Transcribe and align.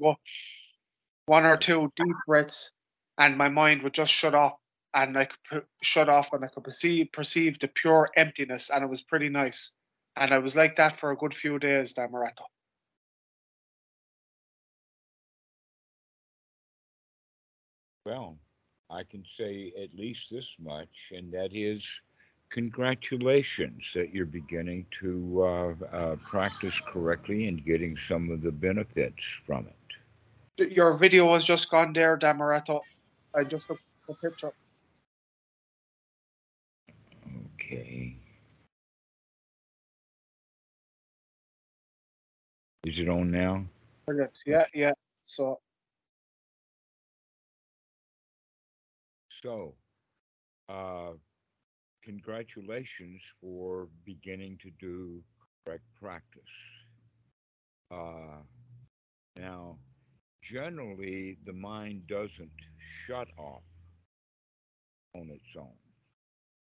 go 0.00 0.16
one 1.26 1.44
or 1.44 1.56
two 1.56 1.92
deep 1.94 2.16
breaths, 2.26 2.72
and 3.16 3.38
my 3.38 3.48
mind 3.48 3.82
would 3.82 3.94
just 3.94 4.12
shut 4.12 4.34
off, 4.34 4.54
and 4.94 5.16
I 5.16 5.28
could 5.48 5.62
shut 5.82 6.08
off, 6.08 6.32
and 6.32 6.44
I 6.44 6.48
could 6.48 6.64
perceive 6.64 7.12
perceive 7.12 7.58
the 7.60 7.68
pure 7.68 8.10
emptiness, 8.16 8.70
and 8.70 8.82
it 8.82 8.90
was 8.90 9.02
pretty 9.02 9.28
nice. 9.28 9.72
And 10.16 10.32
I 10.32 10.38
was 10.38 10.56
like 10.56 10.76
that 10.76 10.92
for 10.92 11.12
a 11.12 11.16
good 11.16 11.32
few 11.32 11.58
days, 11.58 11.94
Dhammarato. 11.94 12.44
Well, 18.04 18.38
I 18.90 19.04
can 19.04 19.24
say 19.38 19.72
at 19.80 19.94
least 19.94 20.26
this 20.32 20.48
much, 20.58 21.12
and 21.12 21.30
that 21.32 21.50
is 21.52 21.84
congratulations 22.48 23.92
that 23.94 24.12
you're 24.12 24.26
beginning 24.26 24.84
to 24.90 25.42
uh, 25.44 25.74
uh, 25.92 26.16
practice 26.16 26.80
correctly 26.80 27.46
and 27.46 27.64
getting 27.64 27.96
some 27.96 28.30
of 28.30 28.42
the 28.42 28.50
benefits 28.50 29.24
from 29.46 29.68
it. 29.68 29.76
Your 30.58 30.94
video 30.94 31.32
has 31.32 31.44
just 31.44 31.70
gone 31.70 31.92
there, 31.92 32.18
Dhammarato. 32.18 32.80
I 33.34 33.44
just 33.44 33.70
looked 33.70 33.82
at 34.08 34.16
the 34.20 34.30
picture. 34.30 34.52
Okay. 37.54 38.16
Is 42.84 42.98
it 42.98 43.08
on 43.08 43.30
now? 43.30 43.64
Yeah, 44.46 44.64
yeah. 44.74 44.92
So 45.26 45.60
So, 49.42 49.74
uh, 50.68 51.12
congratulations 52.04 53.22
for 53.40 53.88
beginning 54.04 54.58
to 54.62 54.70
do 54.78 55.22
correct 55.64 55.84
practice. 55.98 56.42
Uh, 57.90 58.42
now, 59.36 59.78
generally, 60.42 61.38
the 61.44 61.52
mind 61.52 62.06
doesn't 62.06 62.52
shut 63.06 63.28
off 63.38 63.62
on 65.14 65.30
its 65.30 65.56
own. 65.56 65.76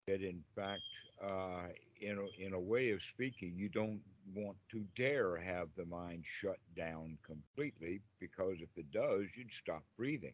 That, 0.07 0.21
in 0.21 0.43
fact, 0.55 0.81
uh, 1.21 1.67
in, 2.01 2.17
a, 2.17 2.45
in 2.45 2.53
a 2.53 2.59
way 2.59 2.91
of 2.91 3.01
speaking, 3.01 3.53
you 3.55 3.69
don't 3.69 4.01
want 4.33 4.57
to 4.71 4.83
dare 4.95 5.37
have 5.37 5.69
the 5.77 5.85
mind 5.85 6.25
shut 6.25 6.57
down 6.75 7.17
completely 7.25 8.01
because 8.19 8.57
if 8.59 8.69
it 8.77 8.91
does, 8.91 9.27
you'd 9.35 9.51
stop 9.53 9.83
breathing. 9.97 10.33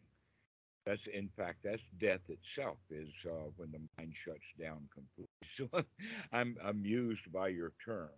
That's 0.86 1.06
in 1.08 1.28
fact 1.36 1.58
that's 1.64 1.82
death 1.98 2.22
itself 2.28 2.78
is 2.90 3.12
uh, 3.26 3.50
when 3.56 3.72
the 3.72 3.80
mind 3.98 4.14
shuts 4.14 4.52
down 4.58 4.88
completely. 4.94 5.28
So 5.44 5.68
I'm 6.32 6.56
amused 6.64 7.30
by 7.32 7.48
your 7.48 7.72
term. 7.84 8.10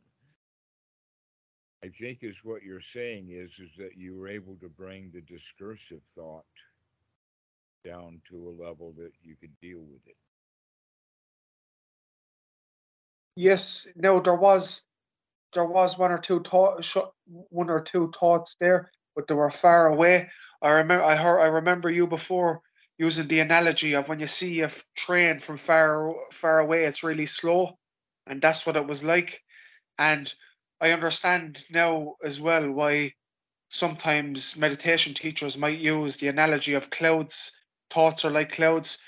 I 1.85 1.89
think 1.89 2.19
is 2.23 2.45
what 2.45 2.63
you're 2.63 2.81
saying 2.81 3.31
is 3.31 3.59
is 3.59 3.75
that 3.77 3.97
you 3.97 4.17
were 4.17 4.29
able 4.29 4.57
to 4.61 4.69
bring 4.69 5.11
the 5.11 5.21
discursive 5.23 6.03
thought 6.15 6.45
down 7.85 8.21
to 8.31 8.49
a 8.49 8.63
level 8.65 8.93
that 8.99 9.13
you 9.23 9.35
could 9.41 9.59
deal 9.61 9.81
with 9.81 10.07
it. 10.07 10.17
yes, 13.37 13.87
no, 13.97 14.21
there 14.21 14.35
was 14.35 14.83
there 15.55 15.65
was 15.65 15.99
one 15.99 16.13
or 16.13 16.19
two 16.19 16.41
thought, 16.41 16.87
one 17.27 17.71
or 17.71 17.81
two 17.81 18.11
thoughts 18.19 18.57
there, 18.61 18.91
but 19.15 19.27
they 19.29 19.35
were 19.35 19.51
far 19.51 19.89
away. 19.89 20.29
I 20.63 20.71
remember 20.71 21.05
I 21.05 21.17
heard 21.17 21.41
I 21.41 21.47
remember 21.47 21.91
you 21.91 22.07
before 22.07 22.63
using 22.99 23.29
the 23.29 23.41
analogy 23.41 23.95
of 23.95 24.09
when 24.09 24.21
you 24.21 24.27
see 24.27 24.61
a 24.61 24.71
train 24.97 25.39
from 25.39 25.57
far 25.57 26.15
far 26.31 26.61
away, 26.61 26.85
it's 26.85 27.05
really 27.05 27.27
slow, 27.27 27.79
and 28.27 28.41
that's 28.41 28.67
what 28.67 28.77
it 28.77 28.87
was 28.87 29.05
like. 29.05 29.43
And 29.99 30.33
I 30.83 30.91
understand 30.91 31.65
now 31.71 32.17
as 32.25 32.41
well 32.41 32.69
why 32.73 33.13
sometimes 33.69 34.57
meditation 34.57 35.15
teachers 35.15 35.57
might 35.57 35.79
use 35.79 36.17
the 36.17 36.27
analogy 36.27 36.75
of 36.75 36.91
clouds. 36.91 37.57
Thoughts 37.89 38.25
are 38.25 38.33
like 38.33 38.51
clouds. 38.51 38.99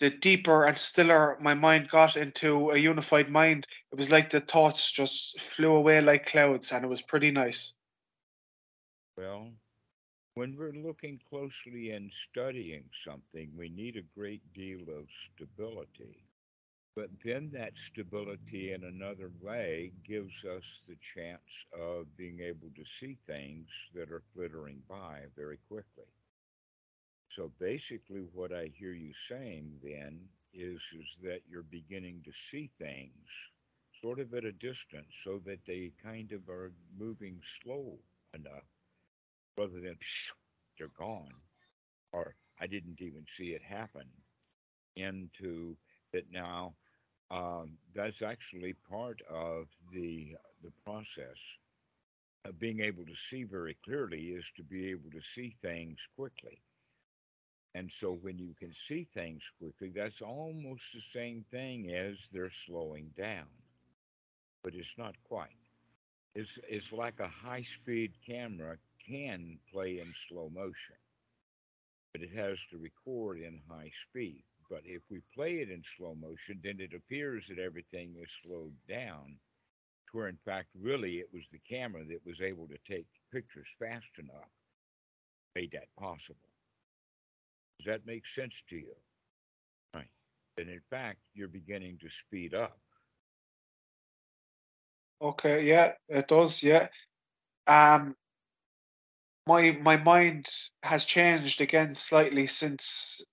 The 0.00 0.08
deeper 0.08 0.64
and 0.64 0.78
stiller 0.78 1.36
my 1.40 1.52
mind 1.52 1.90
got 1.90 2.16
into 2.16 2.70
a 2.70 2.78
unified 2.78 3.28
mind, 3.28 3.66
it 3.92 3.96
was 3.96 4.10
like 4.10 4.30
the 4.30 4.40
thoughts 4.40 4.90
just 4.90 5.38
flew 5.38 5.74
away 5.74 6.00
like 6.00 6.24
clouds, 6.24 6.72
and 6.72 6.82
it 6.86 6.88
was 6.88 7.02
pretty 7.02 7.30
nice. 7.30 7.76
Well, 9.18 9.52
when 10.34 10.56
we're 10.56 10.72
looking 10.72 11.20
closely 11.28 11.90
and 11.90 12.10
studying 12.30 12.84
something, 13.04 13.52
we 13.54 13.68
need 13.68 13.96
a 13.96 14.18
great 14.18 14.40
deal 14.54 14.80
of 14.88 15.06
stability. 15.34 16.24
But 16.96 17.10
then 17.24 17.50
that 17.52 17.76
stability 17.76 18.72
in 18.72 18.84
another 18.84 19.30
way 19.40 19.92
gives 20.04 20.44
us 20.44 20.80
the 20.88 20.96
chance 21.14 21.66
of 21.72 22.16
being 22.16 22.40
able 22.40 22.70
to 22.76 22.84
see 23.00 23.18
things 23.26 23.68
that 23.94 24.12
are 24.12 24.22
flittering 24.32 24.80
by 24.88 25.22
very 25.36 25.58
quickly. 25.68 26.04
So 27.30 27.50
basically, 27.58 28.26
what 28.32 28.52
I 28.52 28.70
hear 28.78 28.92
you 28.92 29.12
saying 29.28 29.80
then 29.82 30.20
is, 30.52 30.80
is 30.96 31.16
that 31.24 31.40
you're 31.48 31.64
beginning 31.64 32.22
to 32.24 32.32
see 32.32 32.70
things 32.78 33.28
sort 34.00 34.20
of 34.20 34.32
at 34.34 34.44
a 34.44 34.52
distance 34.52 35.12
so 35.24 35.40
that 35.46 35.64
they 35.66 35.92
kind 36.02 36.30
of 36.32 36.48
are 36.48 36.72
moving 36.96 37.40
slow 37.62 37.98
enough 38.34 38.68
rather 39.56 39.80
than 39.80 39.96
they're 40.78 40.88
gone 40.98 41.32
or 42.12 42.36
I 42.60 42.66
didn't 42.66 43.00
even 43.00 43.24
see 43.28 43.48
it 43.50 43.62
happen 43.62 44.06
into 44.96 45.76
that 46.12 46.30
now 46.30 46.74
um, 47.30 47.70
that's 47.94 48.22
actually 48.22 48.74
part 48.90 49.20
of 49.30 49.66
the 49.92 50.36
the 50.62 50.72
process 50.84 51.38
of 52.44 52.58
being 52.58 52.80
able 52.80 53.04
to 53.04 53.14
see 53.30 53.44
very 53.44 53.76
clearly 53.84 54.28
is 54.28 54.44
to 54.56 54.62
be 54.62 54.90
able 54.90 55.10
to 55.10 55.20
see 55.20 55.54
things 55.62 55.98
quickly 56.16 56.60
and 57.74 57.90
so 57.90 58.12
when 58.22 58.38
you 58.38 58.54
can 58.58 58.72
see 58.72 59.06
things 59.14 59.42
quickly 59.58 59.90
that's 59.94 60.22
almost 60.22 60.84
the 60.94 61.00
same 61.00 61.44
thing 61.50 61.90
as 61.92 62.18
they're 62.32 62.50
slowing 62.66 63.10
down 63.16 63.46
but 64.62 64.74
it's 64.74 64.94
not 64.96 65.14
quite 65.28 65.56
it's, 66.34 66.58
it's 66.68 66.92
like 66.92 67.20
a 67.20 67.28
high 67.28 67.62
speed 67.62 68.12
camera 68.26 68.76
can 69.06 69.58
play 69.72 70.00
in 70.00 70.12
slow 70.28 70.50
motion, 70.52 70.96
but 72.12 72.22
it 72.22 72.32
has 72.34 72.58
to 72.70 72.78
record 72.78 73.38
in 73.38 73.60
high 73.68 73.92
speed. 74.08 74.42
But 74.74 74.82
if 74.86 75.02
we 75.08 75.20
play 75.32 75.60
it 75.60 75.70
in 75.70 75.84
slow 75.96 76.16
motion, 76.16 76.58
then 76.64 76.80
it 76.80 76.94
appears 76.94 77.46
that 77.46 77.60
everything 77.60 78.16
is 78.20 78.28
slowed 78.42 78.74
down, 78.88 79.36
to 80.10 80.16
where 80.16 80.26
in 80.26 80.38
fact, 80.44 80.66
really, 80.74 81.18
it 81.18 81.28
was 81.32 81.44
the 81.52 81.60
camera 81.60 82.04
that 82.06 82.26
was 82.26 82.40
able 82.40 82.66
to 82.66 82.92
take 82.92 83.06
pictures 83.32 83.68
fast 83.78 84.10
enough, 84.18 84.50
made 85.54 85.70
that 85.70 85.86
possible. 85.96 86.50
Does 87.78 87.86
that 87.86 88.04
make 88.04 88.26
sense 88.26 88.64
to 88.70 88.76
you? 88.76 88.96
Right. 89.94 90.10
And 90.58 90.68
in 90.68 90.80
fact, 90.90 91.20
you're 91.34 91.46
beginning 91.46 91.98
to 91.98 92.10
speed 92.10 92.52
up. 92.52 92.76
Okay, 95.22 95.64
yeah, 95.64 95.92
it 96.08 96.26
does, 96.26 96.64
yeah. 96.64 96.88
Um, 97.68 98.16
my 99.46 99.78
my 99.82 99.98
mind 99.98 100.48
has 100.82 101.04
changed 101.04 101.60
again 101.60 101.94
slightly 101.94 102.48
since 102.48 103.24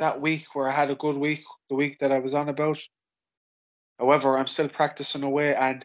that 0.00 0.20
week 0.20 0.54
where 0.54 0.68
I 0.68 0.72
had 0.72 0.90
a 0.90 0.96
good 0.96 1.16
week, 1.16 1.44
the 1.68 1.76
week 1.76 1.98
that 2.00 2.12
I 2.12 2.18
was 2.18 2.34
on 2.34 2.48
about. 2.48 2.80
However, 3.98 4.36
I'm 4.36 4.48
still 4.48 4.68
practicing 4.68 5.22
away, 5.22 5.54
and 5.54 5.84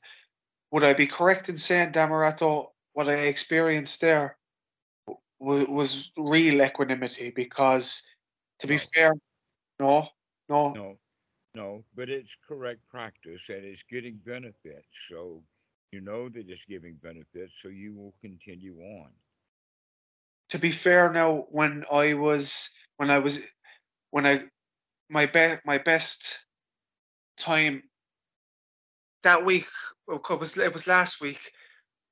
would 0.72 0.84
I 0.84 0.94
be 0.94 1.08
correct 1.08 1.50
in 1.50 1.58
saying, 1.58 1.92
Dhammarato, 1.92 2.72
what 2.94 3.10
I 3.10 3.14
experienced 3.28 4.02
there 4.02 4.38
w- 5.40 5.72
was 5.72 6.12
real 6.18 6.62
equanimity? 6.62 7.32
Because, 7.32 8.08
to 8.60 8.68
be 8.68 8.78
No. 8.78 8.84
fair, 8.94 9.14
no, 9.80 10.10
no, 10.50 10.74
No, 10.74 11.00
no, 11.54 11.86
but 11.96 12.10
it's 12.10 12.36
correct 12.48 12.88
practice 12.90 13.50
and 13.50 13.66
it's 13.66 13.84
getting 13.84 14.18
benefits. 14.26 14.88
So 15.10 15.44
you 15.92 16.02
know 16.02 16.30
that 16.30 16.50
it's 16.50 16.66
giving 16.66 16.96
benefits, 16.96 17.54
so 17.62 17.70
you 17.70 17.94
will 17.94 18.14
continue 18.22 18.82
on. 18.82 19.12
to 20.50 20.60
be 20.60 20.72
fair, 20.72 21.12
now 21.12 21.48
when 21.50 21.84
I 21.92 22.14
was 22.14 22.76
when 22.98 23.10
I 23.10 23.20
was 23.20 23.56
when 24.16 24.26
I 24.26 24.40
my 25.10 25.26
best 25.26 25.66
my 25.66 25.78
best 25.78 26.40
time 27.38 27.84
that 29.24 29.44
week 29.44 29.68
oh, 30.08 30.22
it 30.30 30.40
was 30.40 30.58
it 30.58 30.72
was 30.72 30.88
last 30.88 31.20
week 31.20 31.52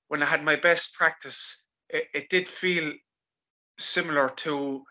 when 0.10 0.22
I 0.22 0.26
had 0.26 0.44
my 0.44 0.58
best 0.58 0.94
practice. 0.96 1.66
It, 1.90 2.08
it 2.14 2.30
did 2.30 2.50
feel 2.50 2.92
similar 3.78 4.28
to 4.44 4.84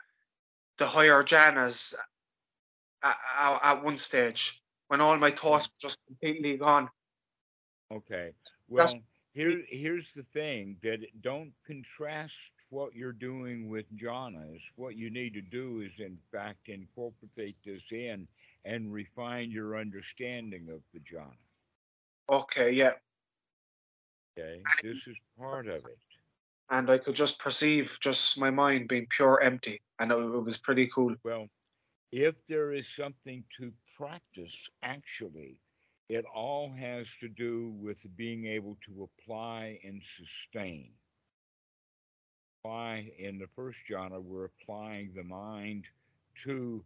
the 0.79 0.87
higher 0.87 1.23
jhanas 1.23 1.95
at, 3.05 3.17
at, 3.39 3.61
at 3.63 3.85
one 3.85 3.99
stage 3.99 4.63
when 4.89 5.03
all 5.03 5.19
my 5.19 5.31
thoughts 5.31 5.69
were 5.69 5.89
just 5.89 5.99
completely 6.07 6.57
gone. 6.57 6.89
Okay. 7.93 8.33
That's 8.71 8.95
Well, 8.95 9.03
here 9.35 9.61
here's 9.69 10.15
the 10.15 10.25
thing 10.33 10.79
that 10.83 11.01
don't 11.21 11.53
contrast 11.67 12.53
what 12.73 12.95
you're 12.95 13.13
doing 13.13 13.69
with 13.69 13.85
jhanas. 13.97 14.61
What 14.77 14.97
you 14.97 15.11
need 15.11 15.35
to 15.35 15.43
do 15.43 15.83
is 15.83 15.93
in 15.99 16.19
fact 16.33 16.69
incorporate 16.69 17.57
this 17.65 17.93
in 17.93 18.27
and 18.65 18.93
refine 18.93 19.51
your 19.51 19.77
understanding 19.79 20.69
of 20.71 20.81
the 20.95 21.01
jhana. 21.01 21.37
okay. 22.29 22.71
Yeah, 22.73 22.93
Okay. 24.39 24.63
This 24.83 25.07
is 25.07 25.17
part 25.39 25.67
of 25.69 25.77
it. 25.77 25.99
and 26.71 26.89
I 26.91 26.97
could 26.97 27.15
just 27.15 27.39
perceive 27.39 27.99
just 28.01 28.39
my 28.41 28.51
mind 28.51 28.89
being 28.89 29.07
pure 29.11 29.41
empty, 29.43 29.81
and 29.99 30.11
it, 30.11 30.17
it 30.19 30.45
was 30.45 30.57
pretty 30.57 30.87
cool. 30.87 31.15
Well, 31.23 31.49
if 32.11 32.35
there 32.47 32.73
is 32.73 32.89
something 32.89 33.45
to 33.59 33.73
practice, 33.99 34.57
actually, 34.83 35.61
it 36.09 36.25
all 36.35 36.71
has 36.73 37.07
to 37.21 37.29
do 37.29 37.75
with 37.79 38.01
being 38.17 38.47
able 38.47 38.79
to 38.87 39.09
apply 39.09 39.79
and 39.85 40.03
sustain. 40.17 40.93
Why 42.65 43.11
in 43.19 43.39
the 43.39 43.49
first 43.57 43.79
jhana, 43.91 44.23
we're 44.23 44.45
applying 44.45 45.13
the 45.15 45.25
mind 45.25 45.87
to 46.45 46.85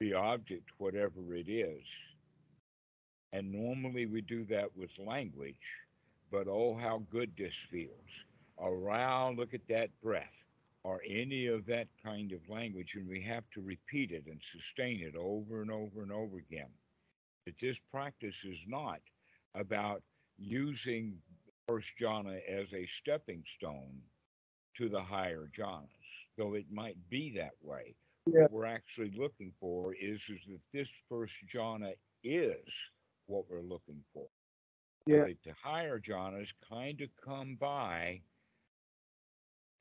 the 0.00 0.14
object, 0.14 0.70
whatever 0.78 1.34
it 1.34 1.48
is. 1.48 1.84
And 3.32 3.52
normally 3.52 4.06
we 4.06 4.20
do 4.20 4.44
that 4.46 4.76
with 4.76 4.90
language, 4.98 5.76
but 6.32 6.48
oh, 6.48 6.74
how 6.74 7.04
good 7.08 7.30
this 7.38 7.54
feels. 7.54 8.10
Around, 8.60 9.38
look 9.38 9.54
at 9.54 9.68
that 9.68 9.90
breath, 10.02 10.44
or 10.82 11.00
any 11.08 11.46
of 11.46 11.66
that 11.66 11.86
kind 12.04 12.32
of 12.32 12.48
language, 12.48 12.96
and 12.96 13.08
we 13.08 13.22
have 13.22 13.44
to 13.54 13.60
repeat 13.62 14.10
it 14.10 14.26
and 14.26 14.40
sustain 14.42 15.00
it 15.00 15.14
over 15.14 15.62
and 15.62 15.70
over 15.70 16.02
and 16.02 16.10
over 16.10 16.38
again. 16.38 16.70
That 17.46 17.60
this 17.60 17.78
practice 17.92 18.44
is 18.44 18.58
not 18.66 19.00
about 19.54 20.02
using 20.36 21.16
first 21.68 21.92
jhana 22.00 22.40
as 22.48 22.74
a 22.74 22.86
stepping 22.86 23.44
stone 23.56 24.02
to 24.76 24.88
the 24.88 25.00
higher 25.00 25.48
jhanas, 25.56 25.88
though 26.36 26.54
it 26.54 26.66
might 26.70 26.96
be 27.10 27.32
that 27.36 27.54
way. 27.62 27.94
Yeah. 28.26 28.42
What 28.42 28.52
we're 28.52 28.66
actually 28.66 29.12
looking 29.16 29.52
for 29.60 29.94
is, 29.94 30.20
is 30.28 30.40
that 30.48 30.62
this 30.72 30.88
first 31.08 31.34
jhana 31.52 31.94
is 32.22 32.68
what 33.26 33.44
we're 33.50 33.62
looking 33.62 34.02
for. 34.14 34.26
Yeah. 35.06 35.24
That 35.24 35.42
the 35.44 35.54
higher 35.60 35.98
jhanas 35.98 36.52
kind 36.68 37.00
of 37.00 37.08
come 37.24 37.56
by 37.60 38.20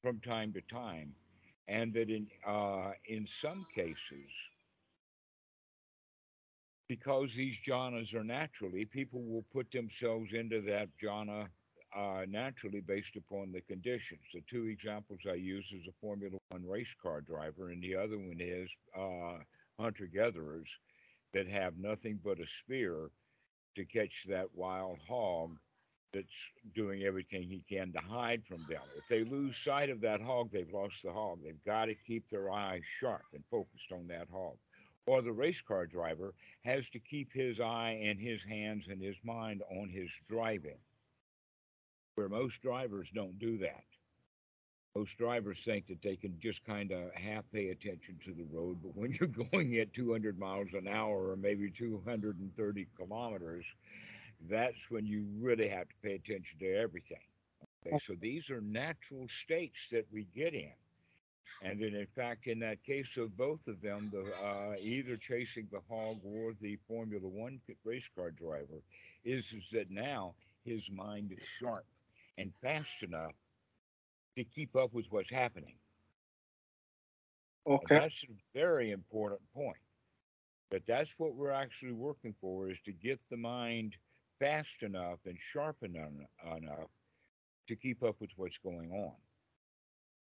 from 0.01 0.19
time 0.19 0.51
to 0.53 0.61
time, 0.61 1.13
and 1.67 1.93
that 1.93 2.09
in 2.09 2.27
uh, 2.45 2.91
in 3.05 3.27
some 3.27 3.67
cases, 3.73 4.31
because 6.89 7.35
these 7.35 7.55
jhanas 7.67 8.15
are 8.15 8.23
naturally, 8.23 8.85
people 8.85 9.21
will 9.21 9.45
put 9.53 9.71
themselves 9.71 10.33
into 10.33 10.59
that 10.61 10.89
jhana 11.01 11.47
uh, 11.95 12.25
naturally 12.27 12.81
based 12.81 13.15
upon 13.15 13.51
the 13.51 13.61
conditions. 13.61 14.21
The 14.33 14.41
two 14.49 14.65
examples 14.65 15.19
I 15.29 15.35
use 15.35 15.71
is 15.73 15.87
a 15.87 15.99
Formula 15.99 16.37
One 16.49 16.67
race 16.67 16.95
car 17.01 17.21
driver, 17.21 17.69
and 17.69 17.81
the 17.81 17.95
other 17.95 18.17
one 18.17 18.39
is 18.39 18.69
uh, 18.97 19.39
hunter 19.79 20.07
gatherers 20.07 20.69
that 21.33 21.47
have 21.47 21.77
nothing 21.77 22.19
but 22.23 22.39
a 22.39 22.47
spear 22.47 23.09
to 23.75 23.85
catch 23.85 24.25
that 24.27 24.47
wild 24.53 24.99
hog 25.07 25.57
that's 26.13 26.49
doing 26.75 27.03
everything 27.03 27.43
he 27.43 27.63
can 27.69 27.91
to 27.93 27.99
hide 27.99 28.43
from 28.45 28.65
them. 28.69 28.81
If 28.97 29.07
they 29.09 29.23
lose 29.23 29.57
sight 29.57 29.89
of 29.89 30.01
that 30.01 30.21
hog, 30.21 30.49
they've 30.51 30.73
lost 30.73 31.03
the 31.03 31.13
hog. 31.13 31.39
They've 31.43 31.63
got 31.65 31.85
to 31.85 31.95
keep 31.95 32.29
their 32.29 32.51
eyes 32.51 32.81
sharp 32.99 33.23
and 33.33 33.43
focused 33.49 33.91
on 33.93 34.07
that 34.07 34.27
hog. 34.29 34.57
Or 35.07 35.21
the 35.21 35.31
race 35.31 35.61
car 35.61 35.85
driver 35.85 36.33
has 36.63 36.89
to 36.89 36.99
keep 36.99 37.31
his 37.33 37.59
eye 37.59 37.99
and 38.03 38.19
his 38.19 38.43
hands 38.43 38.87
and 38.89 39.01
his 39.01 39.15
mind 39.23 39.63
on 39.71 39.89
his 39.89 40.09
driving, 40.29 40.77
where 42.15 42.29
most 42.29 42.61
drivers 42.61 43.07
don't 43.13 43.37
do 43.39 43.57
that. 43.59 43.83
Most 44.95 45.17
drivers 45.17 45.57
think 45.63 45.87
that 45.87 46.01
they 46.01 46.17
can 46.17 46.37
just 46.41 46.65
kind 46.65 46.91
of 46.91 47.13
half 47.13 47.49
pay 47.53 47.69
attention 47.69 48.19
to 48.25 48.33
the 48.33 48.45
road, 48.51 48.79
but 48.83 48.95
when 48.95 49.11
you're 49.19 49.29
going 49.49 49.77
at 49.77 49.93
200 49.93 50.37
miles 50.37 50.67
an 50.73 50.87
hour 50.87 51.29
or 51.29 51.35
maybe 51.37 51.69
230 51.69 52.87
kilometers, 52.97 53.65
that's 54.49 54.89
when 54.89 55.05
you 55.05 55.25
really 55.39 55.69
have 55.69 55.87
to 55.87 55.95
pay 56.03 56.15
attention 56.15 56.59
to 56.59 56.75
everything. 56.75 57.17
Okay, 57.85 57.97
so 58.05 58.13
these 58.19 58.49
are 58.49 58.61
natural 58.61 59.27
states 59.29 59.87
that 59.91 60.05
we 60.11 60.27
get 60.35 60.53
in. 60.53 60.73
And 61.63 61.79
then, 61.79 61.93
in 61.93 62.07
fact, 62.15 62.47
in 62.47 62.59
that 62.59 62.83
case 62.83 63.17
of 63.17 63.37
both 63.37 63.67
of 63.67 63.81
them, 63.81 64.11
the 64.11 64.25
uh, 64.43 64.75
either 64.79 65.15
chasing 65.15 65.67
the 65.71 65.81
hog 65.89 66.17
or 66.23 66.53
the 66.59 66.77
Formula 66.87 67.27
One 67.27 67.61
race 67.85 68.09
car 68.15 68.31
driver, 68.31 68.81
is, 69.23 69.53
is 69.53 69.69
that 69.71 69.91
now 69.91 70.33
his 70.65 70.89
mind 70.89 71.31
is 71.31 71.43
sharp 71.59 71.85
and 72.37 72.53
fast 72.61 73.03
enough 73.03 73.33
to 74.37 74.43
keep 74.43 74.75
up 74.75 74.93
with 74.93 75.05
what's 75.09 75.29
happening. 75.31 75.75
And 77.81 77.89
Okay. 77.89 77.91
that's 77.91 78.23
a 78.23 78.33
very 78.53 78.91
important 78.91 79.41
point. 79.53 79.77
But 80.71 80.83
that's 80.87 81.11
what 81.17 81.35
we're 81.35 81.51
actually 81.51 81.93
working 81.93 82.35
for 82.41 82.69
is 82.69 82.81
to 82.85 82.93
get 82.93 83.19
the 83.29 83.37
mind 83.37 83.97
fast 84.39 84.83
enough 84.83 85.19
and 85.25 85.37
sharp 85.39 85.77
enough, 85.83 86.11
enough 86.57 86.89
to 87.67 87.75
keep 87.75 88.03
up 88.03 88.15
with 88.21 88.31
what's 88.37 88.57
going 88.59 88.91
on. 88.91 89.15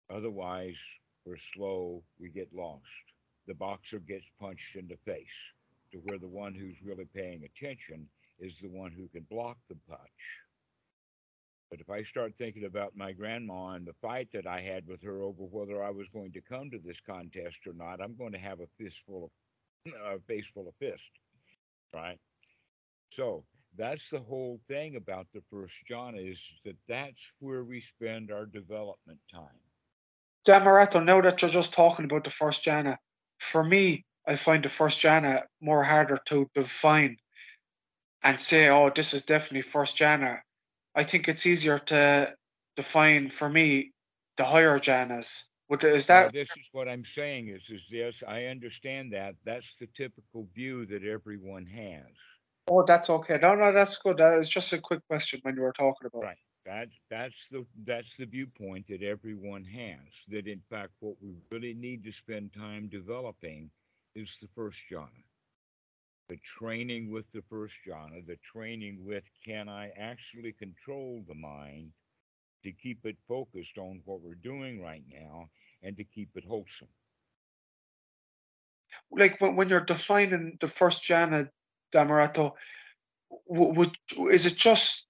Otherwise, 0.09 0.77
we're 1.25 1.37
slow, 1.37 2.03
we 2.19 2.29
get 2.29 2.53
lost. 2.53 2.83
The 3.47 3.53
boxer 3.55 3.99
gets 3.99 4.25
punched 4.39 4.75
in 4.75 4.87
the 4.87 4.97
face 5.05 5.53
to 5.91 5.99
where 5.99 6.19
the 6.19 6.27
one 6.27 6.53
who's 6.53 6.81
really 6.83 7.05
paying 7.05 7.43
attention 7.43 8.09
is 8.39 8.59
the 8.59 8.69
one 8.69 8.91
who 8.91 9.07
can 9.09 9.23
block 9.23 9.57
the 9.69 9.75
punch. 9.89 10.41
But 11.69 11.81
if 11.81 11.89
I 11.89 12.03
start 12.03 12.35
thinking 12.35 12.63
about 12.63 12.95
my 12.95 13.11
grandma 13.11 13.71
and 13.71 13.85
the 13.85 13.93
fight 14.01 14.29
that 14.33 14.47
I 14.47 14.61
had 14.61 14.87
with 14.87 15.01
her 15.03 15.21
over 15.21 15.43
whether 15.43 15.83
I 15.83 15.89
was 15.89 16.07
going 16.13 16.31
to 16.33 16.41
come 16.41 16.69
to 16.71 16.79
this 16.79 17.01
contest 17.01 17.67
or 17.67 17.73
not, 17.73 18.01
I'm 18.01 18.15
going 18.15 18.31
to 18.31 18.39
have 18.39 18.61
a 18.61 18.67
fistful 18.77 19.31
of 19.85 19.93
a 20.15 20.19
face 20.27 20.47
full 20.53 20.67
of 20.67 20.75
fist, 20.75 21.11
right? 21.93 22.19
So 23.09 23.43
that's 23.77 24.09
the 24.09 24.19
whole 24.19 24.59
thing 24.67 24.95
about 24.95 25.27
the 25.33 25.41
first 25.51 25.75
jhana 25.89 26.31
is 26.31 26.39
that 26.65 26.77
that's 26.87 27.31
where 27.39 27.63
we 27.63 27.81
spend 27.81 28.31
our 28.31 28.45
development 28.45 29.19
time. 29.31 29.59
Dhammarato, 30.47 31.03
now 31.03 31.21
that 31.21 31.41
you're 31.41 31.51
just 31.51 31.73
talking 31.73 32.05
about 32.05 32.23
the 32.23 32.29
first 32.29 32.65
jhana, 32.65 32.97
for 33.39 33.63
me, 33.63 34.05
I 34.25 34.35
find 34.35 34.63
the 34.63 34.69
first 34.69 35.01
jhana 35.01 35.43
more 35.61 35.83
harder 35.83 36.17
to 36.25 36.49
define 36.53 37.17
and 38.23 38.39
say, 38.39 38.69
oh, 38.69 38.89
this 38.93 39.13
is 39.13 39.25
definitely 39.25 39.61
first 39.61 39.97
jhana. 39.97 40.39
I 40.97 41.03
think 41.03 41.27
it's 41.27 41.45
easier 41.45 41.77
to 41.77 42.35
define 42.75 43.29
for 43.29 43.47
me 43.47 43.91
the 44.35 44.43
higher 44.43 44.79
jhanas. 44.79 45.43
Would, 45.69 45.83
is 45.83 46.07
that 46.07 46.33
this 46.33 46.47
is 46.57 46.65
what 46.71 46.87
I'm 46.87 47.05
saying 47.05 47.49
is 47.49 47.69
is 47.69 47.85
this 47.91 48.23
I 48.27 48.45
understand 48.45 49.13
that 49.13 49.35
that's 49.45 49.77
the 49.77 49.87
typical 49.95 50.47
view 50.55 50.85
that 50.87 51.03
everyone 51.03 51.65
has. 51.67 52.13
oh 52.67 52.83
that's 52.87 53.09
okay. 53.11 53.37
No, 53.41 53.53
no, 53.53 53.71
that's 53.71 53.97
good. 53.99 54.17
That 54.17 54.39
is 54.39 54.49
just 54.49 54.73
a 54.73 54.79
quick 54.79 55.01
question 55.07 55.39
when 55.43 55.55
you 55.55 55.61
were 55.61 55.73
talking 55.73 56.07
about. 56.07 56.23
it. 56.23 56.25
Right. 56.25 56.37
That 56.65 56.87
that's 57.11 57.47
the 57.51 57.65
that's 57.85 58.15
the 58.17 58.25
viewpoint 58.25 58.87
that 58.87 59.03
everyone 59.03 59.65
has. 59.65 60.07
That 60.29 60.47
in 60.47 60.61
fact 60.69 60.93
what 60.99 61.15
we 61.21 61.35
really 61.51 61.75
need 61.75 62.03
to 62.05 62.11
spend 62.11 62.53
time 62.53 62.87
developing 62.87 63.69
is 64.15 64.35
the 64.41 64.47
first 64.55 64.79
jhana. 64.91 65.23
The 66.29 66.37
training 66.59 67.09
with 67.09 67.31
the 67.31 67.41
first 67.49 67.75
jhana, 67.87 68.25
the 68.25 68.37
training 68.51 69.05
with 69.05 69.23
can 69.45 69.69
I 69.69 69.91
actually 69.97 70.51
control 70.51 71.23
the 71.27 71.35
mind 71.35 71.91
to 72.63 72.71
keep 72.73 73.05
it 73.05 73.17
focused 73.27 73.77
on 73.77 74.01
what 74.03 74.21
we're 74.21 74.35
doing 74.35 74.81
right 74.81 75.03
now 75.09 75.49
and 75.83 75.95
to 75.95 76.03
keep 76.03 76.29
it 76.35 76.43
wholesome. 76.43 76.89
Like 79.09 79.39
when, 79.39 79.69
you're 79.69 79.79
defining 79.79 80.57
the 80.59 80.67
first 80.67 81.03
jhana, 81.03 81.49
would 83.47 83.97
is 84.31 84.45
it 84.45 84.55
just 84.55 85.05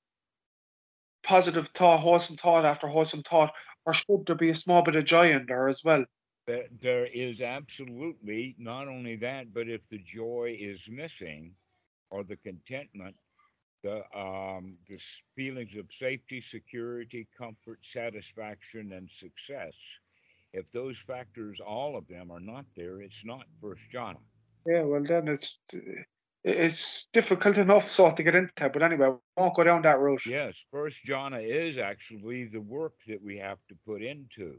positive 1.24 1.68
thought, 1.70 2.00
wholesome 2.00 2.38
thought 2.38 2.66
after 2.66 2.88
wholesome 2.88 3.24
thought, 3.24 3.54
or 3.86 3.94
should 3.94 4.26
there 4.28 4.36
be 4.36 4.50
a 4.50 4.56
small 4.56 4.84
bit 4.84 4.96
of 4.96 5.06
joy 5.06 5.32
in 5.32 5.46
there 5.48 5.68
as 5.68 5.84
well? 5.84 6.06
There, 6.48 6.66
there 6.82 7.06
is 7.06 7.42
absolutely 7.42 8.56
not 8.58 8.88
only 8.88 9.18
that, 9.18 9.54
but 9.54 9.68
if 9.68 9.86
the 9.90 9.98
joy 9.98 10.58
is 10.58 10.80
missing 10.90 11.52
or 12.10 12.24
the 12.24 12.38
contentment, 12.38 13.16
the 13.84 13.98
um, 14.18 14.72
the 14.88 14.98
feelings 15.36 15.76
of 15.76 15.86
safety, 15.92 16.40
security, 16.40 17.28
comfort, 17.38 17.80
satisfaction, 17.84 18.94
and 18.94 19.10
success, 19.10 19.76
if 20.54 20.72
those 20.72 20.98
factors, 20.98 21.60
all 21.60 21.98
of 21.98 22.08
them, 22.08 22.32
are 22.32 22.40
not 22.40 22.66
there, 22.78 23.02
it's 23.02 23.26
not 23.26 23.44
first 23.62 23.82
jhana. 23.94 24.18
Yeah, 24.66 24.84
well 24.84 25.04
then 25.04 25.28
it's 25.28 25.60
it's 26.46 27.08
difficult 27.12 27.58
enough 27.58 27.84
sort 27.84 28.16
to 28.18 28.24
get 28.24 28.36
into, 28.36 28.70
but 28.70 28.82
anyway, 28.82 29.10
we 29.10 29.16
won't 29.36 29.56
go 29.56 29.66
down 29.66 29.82
that 29.82 30.00
road. 30.00 30.20
Yes, 30.26 30.56
first 30.72 31.00
jhana 31.06 31.46
is 31.46 31.78
actually 31.78 32.46
the 32.46 32.62
work 32.62 32.94
that 33.08 33.22
we 33.22 33.38
have 33.38 33.60
to 33.68 33.76
put 33.86 34.02
into. 34.02 34.58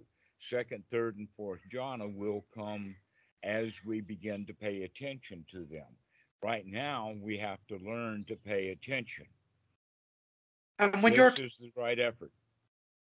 Second, 0.48 0.84
third, 0.90 1.16
and 1.16 1.28
fourth 1.36 1.60
jhana 1.72 2.10
will 2.12 2.44
come 2.54 2.96
as 3.42 3.72
we 3.84 4.00
begin 4.00 4.46
to 4.46 4.54
pay 4.54 4.82
attention 4.82 5.44
to 5.50 5.66
them. 5.70 5.86
Right 6.42 6.66
now, 6.66 7.14
we 7.20 7.36
have 7.38 7.58
to 7.68 7.76
learn 7.78 8.24
to 8.28 8.36
pay 8.36 8.70
attention. 8.70 9.26
And 10.78 11.02
when 11.02 11.12
you're 11.12 11.30
this 11.30 11.40
is 11.40 11.58
the 11.58 11.72
right 11.76 11.98
effort. 11.98 12.30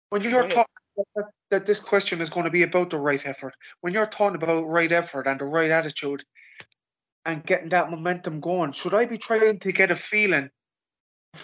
when 0.09 0.21
you're 0.21 0.47
talking 0.47 0.73
that, 1.15 1.25
that 1.49 1.65
this 1.65 1.79
question 1.79 2.21
is 2.21 2.29
going 2.29 2.45
to 2.45 2.51
be 2.51 2.63
about 2.63 2.91
the 2.91 2.97
right 2.97 3.25
effort, 3.25 3.53
when 3.81 3.91
you're 3.91 4.05
talking 4.05 4.35
about 4.35 4.67
right 4.67 4.91
effort 4.91 5.27
and 5.27 5.39
the 5.39 5.45
right 5.45 5.71
attitude 5.71 6.23
and 7.25 7.43
getting 7.43 7.69
that 7.69 7.89
momentum 7.89 8.39
going, 8.39 8.71
should 8.71 8.93
I 8.93 9.05
be 9.05 9.17
trying 9.17 9.59
to 9.59 9.71
get 9.71 9.91
a 9.91 9.95
feeling, 9.95 10.49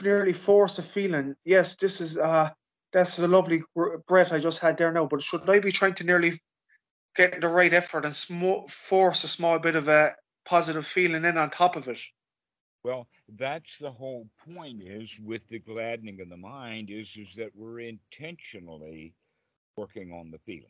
nearly 0.01 0.33
force 0.33 0.79
a 0.79 0.83
feeling? 0.83 1.35
Yes, 1.43 1.75
this 1.75 1.99
is 1.99 2.15
uh 2.15 2.51
that's 2.91 3.15
the 3.15 3.27
lovely 3.27 3.63
br- 3.75 3.97
breath 4.07 4.31
I 4.31 4.39
just 4.39 4.59
had 4.59 4.77
there 4.77 4.91
now. 4.91 5.05
But 5.05 5.21
should 5.21 5.49
I 5.49 5.59
be 5.59 5.71
trying 5.71 5.95
to 5.95 6.03
nearly 6.03 6.33
get 7.15 7.41
the 7.41 7.47
right 7.47 7.73
effort 7.73 8.05
and 8.05 8.13
smo- 8.13 8.69
force 8.69 9.23
a 9.23 9.27
small 9.27 9.59
bit 9.59 9.75
of 9.75 9.87
a 9.87 10.15
positive 10.45 10.85
feeling 10.85 11.25
in 11.25 11.37
on 11.37 11.49
top 11.49 11.75
of 11.75 11.87
it? 11.87 12.01
Well, 12.83 13.07
that's 13.37 13.77
the 13.77 13.91
whole 13.91 14.27
point 14.53 14.81
is 14.81 15.09
with 15.23 15.47
the 15.47 15.59
gladdening 15.59 16.19
of 16.19 16.29
the 16.29 16.37
mind 16.37 16.89
is 16.89 17.15
is 17.15 17.35
that 17.35 17.51
we're 17.55 17.81
intentionally 17.81 19.13
working 19.77 20.11
on 20.11 20.31
the 20.31 20.39
feelings. 20.39 20.65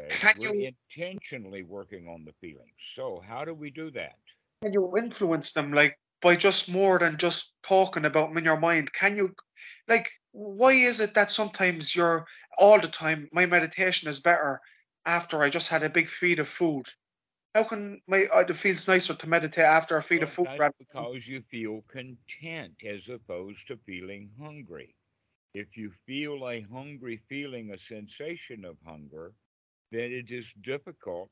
Okay? 0.00 0.08
Can 0.08 0.34
We're 0.38 0.54
you 0.54 0.72
intentionally 0.96 1.62
working 1.62 2.08
on 2.08 2.24
the 2.24 2.32
feelings. 2.40 2.72
So 2.94 3.22
how 3.26 3.44
do 3.44 3.54
we 3.54 3.70
do 3.70 3.90
that? 3.92 4.16
can 4.62 4.72
you 4.74 4.92
influence 4.98 5.52
them 5.52 5.72
like 5.72 5.98
by 6.20 6.36
just 6.36 6.70
more 6.70 6.98
than 6.98 7.18
just 7.18 7.58
talking 7.62 8.04
about 8.04 8.28
them 8.28 8.38
in 8.38 8.44
your 8.44 8.60
mind? 8.60 8.92
Can 8.92 9.16
you 9.16 9.34
like 9.88 10.10
why 10.32 10.72
is 10.72 11.00
it 11.00 11.14
that 11.14 11.30
sometimes 11.30 11.94
you're 11.94 12.26
all 12.58 12.80
the 12.80 12.88
time 12.88 13.28
my 13.32 13.46
meditation 13.46 14.08
is 14.08 14.20
better 14.20 14.60
after 15.06 15.42
I 15.42 15.50
just 15.50 15.68
had 15.68 15.82
a 15.82 15.90
big 15.90 16.08
feed 16.10 16.38
of 16.38 16.48
food? 16.48 16.86
How 17.54 17.64
can 17.64 18.00
my 18.06 18.26
uh, 18.32 18.44
it 18.48 18.56
feels 18.56 18.86
nicer 18.88 19.14
to 19.14 19.28
meditate 19.28 19.64
after 19.64 19.96
a 19.96 20.02
feed 20.02 20.22
of 20.22 20.30
food 20.30 20.50
that's 20.56 20.70
because 20.78 21.26
you 21.26 21.42
feel 21.42 21.82
content 21.82 22.82
as 22.84 23.08
opposed 23.08 23.66
to 23.68 23.76
feeling 23.78 24.30
hungry. 24.38 24.96
If 25.54 25.76
you 25.76 25.90
feel 26.06 26.48
a 26.48 26.60
hungry 26.62 27.16
feeling, 27.28 27.70
a 27.70 27.78
sensation 27.78 28.64
of 28.64 28.78
hunger, 28.84 29.34
then 29.90 30.12
it 30.12 30.30
is 30.30 30.52
difficult 30.60 31.30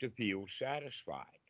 to 0.00 0.10
feel 0.10 0.46
satisfied. 0.48 1.45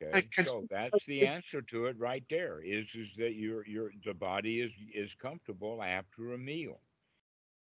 Okay, 0.00 0.28
so 0.32 0.64
that's 0.70 1.04
the 1.06 1.24
answer 1.26 1.62
to 1.62 1.86
it 1.86 1.98
right 1.98 2.24
there. 2.30 2.60
Is 2.60 2.86
is 2.94 3.14
that 3.16 3.34
your 3.34 3.66
your 3.66 3.92
the 4.04 4.14
body 4.14 4.60
is 4.60 4.72
is 4.94 5.14
comfortable 5.14 5.82
after 5.82 6.32
a 6.32 6.38
meal. 6.38 6.80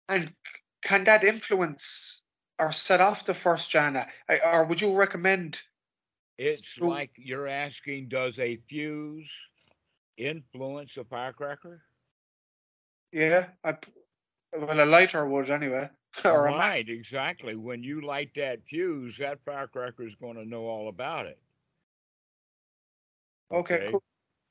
and 0.08 0.34
can 0.82 1.04
that 1.04 1.24
influence 1.24 2.22
or 2.58 2.72
set 2.72 3.00
off 3.00 3.24
the 3.26 3.34
first 3.34 3.70
jhana? 3.70 4.08
Or 4.44 4.64
would 4.64 4.80
you 4.80 4.94
recommend 4.94 5.62
It's 6.38 6.78
like 6.80 7.12
you're 7.16 7.46
asking, 7.48 8.08
does 8.08 8.38
a 8.38 8.56
fuse 8.56 9.30
influence 10.16 10.96
a 10.96 11.04
firecracker? 11.04 11.82
yeah, 13.12 13.48
I, 13.64 13.76
well 14.52 14.80
a 14.82 14.86
lighter 14.86 15.26
would 15.26 15.50
anyway. 15.50 15.90
Or. 16.24 16.52
Right, 16.52 16.88
exactly. 16.88 17.54
When 17.56 17.82
you 17.82 18.00
light 18.00 18.34
that 18.34 18.64
fuse, 18.64 19.18
that 19.18 19.44
firecracker 19.44 20.06
is 20.06 20.14
going 20.16 20.36
to 20.36 20.44
know 20.44 20.66
all 20.66 20.88
about 20.88 21.26
it. 21.26 21.38
Okay, 23.52 23.82
Okay. 23.82 23.92
cool 23.92 24.02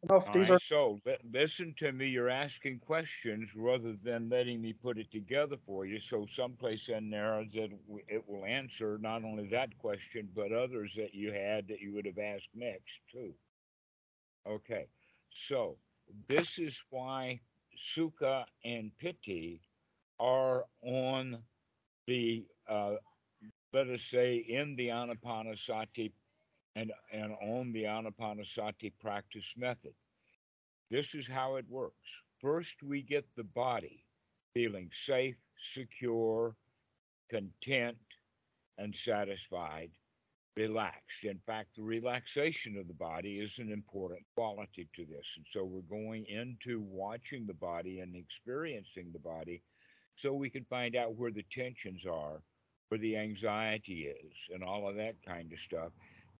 enough. 0.03 0.29
All 0.29 0.33
These 0.33 0.49
right. 0.49 0.51
are 0.51 0.59
So 0.59 1.01
li- 1.05 1.17
listen 1.23 1.73
to 1.77 1.91
me. 1.91 2.07
You're 2.07 2.29
asking 2.29 2.79
questions 2.79 3.55
rather 3.55 3.93
than 3.93 4.29
letting 4.29 4.61
me 4.61 4.73
put 4.73 4.97
it 4.97 5.11
together 5.11 5.57
for 5.57 5.85
you. 5.85 5.99
So 5.99 6.25
someplace 6.25 6.89
in 6.89 7.09
there 7.09 7.43
that 7.45 7.71
w- 7.87 8.05
it 8.07 8.27
will 8.27 8.45
answer 8.45 8.97
not 8.99 9.23
only 9.23 9.47
that 9.49 9.77
question 9.77 10.29
but 10.33 10.51
others 10.51 10.95
that 10.95 11.13
you 11.15 11.31
had 11.31 11.67
that 11.67 11.81
you 11.81 11.93
would 11.93 12.05
have 12.05 12.19
asked 12.19 12.49
next 12.55 13.01
too. 13.11 13.35
Okay. 14.45 14.89
So 15.29 15.77
this 16.27 16.57
is 16.59 16.81
why 16.89 17.41
sukha 17.77 18.45
and 18.63 18.91
piti 18.97 19.61
are 20.19 20.65
on 20.81 21.43
the 22.07 22.47
uh, 22.67 22.95
let 23.73 23.87
us 23.89 24.03
say 24.03 24.37
in 24.37 24.75
the 24.75 24.89
anapanasati 24.89 26.13
and 26.75 26.91
and 27.11 27.33
on 27.41 27.71
the 27.71 27.83
anapanasati 27.83 28.93
practice 28.99 29.53
method. 29.57 29.93
This 30.89 31.13
is 31.13 31.27
how 31.27 31.55
it 31.55 31.65
works. 31.69 31.95
First, 32.39 32.83
we 32.83 33.01
get 33.01 33.25
the 33.35 33.43
body 33.43 34.03
feeling 34.53 34.89
safe, 35.05 35.37
secure, 35.73 36.55
content, 37.29 37.97
and 38.77 38.93
satisfied, 38.93 39.91
relaxed. 40.57 41.23
In 41.23 41.39
fact, 41.45 41.75
the 41.75 41.83
relaxation 41.83 42.77
of 42.77 42.87
the 42.87 42.93
body 42.93 43.39
is 43.39 43.59
an 43.59 43.71
important 43.71 44.21
quality 44.35 44.89
to 44.95 45.05
this. 45.05 45.33
And 45.37 45.45
so 45.49 45.63
we're 45.63 45.81
going 45.81 46.25
into 46.25 46.81
watching 46.81 47.45
the 47.45 47.53
body 47.53 47.99
and 47.99 48.15
experiencing 48.15 49.11
the 49.13 49.19
body 49.19 49.61
so 50.15 50.33
we 50.33 50.49
can 50.49 50.65
find 50.65 50.95
out 50.95 51.15
where 51.15 51.31
the 51.31 51.45
tensions 51.51 52.05
are, 52.05 52.41
where 52.89 52.99
the 52.99 53.15
anxiety 53.15 54.07
is, 54.07 54.33
and 54.53 54.61
all 54.61 54.89
of 54.89 54.95
that 54.95 55.15
kind 55.25 55.53
of 55.53 55.59
stuff 55.59 55.91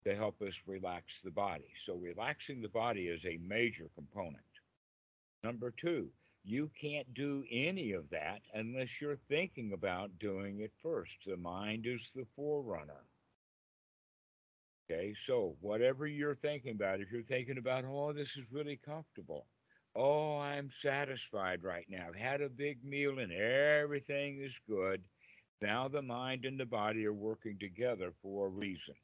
to 0.05 0.15
help 0.15 0.41
us 0.41 0.59
relax 0.65 1.21
the 1.23 1.31
body. 1.31 1.73
So, 1.85 1.95
relaxing 1.95 2.61
the 2.61 2.69
body 2.69 3.07
is 3.07 3.25
a 3.25 3.39
major 3.45 3.89
component. 3.95 4.43
Number 5.43 5.71
two, 5.71 6.09
you 6.43 6.71
can't 6.79 7.13
do 7.13 7.43
any 7.51 7.91
of 7.91 8.09
that 8.09 8.41
unless 8.53 8.99
you're 8.99 9.19
thinking 9.29 9.73
about 9.73 10.17
doing 10.19 10.61
it 10.61 10.71
first. 10.81 11.17
The 11.25 11.37
mind 11.37 11.85
is 11.85 12.01
the 12.15 12.25
forerunner. 12.35 13.05
Okay, 14.89 15.13
so 15.25 15.55
whatever 15.61 16.07
you're 16.07 16.35
thinking 16.35 16.71
about, 16.71 16.99
if 16.99 17.11
you're 17.11 17.21
thinking 17.21 17.57
about, 17.57 17.85
oh, 17.85 18.11
this 18.11 18.35
is 18.35 18.51
really 18.51 18.79
comfortable, 18.83 19.45
oh, 19.95 20.37
I'm 20.39 20.69
satisfied 20.69 21.63
right 21.63 21.85
now, 21.87 22.07
I've 22.09 22.15
had 22.15 22.41
a 22.41 22.49
big 22.49 22.83
meal 22.83 23.19
and 23.19 23.31
everything 23.31 24.41
is 24.41 24.59
good, 24.67 25.01
now 25.61 25.87
the 25.87 26.01
mind 26.01 26.45
and 26.45 26.59
the 26.59 26.65
body 26.65 27.05
are 27.05 27.13
working 27.13 27.57
together 27.59 28.11
for 28.21 28.47
a 28.47 28.49
reason. 28.49 28.95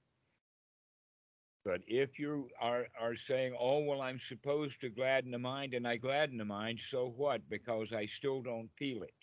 But 1.68 1.82
if 1.86 2.18
you 2.18 2.50
are, 2.62 2.88
are 2.98 3.18
saying, 3.18 3.54
oh, 3.60 3.80
well, 3.80 4.02
I'm 4.02 4.20
supposed 4.20 4.80
to 4.80 4.90
gladden 4.90 5.32
the 5.32 5.38
mind 5.38 5.74
and 5.74 5.86
I 5.86 5.98
gladden 5.98 6.38
the 6.38 6.46
mind, 6.46 6.80
so 6.80 7.14
what? 7.18 7.42
Because 7.50 7.92
I 7.92 8.06
still 8.06 8.42
don't 8.42 8.70
feel 8.78 9.04
it. 9.04 9.14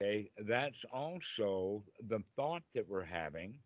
Okay, 0.00 0.30
that's 0.46 0.84
also 0.92 1.82
the 2.06 2.20
thought 2.36 2.62
that 2.76 2.88
we're 2.88 3.04
having 3.04 3.58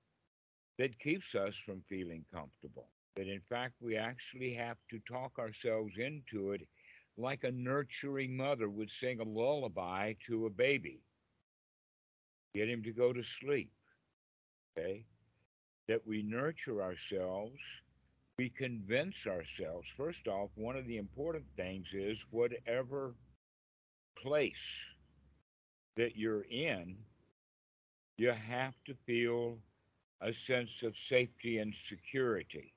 that 0.79 0.99
keeps 0.99 1.35
us 1.35 1.55
from 1.55 1.83
feeling 1.87 2.25
comfortable. 2.33 2.89
That 3.17 3.29
in 3.29 3.43
fact, 3.43 3.75
we 3.79 3.99
actually 3.99 4.55
have 4.55 4.79
to 4.91 4.99
talk 5.01 5.39
ourselves 5.39 5.99
into 5.99 6.53
it 6.53 6.63
like 7.19 7.45
a 7.45 7.53
nurturing 7.53 8.39
mother 8.39 8.71
would 8.71 8.91
sing 8.91 9.21
a 9.21 9.25
lullaby 9.25 10.15
to 10.29 10.47
a 10.47 10.51
baby, 10.51 11.03
get 12.55 12.71
him 12.71 12.83
to 12.85 12.93
go 12.93 13.13
to 13.13 13.23
sleep. 13.23 13.71
Okay, 14.79 15.05
that 15.89 16.07
we 16.07 16.23
nurture 16.23 16.83
ourselves 16.83 17.61
we 18.39 18.49
convince 18.49 19.27
ourselves. 19.27 19.89
First 19.97 20.27
off 20.27 20.51
one 20.57 20.77
of 20.77 20.87
the 20.87 20.97
important 20.97 21.45
things 21.57 21.89
is 21.93 22.25
whatever 22.31 23.15
place 24.17 24.55
that 25.97 26.17
you're 26.17 26.47
in 26.51 26.97
you 28.17 28.31
have 28.31 28.75
to 28.87 28.95
feel 29.07 29.59
a 30.21 30.33
sense 30.33 30.83
of 30.83 30.97
safety 30.97 31.59
and 31.59 31.75
security. 31.75 32.73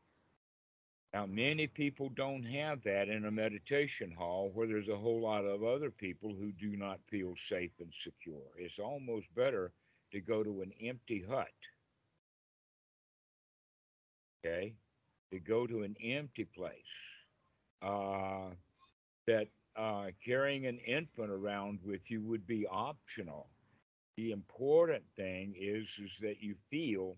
Now 1.13 1.25
many 1.27 1.67
people 1.67 2.09
don't 2.09 2.43
have 2.43 2.83
that 2.83 3.07
in 3.07 3.25
a 3.25 3.31
meditation 3.31 4.11
hall 4.11 4.51
where 4.53 4.67
there's 4.67 4.89
a 4.89 4.97
whole 4.97 5.21
lot 5.21 5.45
of 5.45 5.63
other 5.63 5.91
people 5.91 6.35
who 6.37 6.51
do 6.51 6.75
not 6.75 6.99
feel 7.07 7.35
safe 7.47 7.71
and 7.79 7.93
secure. 7.93 8.41
It's 8.57 8.79
almost 8.79 9.33
better 9.35 9.71
to 10.11 10.19
go 10.19 10.43
to 10.43 10.61
an 10.61 10.71
empty 10.81 11.23
hut 11.27 11.47
okay 14.47 14.75
to 15.31 15.39
go 15.39 15.67
to 15.67 15.83
an 15.83 15.95
empty 16.03 16.45
place 16.45 16.93
uh, 17.81 18.49
that 19.27 19.47
uh, 19.75 20.07
carrying 20.23 20.65
an 20.65 20.79
infant 20.79 21.29
around 21.31 21.79
with 21.83 22.09
you 22.09 22.21
would 22.23 22.47
be 22.47 22.67
optional. 22.67 23.49
The 24.17 24.31
important 24.31 25.03
thing 25.15 25.53
is 25.57 25.87
is 26.03 26.17
that 26.21 26.41
you 26.41 26.55
feel 26.69 27.17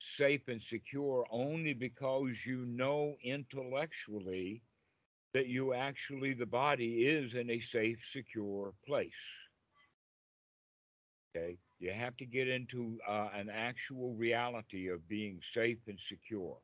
safe 0.00 0.48
and 0.48 0.62
secure 0.62 1.26
only 1.30 1.72
because 1.74 2.44
you 2.46 2.64
know 2.66 3.16
intellectually 3.22 4.62
that 5.34 5.46
you 5.46 5.72
actually 5.74 6.34
the 6.34 6.46
body 6.46 7.06
is 7.06 7.34
in 7.34 7.50
a 7.50 7.60
safe, 7.60 8.04
secure 8.06 8.74
place. 8.86 9.12
Okay, 11.36 11.58
you 11.80 11.92
have 11.92 12.16
to 12.16 12.26
get 12.26 12.48
into 12.48 12.98
uh, 13.06 13.28
an 13.34 13.48
actual 13.48 14.14
reality 14.14 14.88
of 14.88 15.08
being 15.08 15.40
safe 15.52 15.78
and 15.86 15.98
secure. 16.00 16.56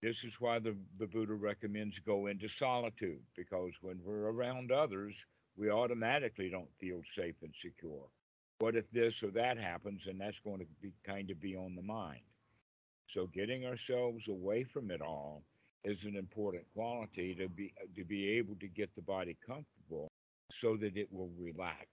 This 0.00 0.24
is 0.24 0.40
why 0.40 0.60
the, 0.60 0.76
the 0.98 1.06
Buddha 1.06 1.34
recommends 1.34 1.98
go 1.98 2.26
into 2.26 2.48
solitude, 2.48 3.22
because 3.36 3.72
when 3.80 3.98
we're 4.04 4.30
around 4.30 4.70
others, 4.70 5.26
we 5.56 5.70
automatically 5.70 6.48
don't 6.48 6.72
feel 6.78 7.02
safe 7.14 7.34
and 7.42 7.52
secure. 7.54 8.06
What 8.60 8.76
if 8.76 8.90
this 8.90 9.22
or 9.22 9.30
that 9.32 9.58
happens? 9.58 10.06
And 10.06 10.20
that's 10.20 10.38
going 10.38 10.60
to 10.60 10.66
be 10.80 10.92
kind 11.04 11.30
of 11.30 11.40
be 11.40 11.56
on 11.56 11.74
the 11.74 11.82
mind. 11.82 12.22
So 13.08 13.26
getting 13.26 13.66
ourselves 13.66 14.28
away 14.28 14.64
from 14.64 14.90
it 14.90 15.00
all 15.00 15.42
is 15.84 16.04
an 16.04 16.16
important 16.16 16.64
quality 16.74 17.34
to 17.34 17.48
be 17.48 17.72
to 17.96 18.04
be 18.04 18.28
able 18.30 18.56
to 18.56 18.68
get 18.68 18.94
the 18.94 19.02
body 19.02 19.36
comfortable 19.46 20.08
so 20.52 20.76
that 20.76 20.96
it 20.96 21.12
will 21.12 21.30
relax. 21.38 21.88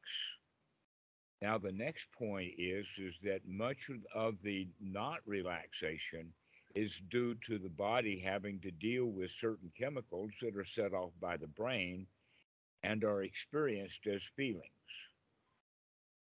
Now 1.42 1.58
the 1.58 1.72
next 1.72 2.12
point 2.12 2.54
is 2.58 2.86
is 2.98 3.15
that 3.24 3.48
much 3.48 3.89
of 4.13 4.36
the 4.42 4.68
not 4.80 5.20
relaxation 5.25 6.34
is 6.75 7.01
due 7.10 7.36
to 7.46 7.58
the 7.58 7.70
body 7.70 8.20
having 8.20 8.60
to 8.62 8.72
deal 8.72 9.06
with 9.06 9.32
certain 9.32 9.72
chemicals 9.77 10.32
that 10.42 10.56
are 10.56 10.65
set 10.65 10.94
off 10.94 11.12
by 11.22 11.38
the 11.38 11.48
brain 11.48 12.08
and 12.84 13.04
are 13.04 13.24
experienced 13.24 14.06
as 14.08 14.22
feelings. 14.36 14.63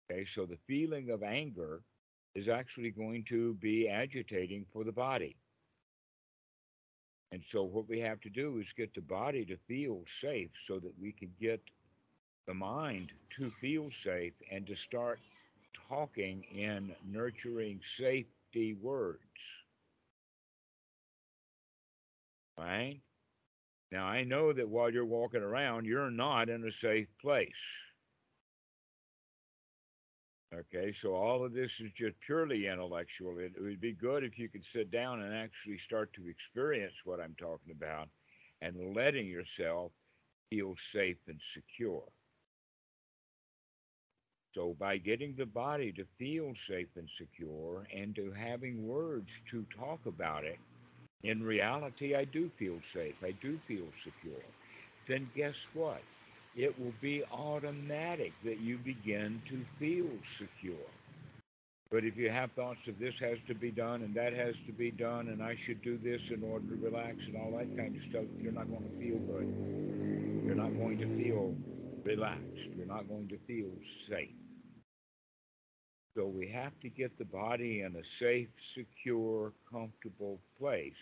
Okay, 0.09 0.25
so 0.25 0.45
the 0.45 0.59
feeling 0.67 1.09
of 1.09 1.23
anger 1.23 1.81
is 2.35 2.47
actually 2.47 2.91
going 2.91 3.23
to 3.25 3.55
be 3.55 3.87
agitating 3.87 4.65
for 4.71 4.83
the 4.83 4.91
body. 4.91 5.35
And 7.31 7.43
so, 7.43 7.63
what 7.63 7.89
we 7.89 7.99
have 7.99 8.21
to 8.21 8.29
do 8.29 8.59
is 8.59 8.71
get 8.73 8.93
the 8.93 9.01
body 9.01 9.45
to 9.45 9.57
feel 9.67 10.03
safe 10.21 10.51
so 10.65 10.79
that 10.79 10.93
we 10.99 11.11
can 11.11 11.31
get 11.39 11.61
the 12.47 12.53
mind 12.53 13.11
to 13.37 13.49
feel 13.49 13.89
safe 14.03 14.33
and 14.51 14.65
to 14.67 14.75
start 14.75 15.19
talking 15.89 16.43
in 16.43 16.95
nurturing 17.05 17.81
safety 17.97 18.73
words. 18.81 19.19
Right? 22.57 23.01
Now, 23.91 24.05
I 24.05 24.23
know 24.23 24.53
that 24.53 24.67
while 24.67 24.89
you're 24.89 25.05
walking 25.05 25.41
around, 25.41 25.85
you're 25.85 26.11
not 26.11 26.49
in 26.49 26.65
a 26.65 26.71
safe 26.71 27.07
place. 27.21 27.51
Okay, 30.53 30.93
so 30.93 31.15
all 31.15 31.43
of 31.43 31.53
this 31.53 31.81
is 31.81 31.91
just 31.91 32.19
purely 32.21 32.67
intellectual. 32.67 33.39
It, 33.39 33.53
it, 33.57 33.61
would 33.61 33.81
be 33.81 33.91
good 33.91 34.23
if 34.23 34.39
you 34.39 34.47
could 34.47 34.63
sit 34.63 34.89
down 34.89 35.21
and 35.21 35.35
actually 35.35 35.77
start 35.77 36.13
to 36.13 36.29
experience 36.29 36.93
what 37.03 37.19
I'm 37.19 37.35
talking 37.37 37.71
about 37.71 38.07
and 38.61 38.95
letting 38.95 39.27
yourself 39.27 39.91
feel 40.49 40.75
safe 40.93 41.17
and 41.27 41.41
secure. 41.41 42.03
So, 44.55 44.73
by 44.79 44.97
getting 44.97 45.35
the 45.35 45.45
body 45.45 45.93
to 45.93 46.05
feel 46.17 46.55
safe 46.55 46.97
and 46.97 47.09
secure 47.09 47.87
and 47.93 48.15
to 48.15 48.31
having 48.31 48.87
words 48.87 49.41
to 49.51 49.65
talk 49.65 50.07
about 50.07 50.45
it, 50.45 50.61
in 51.23 51.43
reality, 51.43 52.15
I 52.15 52.25
do 52.25 52.49
feel 52.49 52.81
safe. 52.81 53.15
I 53.23 53.31
do 53.33 53.59
feel 53.67 53.93
secure. 54.03 54.55
Then, 55.07 55.31
guess 55.35 55.67
what? 55.73 56.05
it 56.55 56.79
will 56.79 56.93
be 57.01 57.23
automatic 57.31 58.33
that 58.43 58.59
you 58.59 58.77
begin 58.79 59.41
to 59.47 59.65
feel 59.79 60.19
secure. 60.37 60.91
But 61.91 62.05
if 62.05 62.17
you 62.17 62.29
have 62.29 62.51
thoughts 62.53 62.87
of 62.87 62.99
this 62.99 63.19
has 63.19 63.39
to 63.47 63.55
be 63.55 63.71
done 63.71 64.03
and 64.03 64.15
that 64.15 64.33
has 64.33 64.55
to 64.67 64.73
be 64.73 64.91
done 64.91 65.29
and 65.29 65.43
I 65.43 65.55
should 65.55 65.81
do 65.81 65.97
this 65.97 66.31
in 66.31 66.43
order 66.43 66.67
to 66.69 66.75
relax 66.75 67.27
and 67.27 67.37
all 67.37 67.57
that 67.57 67.75
kind 67.77 67.95
of 67.95 68.03
stuff, 68.03 68.25
you're 68.41 68.53
not 68.53 68.69
going 68.69 68.89
to 68.89 68.99
feel 68.99 69.19
good. 69.19 69.47
You're 70.45 70.55
not 70.55 70.77
going 70.77 70.99
to 70.99 71.07
feel 71.23 71.55
relaxed. 72.05 72.69
You're 72.77 72.85
not 72.85 73.07
going 73.09 73.27
to 73.29 73.37
feel 73.47 73.71
safe. 74.07 74.29
So 76.15 76.27
we 76.27 76.47
have 76.49 76.79
to 76.79 76.89
get 76.89 77.17
the 77.17 77.25
body 77.25 77.81
in 77.81 77.95
a 77.95 78.03
safe, 78.03 78.47
secure, 78.73 79.51
comfortable 79.69 80.39
place. 80.57 80.93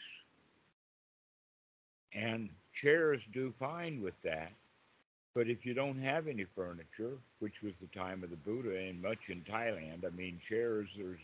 And 2.13 2.49
chairs 2.73 3.21
do 3.31 3.53
fine 3.59 4.01
with 4.01 4.19
that 4.23 4.53
but 5.35 5.47
if 5.47 5.65
you 5.65 5.73
don't 5.73 5.99
have 5.99 6.27
any 6.27 6.45
furniture, 6.55 7.17
which 7.39 7.63
was 7.63 7.73
the 7.77 7.87
time 7.87 8.23
of 8.23 8.29
the 8.29 8.35
Buddha 8.35 8.77
and 8.77 9.01
much 9.01 9.29
in 9.29 9.41
Thailand, 9.41 10.05
I 10.05 10.09
mean, 10.15 10.39
chairs, 10.39 10.89
there's 10.95 11.19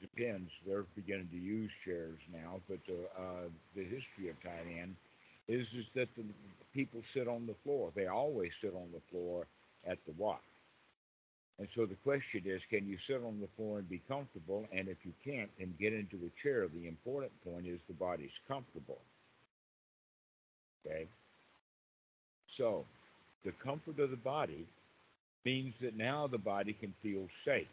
depends. 0.00 0.50
They're 0.66 0.86
beginning 0.96 1.28
to 1.32 1.36
use 1.36 1.70
chairs 1.84 2.18
now, 2.32 2.60
but 2.68 2.78
the, 2.86 3.04
uh, 3.16 3.48
the 3.76 3.84
history 3.84 4.30
of 4.30 4.40
Thailand 4.40 4.94
is, 5.52 5.74
is 5.74 5.86
that 5.94 6.14
the 6.16 6.24
people 6.72 7.02
sit 7.04 7.28
on 7.28 7.46
the 7.46 7.54
floor. 7.64 7.90
They 7.94 8.06
always 8.06 8.54
sit 8.60 8.74
on 8.74 8.88
the 8.92 9.00
floor 9.10 9.46
at 9.86 9.98
the 10.06 10.12
Wat. 10.16 10.40
And 11.58 11.68
so 11.68 11.84
the 11.86 11.94
question 11.96 12.42
is, 12.46 12.64
can 12.64 12.88
you 12.88 12.96
sit 12.96 13.22
on 13.24 13.38
the 13.40 13.48
floor 13.56 13.78
and 13.78 13.88
be 13.88 14.00
comfortable? 14.08 14.66
And 14.72 14.88
if 14.88 15.04
you 15.04 15.12
can't, 15.24 15.50
then 15.58 15.74
get 15.78 15.92
into 15.92 16.18
a 16.26 16.40
chair. 16.40 16.66
The 16.66 16.88
important 16.88 17.32
point 17.44 17.66
is 17.66 17.78
the 17.86 17.94
body's 17.94 18.40
comfortable. 18.48 18.98
Okay? 20.84 21.06
So 22.46 22.84
the 23.44 23.52
comfort 23.52 23.98
of 23.98 24.10
the 24.10 24.16
body 24.16 24.66
means 25.44 25.78
that 25.80 25.96
now 25.96 26.26
the 26.26 26.38
body 26.38 26.72
can 26.72 26.94
feel 27.02 27.28
safe. 27.44 27.68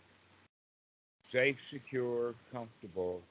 Safe, 1.27 1.57
secure, 1.69 2.33
comfortable, 2.51 3.21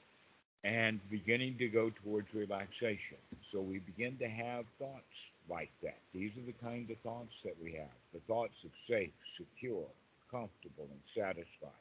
and 0.63 0.99
beginning 1.09 1.57
to 1.57 1.67
go 1.67 1.89
towards 1.89 2.33
relaxation. 2.33 3.17
So 3.41 3.61
we 3.61 3.79
begin 3.79 4.17
to 4.19 4.27
have 4.27 4.65
thoughts 4.79 5.31
like 5.49 5.71
that. 5.83 5.99
These 6.13 6.37
are 6.37 6.45
the 6.45 6.53
kind 6.53 6.89
of 6.89 6.97
thoughts 6.99 7.35
that 7.43 7.55
we 7.61 7.73
have 7.73 7.95
the 8.13 8.19
thoughts 8.27 8.63
of 8.63 8.71
safe, 8.87 9.13
secure, 9.37 9.87
comfortable, 10.29 10.87
and 10.91 11.01
satisfied. 11.05 11.71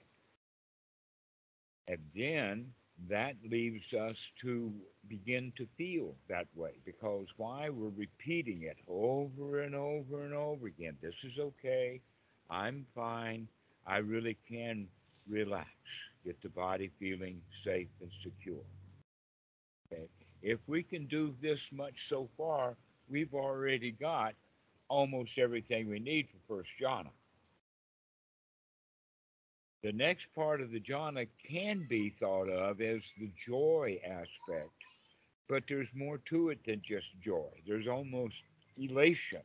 And 1.88 1.99
then 2.14 2.75
that 3.09 3.37
leaves 3.45 3.93
us 3.95 4.31
to 4.41 4.73
begin 5.09 5.53
to 5.57 5.67
feel 5.77 6.14
that 6.29 6.47
way 6.55 6.81
because 6.85 7.29
why 7.37 7.69
we're 7.71 7.88
repeating 7.91 8.62
it 8.62 8.79
over 8.87 9.61
and 9.61 9.75
over 9.75 10.25
and 10.25 10.35
over 10.35 10.67
again 10.67 10.97
this 11.01 11.25
is 11.25 11.38
okay 11.38 12.01
i'm 12.51 12.87
fine 12.95 13.49
i 13.87 13.99
really 13.99 14.37
can 14.49 14.88
relax 15.29 15.69
get 16.29 16.43
the 16.43 16.49
body 16.51 16.91
feeling 16.99 17.41
safe 17.64 17.88
and 18.03 18.11
secure 18.21 18.67
okay 19.91 20.07
if 20.43 20.59
we 20.67 20.83
can 20.83 21.07
do 21.07 21.35
this 21.41 21.73
much 21.73 22.09
so 22.09 22.29
far 22.37 22.77
we've 23.09 23.35
already 23.35 23.91
got 23.91 24.35
almost 24.88 25.38
everything 25.38 25.88
we 25.88 25.99
need 25.99 26.29
for 26.29 26.57
first 26.57 26.71
jhana 26.81 27.11
the 29.83 29.93
next 29.93 30.35
part 30.35 30.61
of 30.61 30.71
the 30.71 30.81
jhana 30.81 31.29
can 31.49 31.87
be 31.88 32.11
thought 32.11 32.49
of 32.49 32.81
as 32.81 33.03
the 33.17 33.31
joy 33.37 33.99
aspect, 34.05 34.73
but 35.49 35.62
there's 35.69 35.95
more 35.95 36.19
to 36.19 36.51
it 36.51 36.64
than 36.64 36.83
just 36.83 37.19
joy. 37.21 37.49
There's 37.67 37.87
almost 37.87 38.43
elation. 38.77 39.43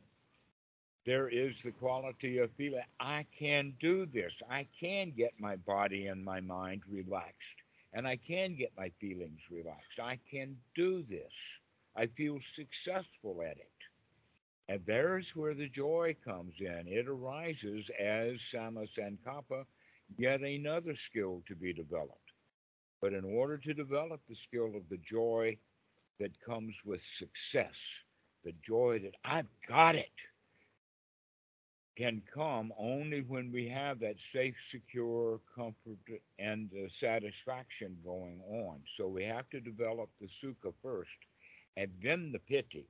There 1.04 1.28
is 1.28 1.60
the 1.60 1.70
quality 1.72 2.38
of 2.38 2.50
feeling, 2.52 2.82
I 2.98 3.26
can 3.38 3.74
do 3.78 4.06
this. 4.06 4.42
I 4.48 4.66
can 4.80 5.10
get 5.10 5.38
my 5.38 5.56
body 5.56 6.06
and 6.06 6.24
my 6.24 6.40
mind 6.40 6.82
relaxed, 6.88 7.56
and 7.92 8.08
I 8.08 8.16
can 8.16 8.54
get 8.54 8.72
my 8.76 8.90
feelings 9.00 9.40
relaxed. 9.50 10.00
I 10.00 10.18
can 10.30 10.56
do 10.74 11.02
this. 11.02 11.32
I 11.94 12.06
feel 12.06 12.38
successful 12.40 13.42
at 13.42 13.58
it. 13.58 13.68
And 14.68 14.80
there's 14.86 15.36
where 15.36 15.52
the 15.52 15.68
joy 15.68 16.16
comes 16.24 16.54
in. 16.60 16.88
It 16.88 17.06
arises 17.06 17.90
as 18.00 18.40
Samma 18.40 18.88
Sankappa 18.88 19.66
yet 20.16 20.40
another 20.40 20.94
skill 20.94 21.42
to 21.46 21.54
be 21.54 21.74
developed. 21.74 22.32
But 23.02 23.12
in 23.12 23.24
order 23.24 23.58
to 23.58 23.74
develop 23.74 24.22
the 24.26 24.34
skill 24.34 24.74
of 24.74 24.88
the 24.88 24.96
joy 24.96 25.58
that 26.18 26.40
comes 26.40 26.80
with 26.82 27.02
success, 27.02 27.78
the 28.42 28.54
joy 28.62 29.00
that 29.00 29.16
I've 29.22 29.48
got 29.68 29.96
it, 29.96 30.10
can 31.96 32.22
come 32.32 32.72
only 32.76 33.20
when 33.22 33.52
we 33.52 33.68
have 33.68 34.00
that 34.00 34.18
safe, 34.18 34.56
secure 34.68 35.40
comfort 35.54 35.98
and 36.38 36.70
uh, 36.72 36.88
satisfaction 36.88 37.96
going 38.04 38.40
on. 38.50 38.80
So 38.96 39.06
we 39.06 39.24
have 39.24 39.48
to 39.50 39.60
develop 39.60 40.10
the 40.20 40.26
sukha 40.26 40.72
first, 40.82 41.16
and 41.76 41.90
then 42.02 42.32
the 42.32 42.40
piti. 42.40 42.88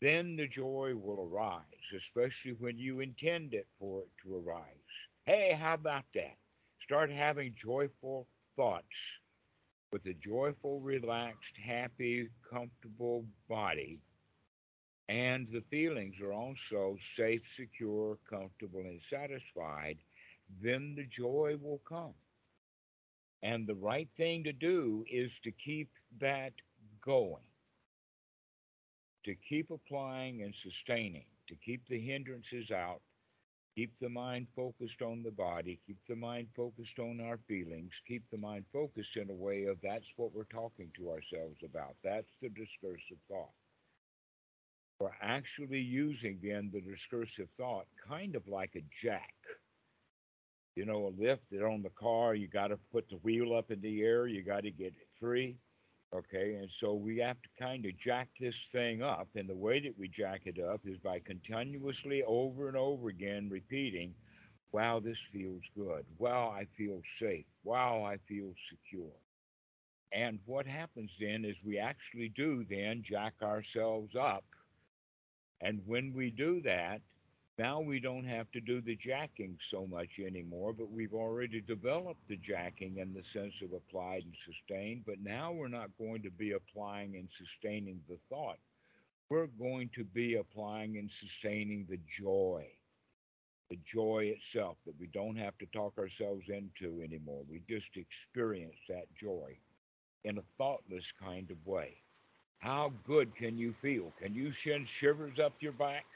Then 0.00 0.36
the 0.36 0.48
joy 0.48 0.94
will 0.96 1.30
arise, 1.32 1.92
especially 1.96 2.52
when 2.52 2.76
you 2.78 3.00
intend 3.00 3.54
it 3.54 3.68
for 3.78 4.02
it 4.02 4.10
to 4.22 4.36
arise. 4.36 4.66
Hey, 5.24 5.52
how 5.52 5.74
about 5.74 6.04
that? 6.14 6.36
Start 6.80 7.10
having 7.10 7.54
joyful 7.56 8.26
thoughts 8.56 8.98
with 9.92 10.04
a 10.06 10.14
joyful, 10.14 10.80
relaxed, 10.80 11.56
happy, 11.56 12.28
comfortable 12.50 13.24
body. 13.48 14.00
And 15.08 15.48
the 15.50 15.62
feelings 15.70 16.20
are 16.20 16.32
also 16.32 16.98
safe, 17.16 17.42
secure, 17.54 18.18
comfortable, 18.28 18.80
and 18.80 19.00
satisfied. 19.02 19.98
Then 20.62 20.94
the 20.96 21.06
joy 21.06 21.58
will 21.60 21.80
come. 21.88 22.14
And 23.42 23.66
the 23.66 23.74
right 23.74 24.08
thing 24.16 24.44
to 24.44 24.52
do 24.52 25.04
is 25.10 25.38
to 25.40 25.52
keep 25.52 25.90
that 26.20 26.54
going, 27.02 27.44
to 29.24 29.34
keep 29.34 29.70
applying 29.70 30.42
and 30.42 30.54
sustaining, 30.54 31.26
to 31.48 31.54
keep 31.56 31.86
the 31.86 32.00
hindrances 32.00 32.70
out, 32.70 33.02
Keep 33.76 33.98
the 33.98 34.08
mind 34.08 34.46
focused 34.54 35.02
on 35.02 35.24
the 35.24 35.32
body, 35.32 35.80
keep 35.86 35.98
the 36.06 36.14
mind 36.14 36.48
focused 36.54 37.00
on 37.00 37.20
our 37.20 37.38
feelings, 37.48 38.00
keep 38.06 38.28
the 38.30 38.38
mind 38.38 38.64
focused 38.72 39.16
in 39.16 39.28
a 39.30 39.34
way 39.34 39.64
of 39.64 39.80
that's 39.82 40.12
what 40.16 40.32
we're 40.32 40.44
talking 40.44 40.92
to 40.96 41.10
ourselves 41.10 41.60
about. 41.64 41.96
That's 42.04 42.30
the 42.40 42.50
discursive 42.50 43.18
thought. 43.28 43.50
We're 45.00 45.10
actually 45.20 45.80
using 45.80 46.38
then 46.42 46.70
the 46.72 46.80
discursive 46.80 47.48
thought 47.56 47.86
kind 48.08 48.36
of 48.36 48.46
like 48.46 48.76
a 48.76 48.84
jack. 49.02 49.34
You 50.76 50.86
know, 50.86 51.06
a 51.06 51.20
lift 51.20 51.50
that 51.50 51.64
on 51.64 51.82
the 51.82 51.90
car, 51.90 52.34
you 52.34 52.48
got 52.48 52.68
to 52.68 52.78
put 52.92 53.08
the 53.08 53.16
wheel 53.18 53.54
up 53.54 53.70
in 53.70 53.80
the 53.80 54.02
air, 54.02 54.26
you 54.26 54.42
got 54.42 54.62
to 54.62 54.70
get 54.70 54.88
it 54.88 55.08
free. 55.20 55.56
Okay, 56.14 56.54
and 56.54 56.70
so 56.70 56.94
we 56.94 57.18
have 57.18 57.42
to 57.42 57.48
kind 57.58 57.84
of 57.86 57.96
jack 57.96 58.28
this 58.38 58.68
thing 58.70 59.02
up. 59.02 59.28
And 59.34 59.48
the 59.48 59.56
way 59.56 59.80
that 59.80 59.98
we 59.98 60.06
jack 60.08 60.42
it 60.44 60.60
up 60.60 60.82
is 60.84 60.98
by 60.98 61.18
continuously 61.18 62.22
over 62.24 62.68
and 62.68 62.76
over 62.76 63.08
again 63.08 63.48
repeating, 63.50 64.14
wow, 64.70 65.00
this 65.00 65.18
feels 65.32 65.64
good. 65.76 66.04
Wow, 66.18 66.54
I 66.56 66.66
feel 66.76 67.00
safe. 67.18 67.46
Wow, 67.64 68.04
I 68.04 68.18
feel 68.28 68.54
secure. 68.68 69.10
And 70.12 70.38
what 70.46 70.66
happens 70.66 71.10
then 71.18 71.44
is 71.44 71.56
we 71.64 71.78
actually 71.78 72.28
do 72.28 72.64
then 72.70 73.02
jack 73.02 73.34
ourselves 73.42 74.14
up. 74.14 74.44
And 75.64 75.82
when 75.86 76.12
we 76.14 76.30
do 76.30 76.62
that, 76.62 77.02
Now 77.58 77.80
we 77.80 78.00
don't 78.00 78.24
have 78.24 78.50
to 78.52 78.60
do 78.60 78.80
the 78.80 78.96
jacking 78.96 79.58
so 79.60 79.86
much 79.86 80.18
anymore, 80.18 80.72
but 80.72 80.90
we've 80.90 81.14
already 81.14 81.60
developed 81.60 82.26
the 82.26 82.36
jacking 82.36 82.98
in 82.98 83.14
the 83.14 83.22
sense 83.22 83.62
of 83.62 83.72
applied 83.72 84.24
and 84.24 84.36
sustained. 84.36 85.04
But 85.06 85.20
now 85.20 85.52
we're 85.52 85.68
not 85.68 85.96
going 85.96 86.22
to 86.22 86.30
be 86.32 86.52
applying 86.52 87.16
and 87.16 87.30
sustaining 87.30 88.02
the 88.08 88.18
thought. 88.28 88.58
We're 89.30 89.48
going 89.48 89.90
to 89.96 90.04
be 90.04 90.36
applying 90.36 90.98
and 90.98 91.10
sustaining 91.10 91.86
the 91.88 91.98
joy, 92.08 92.66
the 93.70 93.78
joy 93.84 94.26
itself 94.36 94.78
that 94.86 94.98
we 95.00 95.08
don't 95.08 95.36
have 95.36 95.58
to 95.58 95.66
talk 95.66 95.98
ourselves 95.98 96.48
into 96.50 97.02
anymore. 97.02 97.44
We 97.48 97.62
just 97.68 97.96
experience 97.96 98.78
that 98.88 99.14
joy 99.14 99.58
in 100.24 100.38
a 100.38 100.44
thoughtless 100.58 101.12
kind 101.12 101.50
of 101.50 101.66
way. 101.66 102.03
How 102.64 102.90
good 103.06 103.36
can 103.36 103.58
you 103.58 103.74
feel? 103.82 104.10
Can 104.18 104.34
you 104.34 104.50
send 104.50 104.88
shivers 104.88 105.38
up 105.38 105.52
your 105.60 105.72
back? 105.72 106.06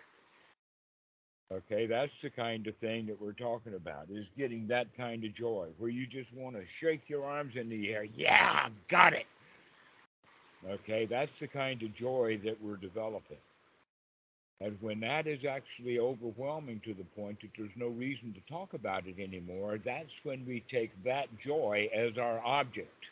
Okay, 1.53 1.85
that's 1.85 2.23
the 2.23 2.31
kind 2.31 2.67
of 2.67 2.75
thing 2.79 3.07
that 3.07 3.21
we're 3.21 3.33
talking 3.33 3.75
about 3.75 4.07
is 4.11 4.25
getting 4.37 4.67
that 4.69 4.87
kind 4.97 5.25
of 5.25 5.35
joy 5.35 5.67
where 5.77 5.91
you 5.91 6.07
just 6.07 6.33
want 6.33 6.57
to 6.57 6.67
shake 6.67 7.11
your 7.11 7.27
arms 7.27 7.57
in 7.57 7.69
the 7.69 7.93
air. 7.93 8.05
Yeah, 8.05 8.71
got 8.89 9.13
it. 9.13 9.27
Okay, 10.67 11.05
that's 11.05 11.39
the 11.39 11.47
kind 11.47 11.83
of 11.83 11.95
joy 11.95 12.41
that 12.43 12.57
we're 12.63 12.77
developing. 12.77 13.37
And 14.63 14.79
when 14.81 15.01
that 15.01 15.27
is 15.27 15.45
actually 15.45 15.99
overwhelming 15.99 16.81
to 16.87 16.95
the 16.95 17.05
point 17.05 17.43
that 17.43 17.51
there's 17.59 17.77
no 17.77 17.89
reason 17.89 18.33
to 18.33 18.53
talk 18.53 18.73
about 18.73 19.07
it 19.07 19.21
anymore, 19.21 19.79
that's 19.85 20.15
when 20.25 20.47
we 20.47 20.61
take 20.61 20.93
that 21.05 21.29
joy 21.39 21.91
as 21.95 22.17
our 22.17 22.41
object. 22.43 23.05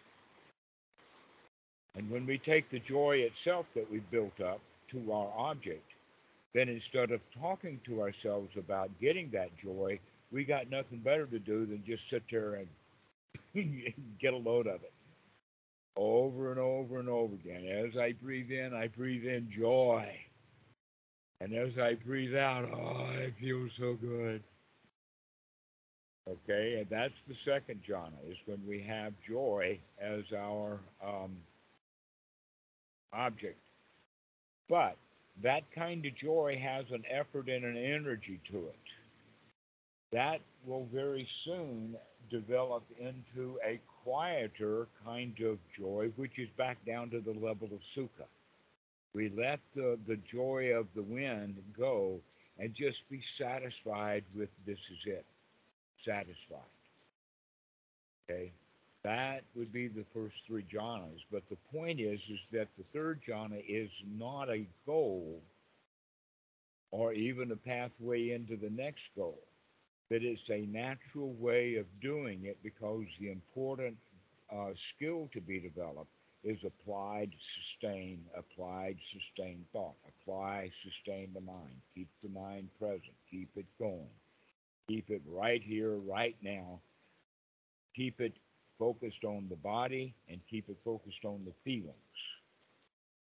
And 1.96 2.10
when 2.10 2.26
we 2.26 2.38
take 2.38 2.68
the 2.68 2.78
joy 2.78 3.18
itself 3.18 3.66
that 3.74 3.90
we've 3.90 4.10
built 4.10 4.40
up 4.40 4.60
to 4.88 5.12
our 5.12 5.32
object, 5.36 5.94
then 6.54 6.68
instead 6.68 7.10
of 7.10 7.20
talking 7.38 7.80
to 7.84 8.02
ourselves 8.02 8.56
about 8.56 8.90
getting 9.00 9.30
that 9.30 9.56
joy, 9.56 9.98
we 10.30 10.44
got 10.44 10.70
nothing 10.70 10.98
better 10.98 11.26
to 11.26 11.38
do 11.38 11.66
than 11.66 11.82
just 11.84 12.08
sit 12.08 12.22
there 12.30 12.54
and 13.54 13.94
get 14.18 14.34
a 14.34 14.36
load 14.36 14.66
of 14.66 14.82
it 14.82 14.92
over 15.96 16.50
and 16.50 16.60
over 16.60 16.98
and 17.00 17.08
over 17.08 17.34
again. 17.34 17.66
As 17.66 17.96
I 17.96 18.12
breathe 18.12 18.50
in, 18.50 18.74
I 18.74 18.88
breathe 18.88 19.24
in 19.24 19.50
joy. 19.50 20.14
And 21.40 21.54
as 21.54 21.78
I 21.78 21.94
breathe 21.94 22.36
out, 22.36 22.68
oh, 22.72 23.04
I 23.04 23.32
feel 23.40 23.68
so 23.76 23.94
good. 23.94 24.42
Okay, 26.28 26.80
and 26.80 26.88
that's 26.90 27.24
the 27.24 27.34
second 27.34 27.82
jhana, 27.86 28.18
is 28.28 28.38
when 28.46 28.60
we 28.66 28.80
have 28.82 29.12
joy 29.20 29.78
as 30.00 30.32
our 30.32 30.80
um, 31.04 31.36
object. 33.12 33.58
But 34.68 34.96
that 35.42 35.70
kind 35.72 36.04
of 36.06 36.14
joy 36.14 36.58
has 36.62 36.90
an 36.90 37.04
effort 37.10 37.48
and 37.48 37.64
an 37.64 37.76
energy 37.76 38.40
to 38.50 38.66
it. 38.68 38.78
That 40.12 40.40
will 40.64 40.86
very 40.92 41.28
soon 41.44 41.96
develop 42.30 42.84
into 42.98 43.58
a 43.64 43.80
quieter 44.04 44.88
kind 45.04 45.38
of 45.40 45.58
joy, 45.76 46.10
which 46.16 46.38
is 46.38 46.48
back 46.56 46.78
down 46.86 47.10
to 47.10 47.20
the 47.20 47.32
level 47.32 47.68
of 47.72 47.80
sukha. 47.94 48.26
We 49.14 49.30
let 49.30 49.60
the, 49.74 49.98
the 50.06 50.16
joy 50.16 50.72
of 50.74 50.86
the 50.94 51.02
wind 51.02 51.56
go 51.78 52.20
and 52.58 52.74
just 52.74 53.08
be 53.08 53.22
satisfied 53.22 54.24
with 54.34 54.48
this 54.66 54.78
is 54.90 55.06
it. 55.06 55.24
Satisfied. 55.96 56.60
Okay. 58.28 58.52
That 59.06 59.44
would 59.54 59.72
be 59.72 59.86
the 59.86 60.04
first 60.12 60.44
three 60.44 60.64
jhanas. 60.64 61.20
But 61.30 61.48
the 61.48 61.56
point 61.72 62.00
is, 62.00 62.20
is 62.28 62.40
that 62.50 62.66
the 62.76 62.82
third 62.82 63.22
jhana 63.22 63.62
is 63.68 64.02
not 64.04 64.50
a 64.50 64.66
goal 64.84 65.40
or 66.90 67.12
even 67.12 67.52
a 67.52 67.56
pathway 67.56 68.32
into 68.32 68.56
the 68.56 68.68
next 68.68 69.10
goal. 69.14 69.38
That 70.10 70.24
it's 70.24 70.50
a 70.50 70.66
natural 70.66 71.32
way 71.34 71.76
of 71.76 71.86
doing 72.00 72.46
it 72.46 72.58
because 72.64 73.04
the 73.20 73.30
important 73.30 73.96
uh, 74.52 74.70
skill 74.74 75.30
to 75.34 75.40
be 75.40 75.60
developed 75.60 76.10
is 76.42 76.64
applied, 76.64 77.32
sustain, 77.38 78.24
applied, 78.36 78.96
sustain 79.12 79.64
thought. 79.72 79.94
Apply, 80.08 80.72
sustain 80.82 81.30
the 81.32 81.40
mind. 81.40 81.76
Keep 81.94 82.08
the 82.24 82.28
mind 82.30 82.70
present. 82.80 83.14
Keep 83.30 83.50
it 83.54 83.66
going. 83.78 84.10
Keep 84.88 85.10
it 85.10 85.22
right 85.28 85.62
here, 85.62 85.94
right 85.94 86.36
now. 86.42 86.80
Keep 87.94 88.20
it 88.20 88.34
focused 88.78 89.24
on 89.24 89.48
the 89.48 89.56
body 89.56 90.14
and 90.28 90.40
keep 90.48 90.68
it 90.68 90.78
focused 90.84 91.24
on 91.24 91.44
the 91.44 91.52
feelings 91.64 91.94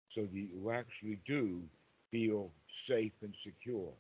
so 0.09 0.23
that 0.23 0.33
you 0.33 0.71
actually 0.71 1.19
do 1.27 1.63
feel 2.11 2.51
safe 2.87 3.13
and 3.23 3.35
secure. 3.43 3.93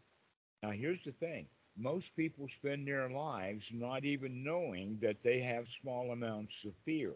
Now, 0.63 0.71
here's 0.71 1.03
the 1.05 1.13
thing 1.13 1.47
most 1.77 2.15
people 2.17 2.49
spend 2.49 2.87
their 2.87 3.09
lives 3.11 3.71
not 3.73 4.05
even 4.05 4.45
knowing 4.45 4.99
that 5.03 5.23
they 5.23 5.41
have 5.41 5.69
small 5.69 6.13
amounts 6.13 6.65
of 6.65 6.73
fear. 6.85 7.13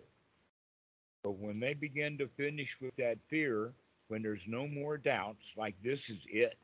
But 1.22 1.32
when 1.32 1.60
they 1.60 1.74
begin 1.74 2.18
to 2.18 2.28
finish 2.28 2.76
with 2.80 2.96
that 2.96 3.18
fear, 3.28 3.72
when 4.08 4.22
there's 4.22 4.46
no 4.46 4.66
more 4.66 4.96
doubts, 4.96 5.52
like 5.56 5.74
this 5.82 6.10
is 6.10 6.20
it, 6.26 6.58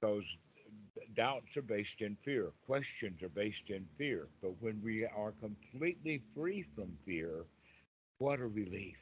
because 0.00 0.24
doubts 1.14 1.56
are 1.56 1.62
based 1.62 2.00
in 2.00 2.16
fear, 2.24 2.52
questions 2.66 3.22
are 3.22 3.28
based 3.28 3.70
in 3.70 3.86
fear. 3.96 4.28
But 4.42 4.60
when 4.60 4.80
we 4.82 5.04
are 5.04 5.32
completely 5.40 6.22
free 6.34 6.64
from 6.74 6.96
fear, 7.04 7.44
what 8.18 8.40
a 8.40 8.46
relief. 8.46 8.98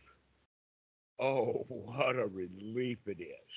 Oh, 1.19 1.65
what 1.69 2.17
a 2.17 2.27
relief 2.27 2.99
it 3.07 3.21
is. 3.21 3.53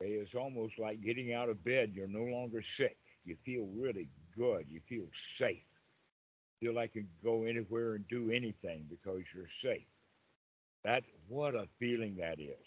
It's 0.00 0.34
almost 0.34 0.78
like 0.78 1.02
getting 1.02 1.34
out 1.34 1.48
of 1.50 1.62
bed. 1.64 1.92
You're 1.94 2.06
no 2.06 2.24
longer 2.24 2.62
sick. 2.62 2.96
You 3.24 3.36
feel 3.44 3.68
really 3.76 4.08
good. 4.36 4.66
You 4.68 4.80
feel 4.88 5.06
safe. 5.36 5.64
You 6.60 6.68
feel 6.68 6.74
like 6.74 6.94
you 6.94 7.02
can 7.02 7.10
go 7.22 7.44
anywhere 7.44 7.94
and 7.94 8.08
do 8.08 8.30
anything 8.30 8.86
because 8.88 9.22
you're 9.34 9.48
safe. 9.60 9.86
That 10.84 11.04
what 11.28 11.54
a 11.54 11.68
feeling 11.78 12.16
that 12.16 12.40
is. 12.40 12.66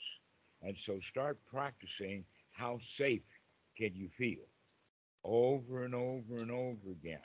And 0.62 0.78
so 0.78 1.00
start 1.00 1.39
practicing 1.50 2.24
how 2.54 2.80
safe 2.80 3.24
can 3.78 3.96
you 3.96 4.10
feel? 4.18 4.46
Over 5.24 5.86
and 5.86 5.96
over 5.96 6.39
and 6.39 6.52
over 6.52 6.92
again. 6.92 7.20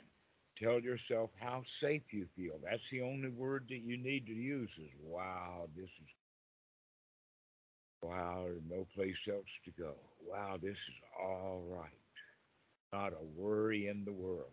Tell 0.57 0.81
yourself 0.81 1.31
how 1.38 1.62
safe 1.64 2.12
you 2.12 2.27
feel. 2.37 2.61
That's 2.64 2.88
the 2.91 3.03
only 3.03 3.29
word 3.29 3.67
that 3.69 3.79
you 3.79 3.97
need 3.97 4.27
to 4.27 4.33
use 4.33 4.73
is 4.79 4.91
wow, 5.01 5.69
this 5.77 5.91
is 5.91 6.09
wow, 8.03 8.45
there's 8.45 8.62
no 8.69 8.87
place 8.95 9.19
else 9.31 9.59
to 9.64 9.71
go. 9.73 9.95
Wow, 10.27 10.59
this 10.61 10.79
is 10.79 11.01
all 11.21 11.62
right. 11.69 11.91
Not 12.93 13.12
a 13.12 13.25
worry 13.37 13.88
in 13.88 14.05
the 14.05 14.12
world. 14.12 14.53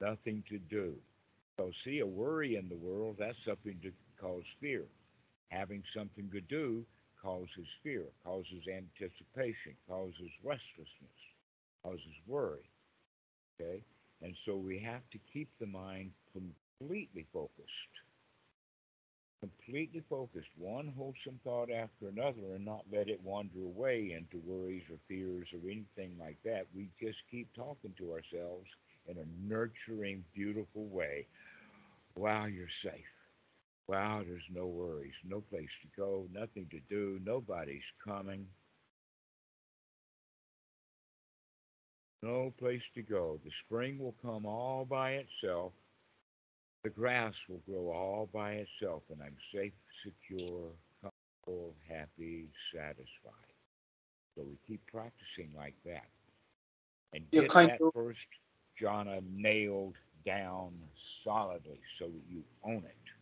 Nothing 0.00 0.44
to 0.48 0.58
do. 0.58 0.96
So 1.58 1.70
see 1.72 2.00
a 2.00 2.06
worry 2.06 2.56
in 2.56 2.68
the 2.68 2.76
world, 2.76 3.16
that's 3.18 3.42
something 3.44 3.78
to 3.82 3.92
cause 4.20 4.44
fear. 4.60 4.84
Having 5.48 5.84
something 5.92 6.30
to 6.32 6.40
do 6.40 6.84
causes 7.22 7.68
fear, 7.82 8.04
causes 8.24 8.66
anticipation, 8.68 9.76
causes 9.88 10.30
restlessness, 10.44 11.20
causes 11.82 12.14
worry. 12.26 12.70
Okay? 13.60 13.84
And 14.22 14.36
so 14.36 14.56
we 14.56 14.78
have 14.80 15.08
to 15.10 15.18
keep 15.32 15.48
the 15.58 15.66
mind 15.66 16.12
completely 16.32 17.26
focused. 17.32 17.88
Completely 19.40 20.00
focused, 20.08 20.50
one 20.56 20.88
wholesome 20.88 21.40
thought 21.44 21.70
after 21.70 22.08
another, 22.08 22.54
and 22.54 22.64
not 22.64 22.84
let 22.90 23.08
it 23.08 23.20
wander 23.22 23.62
away 23.62 24.12
into 24.12 24.38
worries 24.38 24.90
or 24.90 24.98
fears 25.08 25.52
or 25.52 25.58
anything 25.70 26.16
like 26.18 26.38
that. 26.44 26.66
We 26.74 26.88
just 27.00 27.22
keep 27.30 27.52
talking 27.54 27.94
to 27.98 28.12
ourselves 28.12 28.68
in 29.06 29.18
a 29.18 29.26
nurturing, 29.48 30.24
beautiful 30.34 30.86
way. 30.86 31.26
Wow, 32.16 32.46
you're 32.46 32.68
safe. 32.68 33.17
Wow, 33.88 34.22
there's 34.24 34.48
no 34.50 34.66
worries, 34.66 35.16
no 35.24 35.40
place 35.40 35.76
to 35.82 35.88
go, 35.96 36.28
nothing 36.32 36.68
to 36.70 36.80
do, 36.80 37.18
nobody's 37.24 37.92
coming. 38.04 38.48
No 42.22 42.50
place 42.58 42.88
to 42.94 43.02
go. 43.02 43.40
The 43.44 43.50
spring 43.50 43.98
will 43.98 44.14
come 44.22 44.46
all 44.46 44.84
by 44.84 45.12
itself. 45.12 45.72
The 46.84 46.90
grass 46.90 47.48
will 47.48 47.58
grow 47.60 47.90
all 47.90 48.26
by 48.26 48.54
itself, 48.54 49.02
and 49.10 49.22
I'm 49.22 49.36
safe, 49.40 49.74
secure, 50.02 50.72
comfortable, 51.02 51.74
happy, 51.88 52.50
satisfied. 52.72 53.54
So 54.36 54.44
we 54.44 54.58
keep 54.66 54.86
practicing 54.86 55.52
like 55.56 55.76
that. 55.84 56.08
And 57.12 57.30
get 57.32 57.56
that 57.60 57.80
of- 57.82 57.92
first 57.92 58.28
jhana 58.80 59.22
nailed 59.30 59.96
down 60.24 60.90
solidly 61.22 61.80
so 61.98 62.08
that 62.08 62.24
you 62.28 62.44
own 62.64 62.84
it 62.84 63.17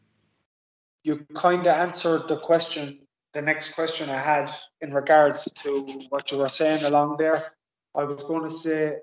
you 1.07 1.25
kind 1.35 1.65
of 1.69 1.75
answered 1.75 2.27
the 2.27 2.37
question, 2.37 2.99
the 3.33 3.41
next 3.41 3.75
question 3.75 4.11
I 4.11 4.17
had 4.17 4.51
in 4.81 4.93
regards 4.93 5.49
to 5.63 5.71
what 6.09 6.33
you 6.33 6.39
were 6.39 6.49
saying 6.49 6.85
along 6.85 7.19
there. 7.19 7.53
I 7.95 8.03
was 8.03 8.25
going 8.25 8.43
to 8.43 8.51
say, 8.51 8.97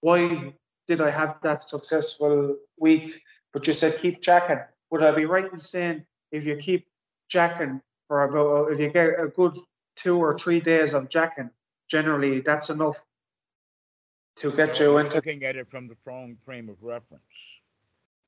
why 0.00 0.54
did 0.88 1.02
I 1.02 1.10
have 1.10 1.36
that 1.42 1.68
successful 1.68 2.56
week? 2.78 3.20
But 3.52 3.66
you 3.66 3.74
said 3.74 4.00
keep 4.00 4.22
jacking. 4.22 4.60
Would 4.90 5.02
I 5.02 5.14
be 5.14 5.26
right 5.26 5.52
in 5.52 5.60
saying 5.60 6.06
if 6.32 6.44
you 6.44 6.56
keep 6.56 6.86
jacking 7.28 7.82
for 8.08 8.24
about, 8.24 8.68
uh, 8.68 8.72
if 8.72 8.80
you 8.80 8.88
get 8.88 9.20
a 9.20 9.28
good 9.28 9.58
two 9.96 10.16
or 10.16 10.38
three 10.38 10.60
days 10.60 10.94
of 10.94 11.10
jacking. 11.10 11.50
Generally, 11.88 12.40
that's 12.40 12.70
enough 12.70 12.98
to 14.36 14.50
get 14.50 14.78
you 14.80 14.98
into. 14.98 15.16
looking 15.16 15.44
at 15.44 15.56
it 15.56 15.68
from 15.70 15.88
the 15.88 15.96
wrong 16.04 16.36
frame 16.44 16.68
of 16.68 16.76
reference. 16.82 17.22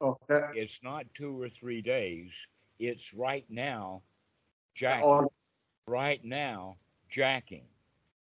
Okay. 0.00 0.48
It's 0.54 0.78
not 0.82 1.06
two 1.14 1.40
or 1.40 1.48
three 1.48 1.82
days. 1.82 2.30
It's 2.78 3.12
right 3.12 3.44
now 3.48 4.02
jacking. 4.74 5.26
Right 5.86 6.24
now 6.24 6.76
jacking. 7.10 7.64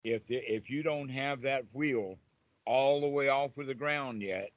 If 0.04 0.26
the, 0.28 0.38
if 0.38 0.70
you 0.70 0.84
don't 0.84 1.10
have 1.10 1.42
that 1.42 1.66
wheel 1.74 2.18
all 2.66 3.02
the 3.02 3.08
way 3.08 3.30
off 3.30 3.58
of 3.58 3.68
the 3.68 3.76
ground 3.76 4.22
yet, 4.22 4.52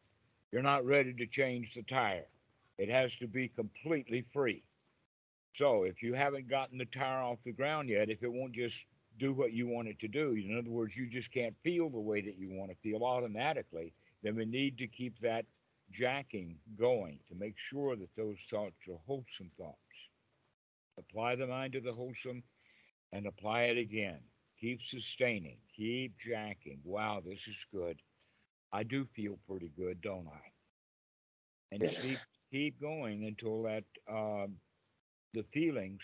you're 0.52 0.62
not 0.62 0.85
ready 0.85 1.12
to 1.12 1.26
change 1.26 1.74
the 1.74 1.83
tire. 1.83 2.26
It 2.78 2.88
has 2.88 3.14
to 3.16 3.26
be 3.26 3.48
completely 3.48 4.24
free. 4.33 4.62
So 5.52 5.83
if 5.83 6.02
you 6.02 6.14
haven't 6.14 6.48
gotten 6.48 6.78
the 6.78 6.87
tire 6.87 7.22
off 7.22 7.38
the 7.44 7.52
ground 7.52 7.88
yet, 7.88 8.09
if 8.09 8.22
it 8.22 8.33
won't 8.33 8.52
just 8.52 8.85
do 9.18 9.33
what 9.33 9.52
you 9.52 9.66
want 9.66 9.88
it 9.88 9.98
to 10.00 10.09
do, 10.09 10.33
in 10.33 10.56
other 10.56 10.70
words, 10.70 10.96
you 10.96 11.06
just 11.06 11.33
can't 11.33 11.54
feel 11.62 11.90
the 11.90 11.98
way 11.98 12.20
that 12.22 12.38
you 12.38 12.50
want 12.50 12.70
to 12.70 12.76
feel 12.78 13.04
automatically, 13.04 13.92
then 14.22 14.37
we 14.37 14.44
need 14.44 14.78
to 14.78 14.87
keep 14.87 15.18
that 15.20 15.44
jacking 15.90 16.59
going 16.79 17.20
to 17.29 17.35
make 17.35 17.59
sure 17.59 17.96
that 17.96 18.14
those 18.16 18.38
thoughts 18.50 18.76
are 18.88 18.98
wholesome 19.07 19.50
thoughts. 19.57 19.76
Apply 20.98 21.37
the 21.37 21.46
mind 21.46 21.72
to 21.74 21.81
the 21.81 21.92
wholesome 21.92 22.42
and 23.12 23.26
apply 23.26 23.62
it 23.64 23.79
again. 23.79 24.20
Keep 24.61 24.83
sustaining, 24.83 25.59
keep 25.74 26.18
jacking. 26.18 26.81
Wow, 26.85 27.22
this 27.24 27.46
is 27.48 27.66
good. 27.72 27.98
I 28.72 28.83
do 28.85 29.07
feel 29.14 29.38
pretty 29.48 29.72
good, 29.76 30.00
don't 30.03 30.29
I? 30.29 30.40
And 31.72 31.83
keep 31.88 32.18
keep 32.50 32.81
going 32.81 33.24
until 33.24 33.62
that 33.64 33.85
um, 34.11 34.57
the 35.35 35.44
feelings 35.53 36.03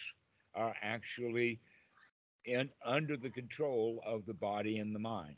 are 0.54 0.74
actually 0.82 1.60
in 2.44 2.70
under 2.84 3.16
the 3.16 3.30
control 3.30 4.02
of 4.06 4.26
the 4.26 4.34
body 4.34 4.78
and 4.78 4.94
the 4.94 5.00
mind. 5.00 5.36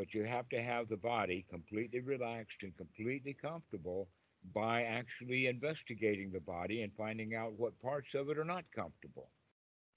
But 0.00 0.14
you 0.14 0.24
have 0.24 0.48
to 0.48 0.62
have 0.62 0.88
the 0.88 0.96
body 0.96 1.44
completely 1.50 2.00
relaxed 2.00 2.62
and 2.62 2.74
completely 2.74 3.34
comfortable 3.34 4.08
by 4.54 4.84
actually 4.84 5.46
investigating 5.46 6.30
the 6.32 6.40
body 6.40 6.80
and 6.80 6.90
finding 6.96 7.34
out 7.34 7.52
what 7.58 7.78
parts 7.82 8.14
of 8.14 8.30
it 8.30 8.38
are 8.38 8.44
not 8.46 8.64
comfortable. 8.74 9.28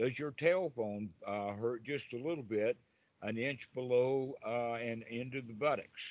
Does 0.02 0.20
your 0.20 0.34
tailbone 0.34 1.08
uh, 1.26 1.54
hurt 1.54 1.86
just 1.86 2.12
a 2.12 2.22
little 2.22 2.44
bit, 2.44 2.76
an 3.22 3.38
inch 3.38 3.70
below 3.74 4.34
uh, 4.46 4.74
and 4.74 5.04
into 5.04 5.42
the 5.42 5.54
buttocks? 5.54 6.04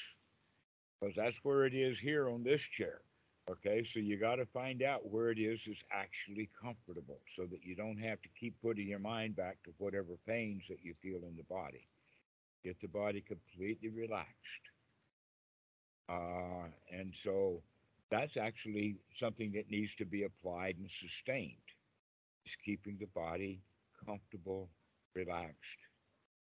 Because 0.99 1.15
that's 1.15 1.37
where 1.43 1.67
it 1.67 1.75
is 1.75 1.99
here 1.99 2.31
on 2.31 2.43
this 2.43 2.63
chair. 2.63 3.03
Okay, 3.51 3.85
so 3.85 3.99
you 3.99 4.17
got 4.17 4.37
to 4.37 4.47
find 4.47 4.83
out 4.83 5.11
where 5.11 5.31
it 5.31 5.39
is 5.39 5.67
is 5.67 5.85
actually 5.93 6.49
comfortable 6.59 7.21
so 7.37 7.45
that 7.45 7.63
you 7.63 7.77
don't 7.77 7.99
have 7.99 8.23
to 8.23 8.31
keep 8.41 8.55
putting 8.63 8.89
your 8.89 9.01
mind 9.01 9.37
back 9.37 9.63
to 9.65 9.71
whatever 9.77 10.17
pains 10.27 10.63
that 10.71 10.83
you 10.83 10.95
feel 11.03 11.29
in 11.29 11.37
the 11.37 11.45
body. 11.51 11.87
Get 12.65 12.81
the 12.81 12.89
body 12.89 13.21
completely 13.21 13.89
relaxed. 13.89 14.65
Uh, 16.09 16.69
and 16.91 17.13
so 17.15 17.63
that's 18.11 18.37
actually 18.37 18.97
something 19.17 19.53
that 19.53 19.71
needs 19.71 19.95
to 19.97 20.05
be 20.05 20.25
applied 20.25 20.77
and 20.79 20.91
sustained 20.91 21.57
is 22.45 22.57
keeping 22.65 22.99
the 22.99 23.07
body 23.07 23.61
comfortable, 24.05 24.69
relaxed, 25.15 25.81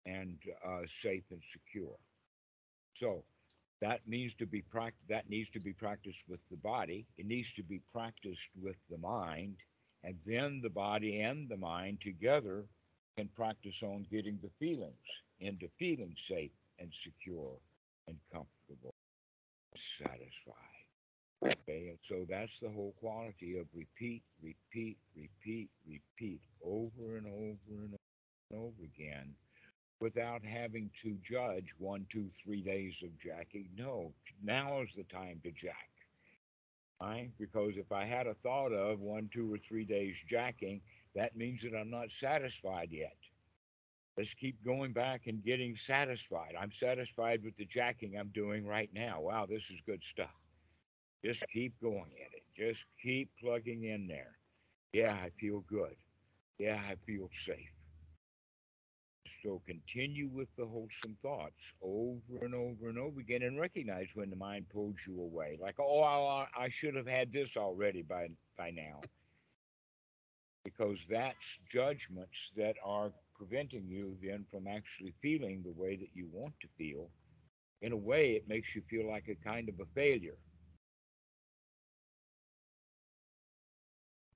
and 0.05 0.37
uh, 0.65 0.81
safe 1.01 1.23
and 1.31 1.41
secure. 1.51 1.95
So 2.95 3.23
that 3.81 4.01
needs 4.07 4.33
to 4.35 4.45
be 4.45 4.61
pract- 4.61 5.07
that 5.09 5.29
needs 5.29 5.49
to 5.51 5.59
be 5.59 5.73
practiced 5.73 6.19
with 6.27 6.41
the 6.49 6.57
body. 6.57 7.05
It 7.17 7.25
needs 7.25 7.53
to 7.53 7.63
be 7.63 7.81
practiced 7.91 8.49
with 8.61 8.77
the 8.89 8.97
mind, 8.97 9.57
and 10.03 10.15
then 10.25 10.61
the 10.61 10.69
body 10.69 11.21
and 11.21 11.49
the 11.49 11.57
mind 11.57 12.01
together 12.01 12.65
can 13.17 13.29
practice 13.29 13.81
on 13.83 14.05
getting 14.09 14.39
the 14.41 14.49
feelings 14.59 15.07
into 15.43 15.67
feeling 15.77 16.15
safe 16.27 16.51
and 16.79 16.91
secure 16.93 17.51
and 18.07 18.17
comfortable, 18.31 18.93
satisfied. 19.97 20.55
Okay, 21.43 21.89
and 21.89 21.99
so 21.99 22.25
that's 22.29 22.57
the 22.59 22.69
whole 22.69 22.93
quality 22.99 23.57
of 23.57 23.65
repeat, 23.75 24.23
repeat, 24.41 24.97
repeat, 25.15 25.69
repeat 25.85 26.41
over 26.63 27.17
and 27.17 27.27
over 27.27 27.81
and 27.81 27.93
over 27.93 28.51
and 28.51 28.59
over 28.59 28.83
again 28.83 29.35
without 29.99 30.43
having 30.43 30.89
to 31.01 31.17
judge 31.23 31.73
one, 31.77 32.05
two, 32.09 32.29
three 32.43 32.61
days 32.61 33.03
of 33.03 33.17
jacking. 33.19 33.67
No, 33.77 34.13
now 34.41 34.81
is 34.81 34.93
the 34.95 35.03
time 35.03 35.39
to 35.43 35.51
jack. 35.51 35.89
Right? 37.01 37.31
Because 37.37 37.73
if 37.75 37.91
I 37.91 38.05
had 38.05 38.27
a 38.27 38.33
thought 38.35 38.71
of 38.71 39.01
one, 39.01 39.29
two, 39.33 39.53
or 39.53 39.57
three 39.57 39.83
days 39.83 40.15
jacking, 40.29 40.81
that 41.15 41.35
means 41.35 41.61
that 41.63 41.75
I'm 41.75 41.89
not 41.89 42.11
satisfied 42.11 42.89
yet. 42.91 43.17
Let's 44.17 44.33
keep 44.33 44.63
going 44.63 44.93
back 44.93 45.25
and 45.25 45.43
getting 45.43 45.75
satisfied. 45.75 46.53
I'm 46.59 46.71
satisfied 46.71 47.43
with 47.43 47.57
the 47.57 47.65
jacking 47.65 48.15
I'm 48.17 48.29
doing 48.29 48.65
right 48.65 48.89
now. 48.93 49.21
Wow, 49.21 49.47
this 49.47 49.63
is 49.71 49.79
good 49.85 50.03
stuff. 50.03 50.35
Just 51.25 51.43
keep 51.51 51.73
going 51.81 52.11
at 52.23 52.33
it. 52.33 52.43
Just 52.55 52.85
keep 53.01 53.31
plugging 53.39 53.85
in 53.85 54.07
there. 54.07 54.37
Yeah, 54.91 55.13
I 55.13 55.31
feel 55.39 55.61
good. 55.67 55.95
Yeah, 56.59 56.79
I 56.87 56.95
feel 57.07 57.29
safe. 57.43 57.71
So 59.41 59.61
continue 59.65 60.29
with 60.31 60.53
the 60.55 60.65
wholesome 60.65 61.17
thoughts 61.21 61.73
over 61.81 62.43
and 62.45 62.53
over 62.53 62.89
and 62.89 62.99
over 62.99 63.19
again 63.19 63.41
and 63.41 63.59
recognize 63.59 64.09
when 64.13 64.29
the 64.29 64.35
mind 64.35 64.69
pulls 64.69 64.97
you 65.07 65.19
away. 65.19 65.57
Like, 65.59 65.79
oh, 65.79 66.03
I, 66.03 66.47
I 66.55 66.69
should 66.69 66.95
have 66.95 67.07
had 67.07 67.31
this 67.31 67.57
already 67.57 68.03
by, 68.03 68.27
by 68.57 68.69
now. 68.69 69.01
Because 70.63 70.99
that's 71.09 71.57
judgments 71.69 72.51
that 72.55 72.75
are 72.85 73.11
preventing 73.35 73.87
you 73.87 74.17
then 74.21 74.45
from 74.51 74.67
actually 74.67 75.13
feeling 75.21 75.63
the 75.63 75.71
way 75.71 75.95
that 75.95 76.15
you 76.15 76.27
want 76.31 76.59
to 76.61 76.67
feel. 76.77 77.09
In 77.81 77.91
a 77.91 77.97
way, 77.97 78.33
it 78.35 78.47
makes 78.47 78.75
you 78.75 78.81
feel 78.81 79.07
like 79.07 79.27
a 79.27 79.35
kind 79.35 79.69
of 79.69 79.79
a 79.79 79.85
failure. 79.93 80.37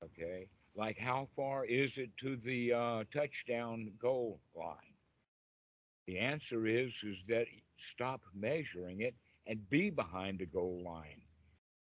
Okay. 0.03 0.49
Like 0.75 0.97
how 0.97 1.27
far 1.36 1.65
is 1.65 1.97
it 1.97 2.15
to 2.17 2.36
the 2.38 2.73
uh, 2.73 3.03
touchdown 3.12 3.93
goal 3.99 4.41
line? 4.55 4.95
The 6.07 6.17
answer 6.19 6.65
is 6.65 7.03
is 7.03 7.23
that 7.27 7.47
stop 7.77 8.21
measuring 8.33 9.01
it 9.01 9.15
and 9.45 9.69
be 9.69 9.89
behind 9.89 10.39
the 10.39 10.45
goal 10.45 10.81
line. 10.83 11.21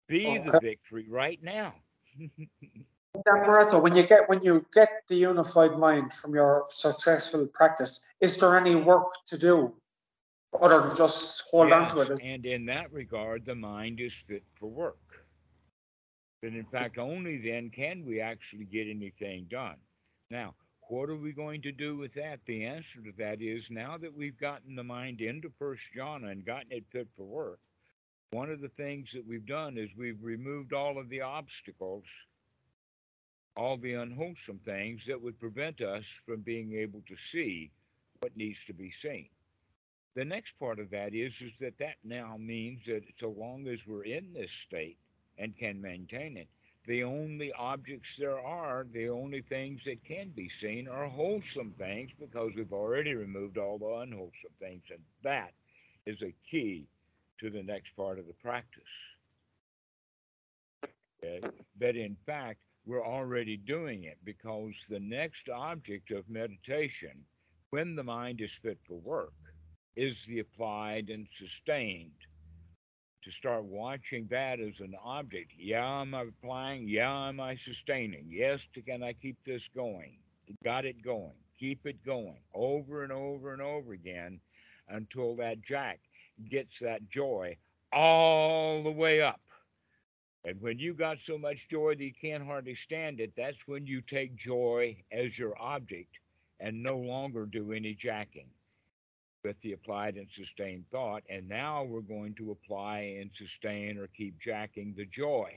Be 0.07 0.39
the 0.39 0.53
victory 0.53 1.09
right 1.09 1.43
now. 1.43 1.83
Roberto, 3.25 3.79
when 3.79 3.95
you 3.95 4.03
get 4.03 4.29
when 4.29 4.43
you 4.43 4.67
get 4.75 4.91
the 5.09 5.17
unified 5.17 5.79
mind 5.79 6.13
from 6.13 6.35
your 6.35 6.65
successful 6.69 7.47
practice, 7.47 8.09
is 8.21 8.37
there 8.39 8.57
any 8.57 8.75
work 8.75 9.25
to 9.27 9.39
do 9.39 9.73
other 10.61 10.89
than 10.89 10.97
just 10.97 11.49
hold 11.51 11.73
on 11.73 11.91
to 11.91 12.01
it? 12.01 12.21
And 12.23 12.45
in 12.47 12.67
that 12.67 12.93
regard, 12.93 13.45
the 13.45 13.55
mind 13.55 14.01
is 14.01 14.15
fit 14.27 14.45
for 14.55 14.69
work. 14.69 14.99
But 16.43 16.53
in 16.53 16.65
fact, 16.65 16.99
only 16.99 17.39
then 17.39 17.71
can 17.71 18.05
we 18.05 18.21
actually 18.21 18.65
get 18.65 18.89
anything 18.89 19.47
done. 19.51 19.77
Now, 20.31 20.55
what 20.89 21.09
are 21.09 21.17
we 21.17 21.33
going 21.33 21.63
to 21.63 21.73
do 21.73 21.97
with 21.97 22.15
that? 22.15 22.41
The 22.47 22.65
answer 22.65 23.01
to 23.01 23.13
that 23.19 23.43
is 23.43 23.71
now 23.71 23.99
that 23.99 24.15
we've 24.15 24.39
gotten 24.39 24.77
the 24.77 24.85
mind 24.85 25.21
into 25.21 25.51
first 25.59 25.83
jhana 25.97 26.31
and 26.31 26.45
gotten 26.45 26.73
it 26.73 26.85
fit 26.91 27.09
for 27.17 27.25
work, 27.25 27.59
one 28.31 28.51
of 28.51 28.61
the 28.61 28.69
things 28.69 29.13
that 29.13 29.27
we've 29.27 29.47
done 29.47 29.79
is 29.79 29.91
we've 29.97 30.23
removed 30.23 30.73
all 30.73 30.99
of 30.99 31.09
the 31.09 31.21
obstacles, 31.21 32.05
all 33.57 33.77
the 33.77 33.95
unwholesome 33.95 34.59
things 34.59 35.07
that 35.07 35.21
would 35.21 35.39
prevent 35.39 35.81
us 35.81 36.05
from 36.27 36.41
being 36.41 36.75
able 36.75 37.03
to 37.09 37.17
see 37.17 37.71
what 38.21 38.37
needs 38.37 38.65
to 38.67 38.73
be 38.73 38.91
seen. 38.91 39.29
The 40.15 40.25
next 40.25 40.59
part 40.59 40.79
of 40.79 40.91
that 40.91 41.15
is 41.15 41.41
is 41.41 41.53
that 41.61 41.79
that 41.79 41.97
now 42.05 42.37
means 42.39 42.85
that 42.87 43.05
so 43.19 43.31
long 43.31 43.67
as 43.69 43.87
we're 43.87 44.05
in 44.05 44.33
this 44.33 44.51
state 44.51 44.99
and 45.39 45.57
can 45.57 45.81
maintain 45.81 46.37
it, 46.37 46.49
the 46.87 47.03
only 47.03 47.53
objects 47.53 48.17
there 48.17 48.41
are, 48.41 48.87
the 48.93 49.09
only 49.09 49.43
things 49.43 49.85
that 49.85 50.05
can 50.05 50.29
be 50.31 50.49
seen 50.49 50.89
are 50.89 51.09
wholesome 51.09 51.73
things 51.77 52.13
because 52.19 52.53
we've 52.55 52.73
already 52.73 53.15
removed 53.15 53.59
all 53.59 53.77
the 53.79 53.87
unwholesome 53.87 54.55
things. 54.59 54.85
And 54.91 55.01
that 55.23 55.53
is 56.07 56.23
a 56.23 56.35
key 56.49 56.87
to 57.41 57.51
the 57.51 57.63
next 57.63 57.97
part 57.97 58.19
of 58.19 58.27
the 58.27 58.35
practice. 58.35 58.83
Okay? 61.23 61.41
But 61.79 61.97
in 61.97 62.17
fact, 62.25 62.61
we're 62.87 63.05
already 63.05 63.57
doing 63.57 64.05
it 64.05 64.17
because 64.25 64.75
the 64.89 65.01
next 65.01 65.49
object 65.49 66.13
of 66.13 66.29
meditation, 66.31 67.25
when 67.71 67.97
the 67.97 68.05
mind 68.05 68.41
is 68.41 68.53
fit 68.53 68.79
for 68.87 68.99
work, 68.99 69.35
is 69.97 70.25
the 70.27 70.39
applied 70.39 71.11
and 71.11 71.27
sustained 71.33 72.13
to 73.23 73.31
start 73.33 73.65
watching 73.65 74.29
that 74.31 74.61
as 74.61 74.79
an 74.79 74.95
object. 75.05 75.51
Yeah, 75.59 76.01
am 76.01 76.15
I 76.15 76.23
applying? 76.23 76.89
Yeah, 76.89 77.29
am 77.29 77.41
I 77.41 77.57
sustaining? 77.57 78.27
Yes, 78.29 78.69
can 78.87 79.03
I 79.03 79.15
keep 79.15 79.37
this 79.45 79.69
going? 79.75 80.19
Got 80.63 80.85
it 80.85 81.03
going. 81.03 81.35
Keep 81.59 81.87
it 81.87 82.05
going 82.05 82.39
over 82.55 83.03
and 83.03 83.11
over 83.11 83.53
and 83.53 83.61
over 83.61 83.95
again 83.95 84.39
until 84.89 85.35
that 85.37 85.61
jack 85.61 85.99
gets 86.49 86.79
that 86.79 87.09
joy 87.09 87.57
all 87.93 88.85
the 88.85 88.93
way 88.93 89.23
up. 89.23 89.41
And 90.47 90.61
when 90.61 90.79
you 90.79 90.95
got 90.95 91.19
so 91.19 91.37
much 91.37 91.69
joy 91.69 91.97
that 91.97 92.05
you 92.05 92.13
can't 92.13 92.47
hardly 92.47 92.77
stand 92.77 93.19
it, 93.19 93.33
that's 93.37 93.67
when 93.67 93.85
you 93.85 94.01
take 94.01 94.37
joy 94.37 94.97
as 95.11 95.37
your 95.37 95.61
object 95.61 96.21
and 96.61 96.85
no 96.85 96.99
longer 96.99 97.47
do 97.47 97.73
any 97.73 97.95
jacking 97.95 98.47
with 99.43 99.61
the 99.61 99.73
applied 99.73 100.15
and 100.15 100.31
sustained 100.31 100.85
thought. 100.93 101.25
And 101.29 101.49
now 101.49 101.83
we're 101.83 102.01
going 102.01 102.35
to 102.37 102.53
apply 102.53 103.17
and 103.21 103.29
sustain 103.35 103.99
or 103.99 104.07
keep 104.07 104.39
jacking 104.39 104.95
the 104.97 105.07
joy. 105.07 105.51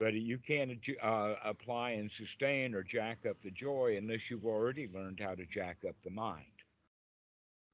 But 0.00 0.14
you 0.14 0.38
can't 0.38 0.72
uh, 1.00 1.34
apply 1.44 1.92
and 1.92 2.10
sustain 2.10 2.74
or 2.74 2.82
jack 2.82 3.18
up 3.24 3.36
the 3.40 3.52
joy 3.52 3.94
unless 3.96 4.28
you've 4.28 4.44
already 4.44 4.88
learned 4.92 5.20
how 5.20 5.36
to 5.36 5.46
jack 5.46 5.78
up 5.88 5.94
the 6.02 6.10
mind. 6.10 6.55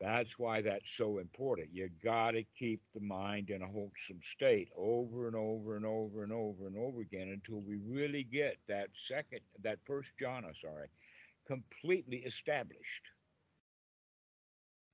That's 0.02 0.36
why 0.36 0.62
that's 0.62 0.90
so 0.96 1.18
important. 1.18 1.68
You 1.72 1.88
got 2.02 2.32
to 2.32 2.42
keep 2.42 2.80
the 2.92 3.00
mind 3.00 3.50
in 3.50 3.62
a 3.62 3.68
wholesome 3.68 4.18
state 4.20 4.68
over 4.76 5.28
and 5.28 5.36
over 5.36 5.76
and 5.76 5.86
over 5.86 6.24
and 6.24 6.32
over 6.32 6.66
and 6.66 6.76
over 6.76 7.00
again 7.02 7.28
until 7.28 7.60
we 7.60 7.76
really 7.86 8.24
get 8.24 8.56
that 8.66 8.88
second, 9.06 9.38
that 9.62 9.78
first 9.86 10.10
jhana, 10.20 10.60
sorry, 10.60 10.88
completely 11.46 12.16
established. 12.16 13.10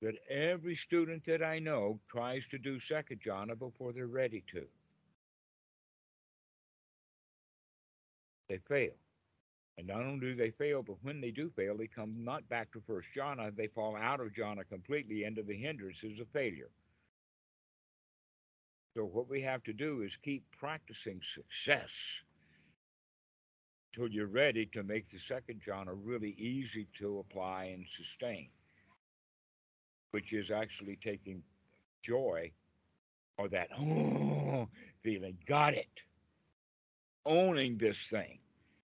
That 0.03 0.13
every 0.29 0.75
student 0.75 1.25
that 1.25 1.43
I 1.43 1.57
know 1.57 1.99
tries 2.07 2.47
to 2.49 2.59
do 2.59 2.79
second 2.79 3.19
jhana 3.19 3.57
before 3.57 3.93
they're 3.93 4.05
ready 4.05 4.43
to. 4.51 4.63
They 8.47 8.59
fail. 8.59 8.93
And 9.79 9.87
not 9.87 10.01
only 10.01 10.19
do 10.19 10.35
they 10.35 10.51
fail, 10.51 10.83
but 10.83 10.97
when 11.03 11.21
they 11.21 11.31
do 11.31 11.49
fail, 11.55 11.77
they 11.77 11.87
come 11.87 12.21
not 12.21 12.47
back 12.49 12.69
to 12.73 12.81
first 12.85 13.07
jhana, 13.15 13.55
they 13.55 13.67
fall 13.67 13.95
out 13.95 14.19
of 14.19 14.33
jhana 14.33 14.67
completely 14.67 15.23
into 15.23 15.41
the 15.41 15.55
hindrances 15.55 16.19
of 16.19 16.27
failure. 16.33 16.69
So 18.93 19.05
what 19.05 19.29
we 19.29 19.39
have 19.39 19.63
to 19.63 19.71
do 19.71 20.01
is 20.01 20.17
keep 20.17 20.43
practicing 20.59 21.21
success 21.23 21.93
till 23.95 24.09
you're 24.09 24.27
ready 24.27 24.65
to 24.65 24.83
make 24.83 25.09
the 25.09 25.17
second 25.17 25.61
jhana 25.61 25.93
really 25.95 26.31
easy 26.31 26.89
to 26.95 27.19
apply 27.19 27.71
and 27.73 27.85
sustain, 27.87 28.49
which 30.11 30.33
is 30.33 30.51
actually 30.51 30.97
taking 30.97 31.41
joy 32.01 32.51
or 33.37 33.47
that 33.47 33.69
oh, 33.79 34.67
feeling, 35.03 35.37
got 35.45 35.73
it, 35.73 36.01
owning 37.25 37.77
this 37.77 37.97
thing. 37.97 38.39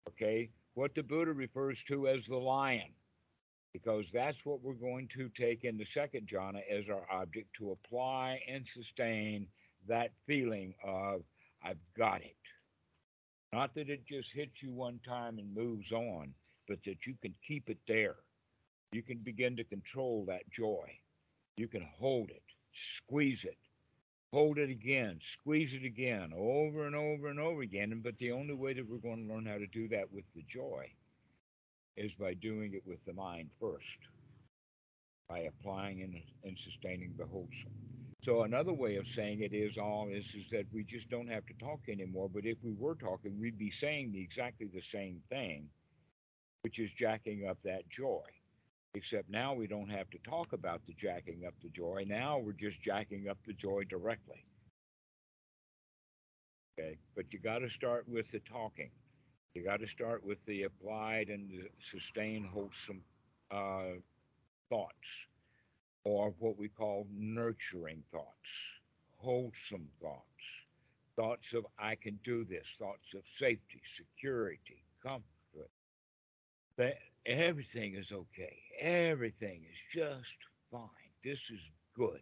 Okay, 0.09 0.51
what 0.75 0.95
the 0.95 1.03
Buddha 1.03 1.33
refers 1.33 1.83
to 1.85 2.09
as 2.09 2.25
the 2.27 2.37
lion, 2.37 2.93
because 3.73 4.07
that's 4.13 4.45
what 4.45 4.63
we're 4.63 4.73
going 4.75 5.09
to 5.09 5.29
take 5.29 5.65
in 5.65 5.77
the 5.77 5.85
second 5.85 6.27
jhana 6.27 6.61
as 6.71 6.89
our 6.89 7.07
object 7.11 7.55
to 7.59 7.73
apply 7.73 8.41
and 8.49 8.67
sustain 8.67 9.47
that 9.87 10.13
feeling 10.27 10.75
of 10.85 11.23
I've 11.63 11.79
got 11.97 12.23
it. 12.23 12.37
Not 13.53 13.75
that 13.75 13.91
it 13.91 14.07
just 14.07 14.33
hits 14.33 14.63
you 14.63 14.73
one 14.73 14.99
time 15.07 15.39
and 15.39 15.55
moves 15.55 15.93
on, 15.93 16.33
but 16.67 16.83
that 16.85 17.07
you 17.07 17.15
can 17.21 17.35
keep 17.47 17.69
it 17.69 17.79
there. 17.87 18.17
You 18.93 19.03
can 19.03 19.19
begin 19.19 19.57
to 19.57 19.65
control 19.65 20.25
that 20.27 20.51
joy. 20.51 20.91
You 21.57 21.69
can 21.69 21.87
hold 21.99 22.31
it, 22.31 22.43
squeeze 22.73 23.45
it, 23.45 23.59
hold 24.33 24.59
it 24.59 24.71
again, 24.71 25.19
squeeze 25.21 25.75
it 25.75 25.85
again, 25.85 26.33
over 26.37 26.87
and 26.87 26.97
over 26.97 27.29
and 27.29 27.39
over 27.39 27.63
again. 27.63 28.01
But 28.03 28.19
the 28.19 28.33
only 28.33 28.55
way 28.55 28.73
that 28.73 28.89
we're 28.89 28.97
going 28.99 29.27
to 29.27 29.35
learn 29.35 29.47
how 29.47 29.59
to 29.59 29.67
do 29.67 29.89
that 29.89 30.13
with 30.13 30.25
the 30.35 30.43
joy 30.49 30.91
is 31.97 32.13
by 32.15 32.35
doing 32.35 32.73
it 32.75 32.87
with 32.87 33.05
the 33.05 33.13
mind 33.13 33.51
first, 33.61 33.99
by 35.29 35.41
applying 35.41 36.03
and, 36.03 36.17
and 36.45 36.59
sustaining 36.59 37.15
the 37.19 37.27
wholesome. 37.27 37.73
So 38.25 38.43
another 38.43 38.73
way 38.73 38.97
of 38.97 39.09
saying 39.09 39.41
it 39.41 39.53
is 39.53 39.77
all 39.77 40.09
is 40.09 40.35
is 40.35 40.49
that 40.51 40.67
we 40.73 40.85
just 40.85 41.11
don't 41.11 41.29
have 41.29 41.45
to 41.47 41.55
talk 41.55 41.81
anymore. 41.89 42.31
But 42.33 42.47
if 42.47 42.57
we 42.63 42.73
were 42.73 42.95
talking, 42.95 43.39
we'd 43.39 43.59
be 43.59 43.71
saying 43.71 44.15
exactly 44.17 44.69
the 44.73 44.81
same 44.81 45.21
thing, 45.29 45.69
which 46.63 46.79
is 46.79 46.91
jacking 46.93 47.47
up 47.49 47.59
that 47.65 47.89
joy. 47.91 48.23
Except 48.95 49.31
now 49.31 49.55
we 49.55 49.67
don't 49.67 49.89
have 49.89 50.11
to 50.11 50.19
talk 50.19 50.53
about 50.53 50.85
the 50.87 50.93
jacking 50.93 51.45
up 51.47 51.55
the 51.63 51.71
joy. 51.71 52.05
Now 52.07 52.39
we're 52.39 52.53
just 52.53 52.81
jacking 52.83 53.29
up 53.29 53.39
the 53.47 53.55
joy 53.55 53.85
directly. 53.85 54.45
Okay, 56.79 56.99
but 57.17 57.33
you 57.33 57.39
got 57.39 57.59
to 57.59 57.71
start 57.71 58.07
with 58.09 58.31
the 58.31 58.41
talking. 58.41 58.91
You 59.55 59.65
got 59.65 59.81
to 59.81 59.87
start 59.87 60.25
with 60.25 60.45
the 60.47 60.65
applied 60.65 61.29
and 61.29 61.51
the 61.51 61.69
sustained 61.79 62.47
wholesome 62.47 63.03
uh, 63.51 63.97
thoughts 64.69 65.27
or 66.05 66.35
what 66.39 66.59
we 66.59 66.69
call 66.69 67.07
nurturing 67.13 68.03
thoughts, 68.11 68.51
wholesome 69.19 69.89
thoughts, 70.01 70.25
thoughts 71.17 71.53
of 71.53 71.67
I 71.79 71.95
can 71.95 72.19
do 72.25 72.45
this, 72.45 72.67
thoughts 72.79 73.15
of 73.15 73.23
safety, 73.37 73.81
security, 73.95 74.83
comfort. 75.03 75.71
That 76.77 76.99
everything 77.27 77.95
is 77.95 78.13
okay. 78.13 78.59
Everything 78.81 79.63
is 79.71 79.79
just 79.91 80.37
fine. 80.71 80.89
This 81.23 81.51
is 81.51 81.61
good. 81.95 82.21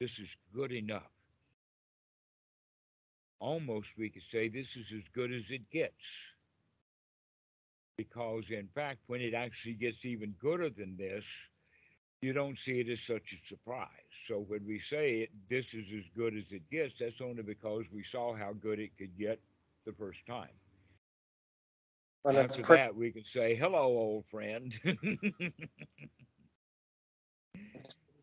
This 0.00 0.18
is 0.18 0.36
good 0.54 0.72
enough. 0.72 1.10
Almost 3.40 3.98
we 3.98 4.10
could 4.10 4.22
say 4.30 4.48
this 4.48 4.76
is 4.76 4.92
as 4.92 5.04
good 5.12 5.32
as 5.32 5.50
it 5.50 5.70
gets. 5.70 6.04
Because 7.96 8.50
in 8.50 8.68
fact, 8.74 9.00
when 9.06 9.20
it 9.20 9.34
actually 9.34 9.74
gets 9.74 10.04
even 10.04 10.34
gooder 10.40 10.68
than 10.68 10.96
this, 10.96 11.24
you 12.20 12.32
don't 12.32 12.58
see 12.58 12.80
it 12.80 12.88
as 12.88 13.00
such 13.00 13.32
a 13.34 13.46
surprise. 13.46 13.88
So 14.26 14.40
when 14.48 14.66
we 14.66 14.78
say 14.78 15.20
it, 15.20 15.30
this 15.48 15.74
is 15.74 15.86
as 15.96 16.04
good 16.16 16.34
as 16.34 16.50
it 16.50 16.68
gets, 16.70 16.98
that's 16.98 17.20
only 17.20 17.42
because 17.42 17.84
we 17.92 18.02
saw 18.02 18.34
how 18.34 18.52
good 18.52 18.80
it 18.80 18.96
could 18.98 19.16
get 19.18 19.40
the 19.84 19.92
first 19.92 20.26
time. 20.26 20.48
Well, 22.26 22.38
After 22.40 22.62
pre- 22.62 22.76
that, 22.78 22.96
we 22.96 23.12
can 23.12 23.22
say, 23.22 23.54
"Hello, 23.54 23.84
old 23.84 24.26
friend." 24.26 24.76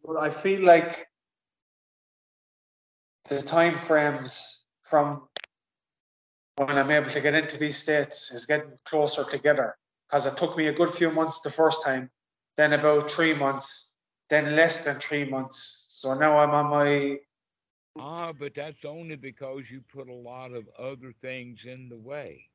well, 0.04 0.18
I 0.18 0.30
feel 0.30 0.66
like 0.66 1.08
the 3.30 3.42
time 3.42 3.74
frames 3.74 4.66
from 4.82 5.30
when 6.58 6.78
I'm 6.78 6.92
able 6.92 7.12
to 7.12 7.22
get 7.22 7.34
into 7.34 7.58
these 7.58 7.78
states 7.78 8.32
is 8.34 8.46
getting 8.46 8.78
closer 8.84 9.24
together 9.24 9.78
because 10.08 10.26
it 10.26 10.36
took 10.38 10.58
me 10.58 10.68
a 10.68 10.74
good 10.74 10.90
few 10.90 11.10
months 11.10 11.40
the 11.40 11.52
first 11.52 11.84
time 11.86 12.12
then 12.58 12.74
about 12.74 13.10
three 13.10 13.34
months, 13.34 13.98
then 14.30 14.56
less 14.58 14.84
than 14.84 14.96
three 15.00 15.24
months. 15.24 15.88
So 16.02 16.14
now 16.14 16.38
I'm 16.38 16.52
on 16.52 16.70
my. 16.70 17.20
Ah, 17.98 18.34
but 18.34 18.54
that's 18.54 18.84
only 18.84 19.16
because 19.16 19.72
you 19.72 19.82
put 19.82 20.10
a 20.10 20.14
lot 20.14 20.52
of 20.52 20.68
other 20.78 21.14
things 21.22 21.66
in 21.66 21.88
the 21.90 21.98
way. 21.98 22.50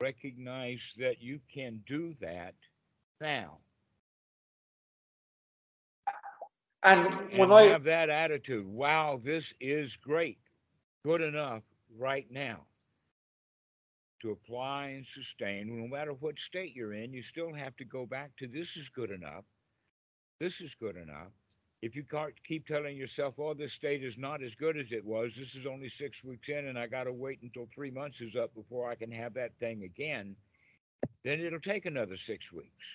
Recognize 0.00 0.80
that 0.98 1.22
you 1.22 1.40
can 1.52 1.80
do 1.86 2.14
that 2.20 2.54
now. 3.20 3.58
And 6.82 7.14
when 7.38 7.50
and 7.50 7.52
I 7.52 7.62
have 7.62 7.84
that 7.84 8.10
attitude, 8.10 8.66
wow, 8.66 9.20
this 9.22 9.54
is 9.60 9.96
great, 9.96 10.38
good 11.04 11.22
enough 11.22 11.62
right 11.98 12.26
now 12.30 12.66
to 14.20 14.32
apply 14.32 14.88
and 14.88 15.06
sustain, 15.06 15.78
no 15.80 15.88
matter 15.88 16.12
what 16.14 16.38
state 16.38 16.74
you're 16.74 16.94
in, 16.94 17.12
you 17.12 17.22
still 17.22 17.54
have 17.54 17.76
to 17.76 17.84
go 17.84 18.06
back 18.06 18.32
to 18.38 18.46
this 18.48 18.76
is 18.76 18.88
good 18.88 19.10
enough. 19.10 19.44
This 20.40 20.60
is 20.60 20.74
good 20.74 20.96
enough. 20.96 21.32
If 21.84 21.94
you 21.94 22.02
keep 22.48 22.66
telling 22.66 22.96
yourself, 22.96 23.34
oh, 23.38 23.52
this 23.52 23.74
state 23.74 24.02
is 24.02 24.16
not 24.16 24.42
as 24.42 24.54
good 24.54 24.78
as 24.78 24.90
it 24.90 25.04
was, 25.04 25.34
this 25.36 25.54
is 25.54 25.66
only 25.66 25.90
six 25.90 26.24
weeks 26.24 26.48
in, 26.48 26.68
and 26.68 26.78
I 26.78 26.86
got 26.86 27.04
to 27.04 27.12
wait 27.12 27.42
until 27.42 27.66
three 27.66 27.90
months 27.90 28.22
is 28.22 28.36
up 28.36 28.54
before 28.54 28.88
I 28.90 28.94
can 28.94 29.12
have 29.12 29.34
that 29.34 29.54
thing 29.58 29.82
again, 29.82 30.34
then 31.24 31.40
it'll 31.40 31.60
take 31.60 31.84
another 31.84 32.16
six 32.16 32.50
weeks. 32.50 32.86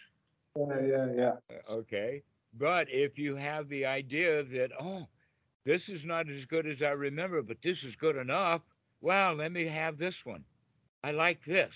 Yeah, 0.57 0.79
yeah, 0.81 1.07
yeah. 1.15 1.33
Uh, 1.51 1.73
okay. 1.75 2.23
But 2.57 2.89
if 2.89 3.19
you 3.19 3.35
have 3.35 3.69
the 3.69 3.85
idea 3.85 4.41
that, 4.41 4.71
oh, 4.79 5.07
this 5.65 5.87
is 5.89 6.03
not 6.03 6.27
as 6.27 6.45
good 6.45 6.65
as 6.65 6.81
I 6.81 6.89
remember, 6.89 7.43
but 7.43 7.61
this 7.61 7.83
is 7.83 7.95
good 7.95 8.15
enough, 8.15 8.61
well, 9.01 9.35
let 9.35 9.51
me 9.51 9.65
have 9.65 9.97
this 9.97 10.25
one 10.25 10.43
I 11.03 11.11
like 11.11 11.45
this. 11.45 11.75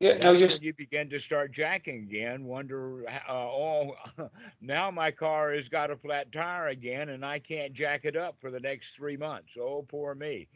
Yeah, 0.00 0.18
no, 0.18 0.32
you 0.32 0.48
you 0.60 0.74
begin 0.74 1.08
to 1.10 1.20
start 1.20 1.52
jacking 1.52 2.02
again. 2.02 2.44
Wonder, 2.44 3.08
uh, 3.08 3.32
oh, 3.32 3.94
now 4.60 4.90
my 4.90 5.10
car 5.10 5.52
has 5.52 5.68
got 5.68 5.90
a 5.90 5.96
flat 5.96 6.32
tire 6.32 6.68
again, 6.68 7.10
and 7.10 7.24
I 7.24 7.38
can't 7.38 7.72
jack 7.72 8.04
it 8.04 8.16
up 8.16 8.36
for 8.40 8.50
the 8.50 8.60
next 8.60 8.96
three 8.96 9.16
months. 9.16 9.56
Oh, 9.58 9.84
poor 9.88 10.14
me. 10.14 10.48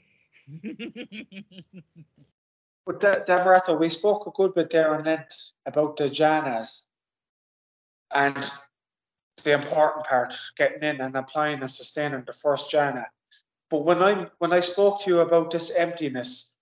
but 2.84 3.00
Dhammarato, 3.00 3.78
we 3.78 3.88
spoke 3.88 4.26
a 4.26 4.30
good 4.32 4.54
bit 4.54 4.70
there 4.70 4.94
and 4.94 5.06
then 5.06 5.24
about 5.66 5.96
the 5.96 6.04
jhanas 6.04 6.88
and 8.12 8.50
the 9.44 9.52
important 9.52 10.04
part, 10.06 10.36
getting 10.56 10.82
in 10.82 11.00
and 11.00 11.16
applying 11.16 11.60
and 11.60 11.70
sustaining 11.70 12.24
the 12.26 12.32
first 12.32 12.72
jhana. 12.72 13.04
But 13.70 13.84
when 13.84 14.02
I 14.02 14.26
when 14.38 14.52
I 14.52 14.60
spoke 14.60 15.02
to 15.02 15.10
you 15.10 15.20
about 15.20 15.50
this 15.50 15.76
emptiness, 15.76 16.57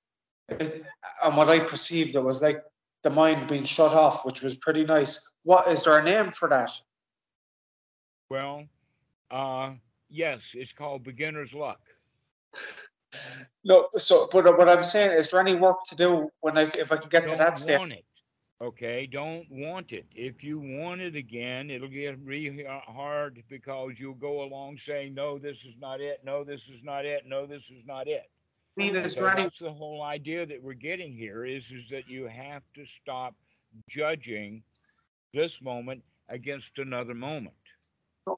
and 0.49 1.37
what 1.37 1.49
I 1.49 1.61
perceived 1.61 2.15
it 2.15 2.23
was 2.23 2.43
like 2.43 2.63
the 3.03 3.11
mind 3.11 3.49
being 3.49 3.65
shut 3.65 3.93
off, 3.93 4.25
which 4.25 4.43
was 4.43 4.57
pretty 4.57 4.85
nice. 4.85 5.37
What 5.45 5.69
is 5.69 5.83
there 5.85 5.99
a 5.99 6.03
name 6.03 6.33
for 6.33 6.49
that? 6.49 6.71
Well, 8.29 8.65
uh, 9.31 9.73
yes, 10.09 10.43
it's 10.55 10.73
called 10.73 11.05
beginner's 11.05 11.55
luck. 11.55 11.81
No, 13.65 13.89
so, 13.97 14.29
but 14.31 14.59
what 14.59 14.69
I'm 14.69 14.85
saying, 14.85 15.17
is 15.17 15.31
there 15.31 15.41
any 15.41 15.55
work 15.55 15.85
to 15.85 15.97
do 15.97 16.29
when 16.41 16.59
I, 16.59 16.63
if 16.79 16.93
I 16.93 16.97
can 16.97 17.09
get 17.09 17.23
to 17.23 17.29
Don't 17.29 17.39
that 17.39 17.59
stage? 17.59 17.79
want 17.79 17.93
it. 17.93 18.05
Okay, 18.61 19.07
don't 19.07 19.47
want 19.51 19.93
it. 19.93 20.07
If 20.15 20.43
you 20.43 20.59
want 20.59 21.03
it 21.03 21.15
again, 21.15 21.71
it'll 21.71 21.89
get 21.89 22.19
really 22.25 22.65
hard 22.87 23.43
because 23.49 23.95
you'll 23.99 24.15
go 24.15 24.45
along 24.45 24.79
saying, 24.79 25.15
no, 25.15 25.39
this 25.39 25.59
is 25.59 25.75
not 25.79 26.01
it. 26.01 26.21
No, 26.25 26.43
this 26.43 26.63
is 26.63 26.83
not 26.83 27.05
it. 27.05 27.25
No, 27.27 27.47
this 27.47 27.63
is 27.71 27.85
not 27.87 28.09
it. 28.09 28.31
I 28.79 28.83
mean, 28.83 28.97
is 28.97 29.15
So 29.15 29.27
any, 29.27 29.45
that's 29.45 29.59
the 29.59 29.73
whole 29.73 30.03
idea 30.03 30.45
that 30.47 30.63
we're 30.63 30.75
getting 30.75 31.13
here 31.13 31.45
is, 31.45 31.71
is 31.71 31.89
that 31.91 32.09
you 32.09 32.27
have 32.27 32.63
to 32.75 32.85
stop 32.85 33.35
judging 33.89 34.63
this 35.33 35.63
moment 35.63 36.03
against 36.29 36.79
another 36.79 37.15
moment. 37.15 37.55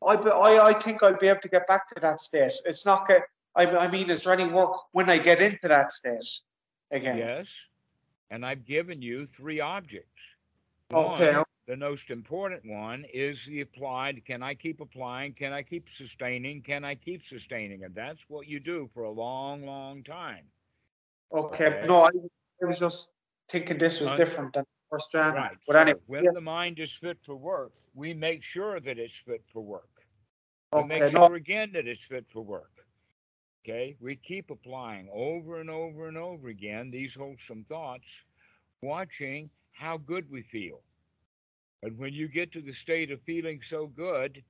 I, 0.07 0.15
I, 0.15 0.67
I 0.67 0.73
think 0.75 1.03
I'll 1.03 1.17
be 1.17 1.29
able 1.29 1.41
to 1.41 1.49
get 1.49 1.67
back 1.67 1.89
to 1.89 2.01
that 2.01 2.21
state. 2.21 2.53
It's 2.65 2.85
not 2.87 3.09
get, 3.09 3.23
I, 3.57 3.67
I 3.67 3.91
mean, 3.91 4.11
is 4.11 4.23
there 4.23 4.33
any 4.33 4.45
work 4.45 4.73
when 4.93 5.09
I 5.09 5.19
get 5.19 5.41
into 5.41 5.67
that 5.69 5.93
state 5.93 6.29
again? 6.91 7.19
Yes. 7.19 7.51
And 8.31 8.45
I've 8.45 8.65
given 8.65 9.01
you 9.01 9.27
three 9.27 9.61
objects. 9.61 10.21
Okay. 10.93 11.35
One, 11.35 11.45
the 11.69 11.77
most 11.77 12.11
important 12.11 12.65
one 12.65 13.05
is 13.13 13.45
the 13.47 13.61
applied. 13.61 14.25
Can 14.25 14.43
I 14.43 14.55
keep 14.55 14.81
applying? 14.81 15.35
Can 15.35 15.53
I 15.53 15.63
keep 15.63 15.91
sustaining? 15.91 16.63
Can 16.63 16.83
I 16.85 16.95
keep 16.95 17.23
sustaining? 17.25 17.85
And 17.85 17.95
that's 17.95 18.25
what 18.29 18.49
you 18.49 18.59
do 18.59 18.89
for 18.95 19.05
a 19.05 19.11
long, 19.11 19.67
long 19.67 20.03
time. 20.03 20.47
Okay, 21.33 21.67
Okay. 21.67 21.87
no, 21.87 22.03
I, 22.05 22.09
I 22.63 22.67
was 22.67 22.79
just 22.79 23.11
thinking 23.51 23.79
this 23.79 24.01
was 24.01 24.11
Un- 24.11 24.17
different 24.17 24.55
than 24.55 24.65
first 24.91 25.13
jhana. 25.13 25.35
Right. 25.35 25.57
But 25.67 25.75
so 25.75 25.81
anyway, 25.81 26.01
when 26.07 26.25
yeah, 26.25 26.31
the 26.33 26.41
mind 26.41 26.79
is 26.81 26.93
fit 26.93 27.19
for 27.23 27.37
work, 27.37 27.73
we 27.95 28.15
make 28.15 28.43
sure 28.43 28.81
that 28.81 28.99
it's 28.99 29.17
fit 29.17 29.45
for 29.53 29.61
work. 29.63 30.07
We 30.75 30.85
make 30.85 31.13
no, 31.13 31.29
sure 31.29 31.35
again 31.35 31.73
that 31.75 31.87
it's 31.87 32.05
fit 32.05 32.27
for 32.31 32.43
work. 32.43 32.73
Okay, 33.65 33.97
we 34.01 34.17
keep 34.17 34.51
applying 34.51 35.09
over 35.13 35.61
and 35.61 35.69
over 35.69 36.09
and 36.09 36.17
over 36.17 36.49
again 36.49 36.91
these 36.91 37.15
wholesome 37.15 37.65
thoughts, 37.65 38.25
watching 38.81 39.51
how 39.73 39.99
good 39.99 40.31
we 40.31 40.43
feel. 40.43 40.81
And 41.83 41.97
when 41.99 42.13
you 42.13 42.29
get 42.29 42.53
to 42.53 42.61
the 42.61 42.73
state 42.73 43.11
of 43.11 43.23
feeling 43.23 43.61
so 43.63 43.87
good 43.87 44.43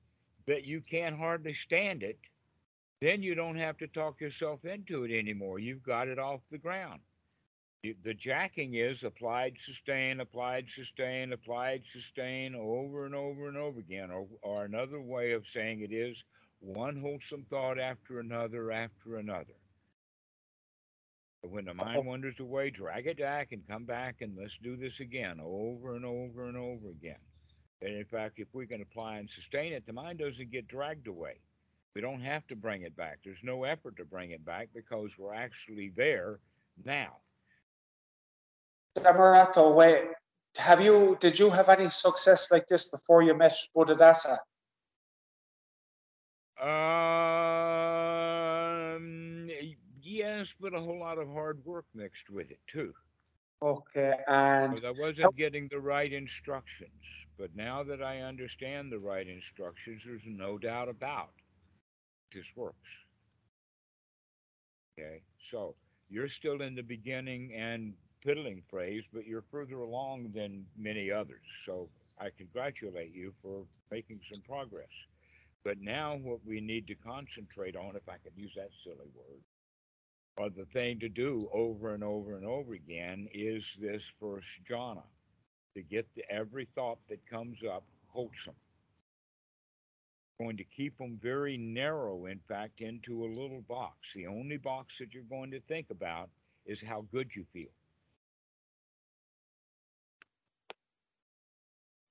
that 0.47 0.65
you 0.65 0.81
can't 0.81 1.17
hardly 1.17 1.53
stand 1.53 2.03
it, 2.03 2.19
then 3.01 3.21
you 3.21 3.35
don't 3.35 3.57
have 3.57 3.77
to 3.77 3.87
talk 3.87 4.19
yourself 4.19 4.65
into 4.65 5.03
it 5.03 5.17
anymore. 5.17 5.59
You've 5.59 5.83
got 5.83 6.07
it 6.07 6.19
off 6.19 6.41
the 6.51 6.57
ground. 6.57 7.01
The 8.03 8.13
jacking 8.13 8.73
is 8.73 9.03
applied, 9.03 9.57
sustain, 9.57 10.19
applied, 10.19 10.69
sustain, 10.69 11.31
applied, 11.31 11.83
sustain 11.85 12.53
over 12.55 13.05
and 13.05 13.15
over 13.15 13.47
and 13.47 13.55
over 13.55 13.79
again. 13.79 14.11
Or, 14.11 14.27
or 14.41 14.65
another 14.65 14.99
way 14.99 15.31
of 15.31 15.47
saying 15.47 15.81
it 15.81 15.93
is 15.93 16.21
one 16.59 16.99
wholesome 16.99 17.45
thought 17.49 17.79
after 17.79 18.19
another 18.19 18.71
after 18.71 19.17
another. 19.17 19.53
But 21.41 21.51
When 21.51 21.65
the 21.65 21.73
mind 21.73 22.05
wanders 22.05 22.39
away, 22.39 22.69
drag 22.69 23.07
it 23.07 23.17
back 23.17 23.51
and 23.51 23.65
come 23.67 23.85
back 23.85 24.21
and 24.21 24.35
let's 24.37 24.57
do 24.57 24.75
this 24.75 24.99
again 24.99 25.39
over 25.41 25.95
and 25.95 26.05
over 26.05 26.47
and 26.47 26.57
over 26.57 26.89
again. 26.89 27.19
And 27.81 27.93
in 27.95 28.05
fact, 28.05 28.39
if 28.39 28.53
we 28.53 28.67
can 28.67 28.81
apply 28.81 29.17
and 29.17 29.29
sustain 29.29 29.73
it, 29.73 29.85
the 29.85 29.93
mind 29.93 30.19
doesn't 30.19 30.51
get 30.51 30.67
dragged 30.67 31.07
away. 31.07 31.41
We 31.95 32.01
don't 32.01 32.21
have 32.21 32.45
to 32.47 32.55
bring 32.55 32.83
it 32.83 32.95
back. 32.95 33.19
There's 33.23 33.43
no 33.43 33.63
effort 33.63 33.95
to 33.97 34.05
bring 34.05 34.31
it 34.31 34.43
back 34.45 34.69
because 34.73 35.17
we're 35.17 35.33
actually 35.33 35.89
there 35.95 36.39
now. 36.85 37.17
Dhammarato, 38.97 39.73
wait, 39.73 40.07
have 40.57 40.81
you, 40.81 41.17
did 41.19 41.39
you 41.39 41.49
have 41.49 41.69
any 41.69 41.89
success 41.89 42.51
like 42.51 42.65
this 42.67 42.89
before 42.89 43.23
you 43.23 43.33
met 43.33 43.53
Buddhadasa? 43.75 44.37
Y- 46.59 46.65
uh, 46.65 47.58
but 50.59 50.73
a 50.73 50.79
whole 50.79 50.99
lot 50.99 51.17
of 51.17 51.31
hard 51.31 51.63
work 51.65 51.85
mixed 51.93 52.29
with 52.29 52.51
it 52.51 52.59
too. 52.67 52.93
Okay, 53.61 54.15
and, 54.27 54.85
I 54.85 54.91
wasn't 54.97 55.35
getting 55.35 55.67
the 55.69 55.79
right 55.79 56.11
instructions. 56.11 56.91
But 57.37 57.55
now 57.55 57.83
that 57.83 58.01
I 58.01 58.21
understand 58.21 58.91
the 58.91 58.99
right 58.99 59.27
instructions, 59.27 60.03
there's 60.05 60.21
no 60.25 60.57
doubt 60.57 60.87
about 60.87 61.31
this 62.33 62.45
works. 62.55 62.77
Okay, 64.97 65.21
so 65.51 65.75
you're 66.09 66.29
still 66.29 66.61
in 66.61 66.75
the 66.75 66.83
beginning 66.83 67.53
and 67.53 67.93
piddling 68.23 68.61
phase, 68.71 69.03
but 69.13 69.25
you're 69.25 69.45
further 69.51 69.79
along 69.79 70.31
than 70.33 70.65
many 70.77 71.11
others. 71.11 71.43
So 71.65 71.89
I 72.19 72.29
congratulate 72.37 73.13
you 73.13 73.33
for 73.41 73.63
making 73.91 74.19
some 74.31 74.41
progress. 74.41 74.87
But 75.63 75.81
now 75.81 76.17
what 76.21 76.39
we 76.45 76.61
need 76.61 76.87
to 76.87 76.95
concentrate 76.95 77.75
on, 77.75 77.95
if 77.95 78.07
I 78.07 78.17
could 78.23 78.33
use 78.35 78.53
that 78.55 78.69
silly 78.83 79.09
word, 79.15 79.41
or 80.39 80.49
the 80.49 80.65
thing 80.71 80.97
to 80.97 81.09
do 81.09 81.49
over 81.51 81.93
and 81.93 82.01
over 82.01 82.37
and 82.37 82.45
over 82.45 82.73
again 82.73 83.27
is 83.33 83.77
this 83.77 84.09
first 84.21 84.47
jhana, 84.69 85.03
to 85.75 85.81
get 85.81 86.07
the, 86.15 86.23
every 86.31 86.65
thought 86.75 86.97
that 87.09 87.19
comes 87.29 87.57
up 87.69 87.83
wholesome. 88.07 88.55
Going 90.39 90.55
to 90.55 90.63
keep 90.63 90.97
them 90.97 91.19
very 91.21 91.57
narrow, 91.57 92.27
in 92.27 92.39
fact, 92.47 92.79
into 92.79 93.25
a 93.25 93.27
little 93.27 93.65
box. 93.67 94.13
The 94.13 94.27
only 94.27 94.55
box 94.55 94.97
that 94.99 95.13
you're 95.13 95.23
going 95.23 95.51
to 95.51 95.59
think 95.59 95.87
about 95.89 96.29
is 96.65 96.81
how 96.81 97.05
good 97.11 97.35
you 97.35 97.43
feel. 97.51 97.67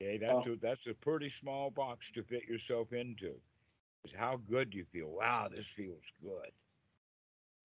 Okay, 0.03 0.19
that's 0.19 0.47
a, 0.47 0.57
that's 0.61 0.87
a 0.87 0.93
pretty 0.93 1.31
small 1.31 1.71
box 1.71 2.11
to 2.13 2.23
fit 2.23 2.45
yourself 2.45 2.93
into. 2.93 3.33
Is 4.05 4.13
how 4.15 4.39
good 4.51 4.75
you 4.75 4.85
feel. 4.93 5.09
Wow, 5.09 5.49
this 5.51 5.67
feels 5.67 6.05
good. 6.23 6.53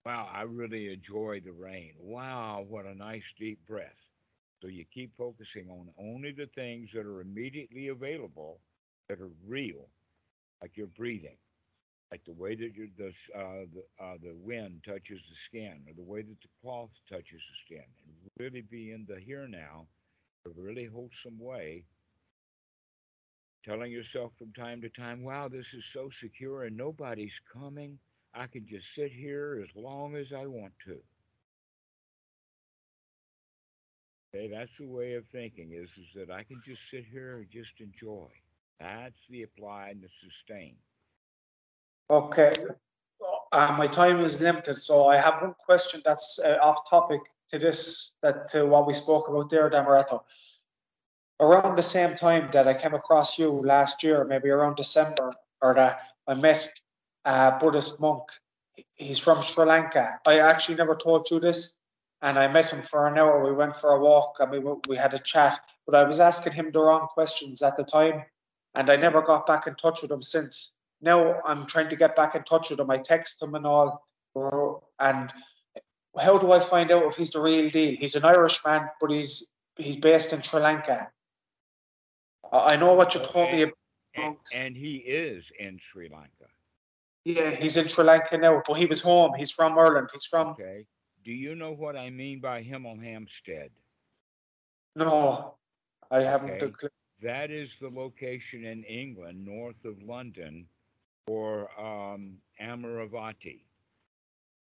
Wow, 0.06 0.30
I 0.32 0.42
really 0.44 0.92
enjoy 0.94 1.40
the 1.42 1.52
rain. 1.54 1.94
Wow, 1.98 2.66
what 2.68 2.86
a 2.86 2.96
nice 2.96 3.34
deep 3.38 3.66
breath. 3.66 4.00
So 4.62 4.68
you 4.68 4.86
keep 4.86 5.16
focusing 5.16 5.70
on 5.70 5.94
only 5.98 6.32
the 6.32 6.48
things 6.48 6.92
that 6.94 7.06
are 7.06 7.22
immediately 7.22 7.88
available 7.90 8.62
that 9.10 9.20
are 9.20 9.32
real, 9.46 9.90
like 10.62 10.78
your 10.78 10.88
breathing, 10.88 11.38
like 12.12 12.24
the 12.26 12.34
way 12.34 12.56
that 12.56 12.76
your 12.76 12.88
the 12.98 13.10
uh, 13.36 13.66
the 13.74 13.84
uh, 14.04 14.18
the 14.22 14.36
wind 14.36 14.84
touches 14.86 15.24
the 15.30 15.36
skin, 15.36 15.86
or 15.88 15.94
the 15.94 16.04
way 16.04 16.22
that 16.24 16.42
the 16.42 16.50
cloth 16.62 16.92
touches 17.10 17.42
the 17.50 17.58
skin, 17.58 17.86
and 18.08 18.32
really 18.40 18.62
be 18.62 18.92
in 18.92 19.06
the 19.08 19.20
here 19.20 19.48
now, 19.48 19.88
a 20.46 20.50
really 20.52 20.86
wholesome 20.86 21.40
way. 21.40 21.86
Telling 23.64 23.92
yourself 23.92 24.38
from 24.38 24.54
time 24.54 24.80
to 24.82 24.90
time, 24.90 25.24
"Wow, 25.24 25.48
this 25.48 25.74
is 25.74 25.86
so 25.86 26.12
secure, 26.12 26.64
and 26.66 26.78
nobody's 26.78 27.40
coming. 27.40 28.00
I 28.34 28.48
can 28.48 28.66
just 28.68 28.94
sit 28.94 29.12
here 29.12 29.64
as 29.64 29.76
long 29.76 30.16
as 30.16 30.34
I 30.34 30.46
want 30.46 30.74
to." 30.86 31.00
Okay, 34.36 34.48
that's 34.48 34.76
the 34.78 34.88
way 34.88 35.14
of 35.14 35.28
thinking 35.28 35.74
is, 35.74 35.90
is 35.92 36.08
that 36.16 36.32
I 36.32 36.44
can 36.44 36.60
just 36.66 36.90
sit 36.90 37.06
here 37.06 37.38
and 37.38 37.50
just 37.52 37.80
enjoy. 37.80 38.28
That's 38.80 39.20
the 39.30 39.44
apply 39.44 39.90
and 39.90 40.02
the 40.02 40.10
sustain. 40.22 40.76
okay. 42.10 42.54
Uh, 43.52 43.76
my 43.78 43.86
time 43.86 44.20
is 44.20 44.42
limited, 44.42 44.78
so 44.78 45.08
I 45.08 45.18
have 45.18 45.36
one 45.40 45.54
question 45.54 46.02
that's 46.04 46.40
uh, 46.44 46.58
off 46.62 46.90
topic 46.90 47.22
to 47.50 47.60
this, 47.60 48.16
that 48.24 48.50
to 48.50 48.66
what 48.66 48.88
we 48.88 48.94
spoke 48.94 49.30
about 49.30 49.52
there, 49.52 49.70
Dhammarato. 49.70 50.22
Around 51.40 51.76
the 51.76 51.84
same 51.84 52.18
time 52.18 52.50
that 52.52 52.68
I 52.68 52.74
came 52.74 52.96
across 52.96 53.38
you 53.38 53.52
last 53.52 54.04
year, 54.04 54.26
maybe 54.26 54.50
around 54.50 54.76
December, 54.76 55.32
or 55.62 55.76
that 55.76 56.00
I 56.28 56.34
met 56.34 56.82
a 57.26 57.58
Buddhist 57.60 58.00
monk. 58.00 58.24
He's 58.98 59.20
from 59.20 59.42
Sri 59.42 59.66
Lanka. 59.66 60.20
I 60.28 60.40
actually 60.40 60.76
never 60.76 60.96
told 60.96 61.30
you 61.30 61.40
this, 61.40 61.80
and 62.22 62.40
I 62.40 62.48
met 62.48 62.72
him 62.72 62.82
for 62.82 63.08
an 63.08 63.18
hour. 63.18 63.44
We 63.44 63.54
went 63.54 63.76
for 63.76 63.92
a 63.92 64.00
walk 64.00 64.38
and 64.40 64.52
we 64.52 64.60
we 64.88 64.98
had 64.98 65.14
a 65.14 65.20
chat. 65.20 65.60
But 65.86 65.96
I 65.96 66.04
was 66.04 66.20
asking 66.20 66.54
him 66.54 66.72
the 66.72 66.80
wrong 66.80 67.08
questions 67.08 67.62
at 67.62 67.78
the 67.78 67.84
time, 67.84 68.24
and 68.76 68.90
I 68.90 68.96
never 68.96 69.22
got 69.22 69.46
back 69.46 69.68
in 69.68 69.76
touch 69.76 70.02
with 70.02 70.12
him 70.12 70.22
since. 70.22 70.80
Now 71.02 71.40
I'm 71.46 71.68
trying 71.68 71.90
to 71.90 71.96
get 71.96 72.16
back 72.16 72.36
in 72.36 72.44
touch 72.44 72.70
with 72.70 72.80
him. 72.80 72.90
I 72.90 72.98
text 72.98 73.42
him 73.42 73.56
and 73.56 73.66
all, 73.66 74.08
and 75.00 75.32
how 76.22 76.38
do 76.38 76.52
I 76.52 76.60
find 76.60 76.92
out 76.92 77.04
if 77.04 77.16
he's 77.16 77.32
the 77.32 77.42
real 77.42 77.70
deal? 77.70 77.96
He's 78.00 78.16
an 78.16 78.26
Irishman, 78.26 78.90
but 79.00 79.12
he's 79.12 79.54
he's 79.76 79.98
based 79.98 80.34
in 80.34 80.42
Sri 80.42 80.62
Lanka. 80.62 81.12
I 82.52 82.76
know 82.76 82.94
what 82.94 83.16
you 83.16 83.22
told 83.22 83.52
me. 83.52 83.64
about 83.64 83.78
And, 84.16 84.36
and 84.54 84.78
he 84.78 84.98
is 84.98 85.52
in 85.60 85.80
Sri 85.80 86.08
Lanka. 86.08 86.53
Yeah, 87.26 87.52
he's 87.52 87.78
in 87.78 87.88
Sri 87.88 88.04
Lanka 88.04 88.38
now, 88.38 88.62
but 88.68 88.74
he 88.76 88.86
was 88.86 89.02
home. 89.02 89.34
He's 89.38 89.52
from 89.52 89.78
Ireland. 89.78 90.10
He's 90.12 90.26
from 90.26 90.50
Okay. 90.50 90.86
Do 91.24 91.32
you 91.32 91.56
know 91.56 91.72
what 91.72 91.96
I 91.96 92.10
mean 92.10 92.42
by 92.42 92.64
Hemel 92.64 93.02
Hempstead? 93.02 93.72
no, 94.96 95.56
I 96.12 96.22
haven't. 96.22 96.62
Okay. 96.62 96.88
That 97.22 97.50
is 97.50 97.80
the 97.80 97.90
location 97.90 98.66
in 98.66 98.84
England, 98.84 99.46
north 99.46 99.86
of 99.86 100.02
London, 100.04 100.68
for 101.26 101.70
um, 101.80 102.34
Amaravati. 102.62 103.62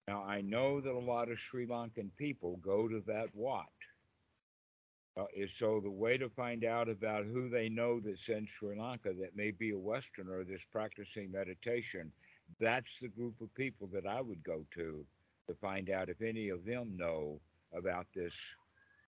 Now, 0.06 0.22
I 0.22 0.42
know 0.42 0.80
that 0.80 0.92
a 0.92 0.98
lot 0.98 1.30
of 1.30 1.38
Sri 1.38 1.66
Lankan 1.66 2.10
people 2.18 2.56
go 2.58 2.86
to 2.88 3.02
that 3.06 3.34
Wat. 3.34 3.64
Uh, 5.16 5.24
is- 5.34 5.54
so 5.54 5.80
the 5.80 5.90
way 5.90 6.18
to 6.18 6.28
find 6.28 6.64
out 6.64 6.88
about 6.88 7.24
who 7.24 7.48
they 7.48 7.68
know 7.70 8.00
that's 8.00 8.28
in 8.28 8.46
Sri 8.46 8.78
Lanka 8.78 9.14
that 9.14 9.34
may 9.34 9.50
be 9.50 9.70
a 9.70 9.78
Westerner 9.78 10.44
that's 10.44 10.64
practicing 10.66 11.30
meditation, 11.32 12.12
that's 12.60 12.98
the 13.00 13.08
group 13.08 13.40
of 13.40 13.54
people 13.54 13.88
that 13.92 14.06
I 14.06 14.20
would 14.20 14.42
go 14.42 14.64
to 14.74 15.04
to 15.48 15.54
find 15.54 15.90
out 15.90 16.08
if 16.08 16.22
any 16.22 16.48
of 16.48 16.64
them 16.64 16.96
know 16.96 17.40
about 17.76 18.06
this 18.14 18.34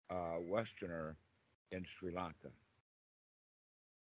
uh, 0.10 0.36
Westerner 0.40 1.16
in 1.72 1.86
Sri 1.86 2.14
Lanka. 2.14 2.50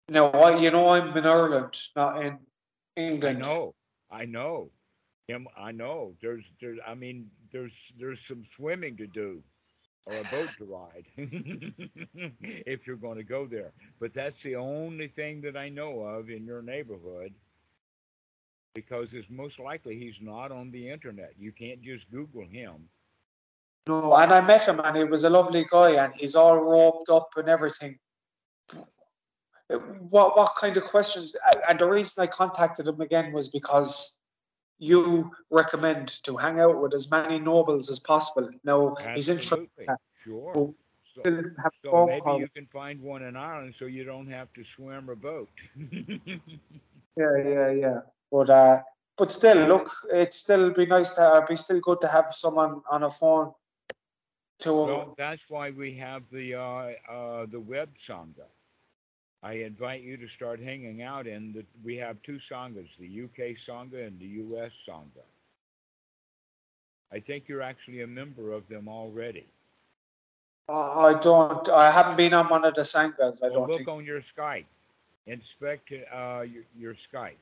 Now, 0.09 0.31
I, 0.31 0.59
you 0.59 0.71
know, 0.71 0.89
I'm 0.89 1.17
in 1.17 1.27
Ireland, 1.27 1.77
not 1.97 2.25
in 2.25 2.39
England. 2.97 3.39
I 3.39 3.41
know, 3.41 3.75
I 4.11 4.25
know. 4.25 4.71
Him, 5.27 5.49
I 5.59 5.73
know. 5.73 6.15
There's, 6.23 6.45
there's, 6.61 6.79
I 6.87 6.95
mean, 6.95 7.29
there's, 7.51 7.75
there's 7.99 8.25
some 8.25 8.45
swimming 8.45 8.97
to 8.99 9.09
do, 9.09 9.43
or 10.05 10.15
a 10.15 10.23
boat 10.25 10.51
to 10.59 10.65
ride, 10.65 11.07
if 11.17 12.87
you're 12.87 12.95
going 12.95 13.17
to 13.17 13.25
go 13.25 13.47
there. 13.47 13.73
But 13.99 14.15
that's 14.15 14.41
the 14.45 14.55
only 14.55 15.09
thing 15.09 15.41
that 15.41 15.57
I 15.57 15.69
know 15.69 16.01
of 16.03 16.31
in 16.31 16.45
your 16.45 16.63
neighborhood, 16.63 17.35
because 18.77 19.15
it's 19.15 19.31
most 19.31 19.59
likely 19.59 19.99
he's 19.99 20.21
not 20.21 20.53
on 20.53 20.71
the 20.71 20.89
internet. 20.89 21.33
You 21.39 21.51
can't 21.51 21.83
just 21.83 22.09
Google 22.13 22.47
him. 22.47 22.89
No, 23.89 24.15
and 24.15 24.33
I 24.33 24.41
met 24.43 24.69
him, 24.69 24.81
and 24.81 24.97
he 24.97 25.05
was 25.05 25.25
a 25.25 25.31
lovely 25.31 25.65
guy, 25.71 26.05
and 26.05 26.15
he's 26.15 26.37
all 26.37 26.61
roped 26.61 27.09
up 27.09 27.31
and 27.37 27.49
everything. 27.49 27.99
What 30.11 30.37
what 30.37 30.53
kind 30.61 30.77
of 30.77 30.85
questions? 30.85 31.35
And 31.69 31.79
the 31.79 31.87
reason 31.87 32.23
I 32.23 32.27
contacted 32.27 32.87
him 32.87 33.01
again 33.01 33.33
was 33.33 33.49
because 33.49 34.21
you 34.79 35.31
recommend 35.51 36.23
to 36.25 36.37
hang 36.37 36.61
out 36.61 36.81
with 36.81 36.95
as 36.95 37.11
many 37.11 37.39
nobles 37.39 37.89
as 37.89 37.99
possible. 37.99 38.51
Now 38.63 38.95
he's 39.15 39.31
in 39.31 39.39
Sri 39.39 39.69
sure. 40.23 40.75
So, 41.15 41.23
so 41.83 42.07
maybe 42.07 42.21
calls. 42.21 42.43
you 42.43 42.49
can 42.51 42.67
find 42.67 43.01
one 43.01 43.23
in 43.23 43.37
Ireland, 43.37 43.75
so 43.75 43.87
you 43.87 44.05
don't 44.05 44.31
have 44.31 44.53
to 44.53 44.63
swim 44.63 45.09
or 45.09 45.15
boat. 45.15 45.49
Yeah, 47.17 47.37
yeah, 47.39 47.71
yeah. 47.71 48.01
But 48.31 48.51
uh, 48.51 48.83
but 49.17 49.31
still, 49.31 49.67
look, 49.67 49.91
it'd 50.13 50.35
still 50.35 50.73
be 50.73 50.87
nice 50.87 51.13
to. 51.13 51.37
It'd 51.37 51.49
be 51.49 51.57
still 51.57 51.81
good 51.81 52.01
to 52.03 52.09
have 52.09 52.27
someone 52.33 52.83
on 52.91 53.03
a 53.05 53.11
phone. 53.11 53.53
To 54.61 54.73
Well, 54.73 55.15
that's 55.17 55.49
why 55.49 55.71
we 55.71 55.95
have 55.95 56.29
the 56.31 56.55
uh, 56.55 56.93
uh, 57.11 57.47
the 57.47 57.61
web 57.61 57.91
sangha. 57.97 58.49
I 59.43 59.53
invite 59.55 60.03
you 60.03 60.17
to 60.17 60.29
start 60.29 60.61
hanging 60.61 61.03
out 61.03 61.27
in 61.27 61.53
the. 61.53 61.65
We 61.85 61.97
have 61.97 62.21
two 62.23 62.39
sanghas, 62.39 62.97
the 62.97 63.25
UK 63.25 63.57
sangha 63.57 64.07
and 64.07 64.19
the 64.19 64.27
US 64.45 64.73
sangha. 64.89 65.25
I 67.13 67.21
think 67.21 67.49
you're 67.49 67.63
actually 67.63 68.03
a 68.03 68.07
member 68.07 68.53
of 68.53 68.67
them 68.69 68.89
already. 68.89 69.47
uh, 70.69 71.01
I 71.01 71.15
don't. 71.21 71.69
I 71.69 71.91
haven't 71.91 72.17
been 72.17 72.35
on 72.35 72.49
one 72.49 72.65
of 72.65 72.75
the 72.75 72.83
sanghas. 72.83 73.43
I 73.43 73.49
Well, 73.49 73.61
don't 73.61 73.69
look 73.69 73.79
think. 73.79 73.89
on 73.89 74.05
your 74.05 74.21
Skype, 74.21 74.67
inspect 75.27 75.93
uh, 75.93 76.41
your, 76.43 76.65
your 76.77 76.95
Skype. 76.95 77.39